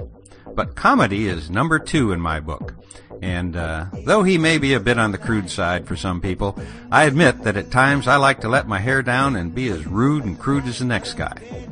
[0.53, 2.73] but comedy is number two in my book.
[3.22, 6.60] And uh, though he may be a bit on the crude side for some people,
[6.92, 9.86] I admit that at times I like to let my hair down and be as
[9.86, 11.66] rude and crude as the next guy.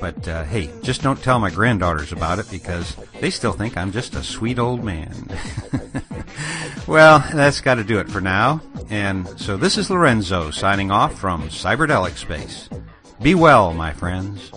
[0.00, 3.92] But uh, hey, just don't tell my granddaughters about it because they still think I'm
[3.92, 5.28] just a sweet old man.
[6.88, 8.60] well, that's got to do it for now.
[8.90, 12.68] And so this is Lorenzo signing off from Cyberdelic Space.
[13.22, 14.50] Be well, my friends.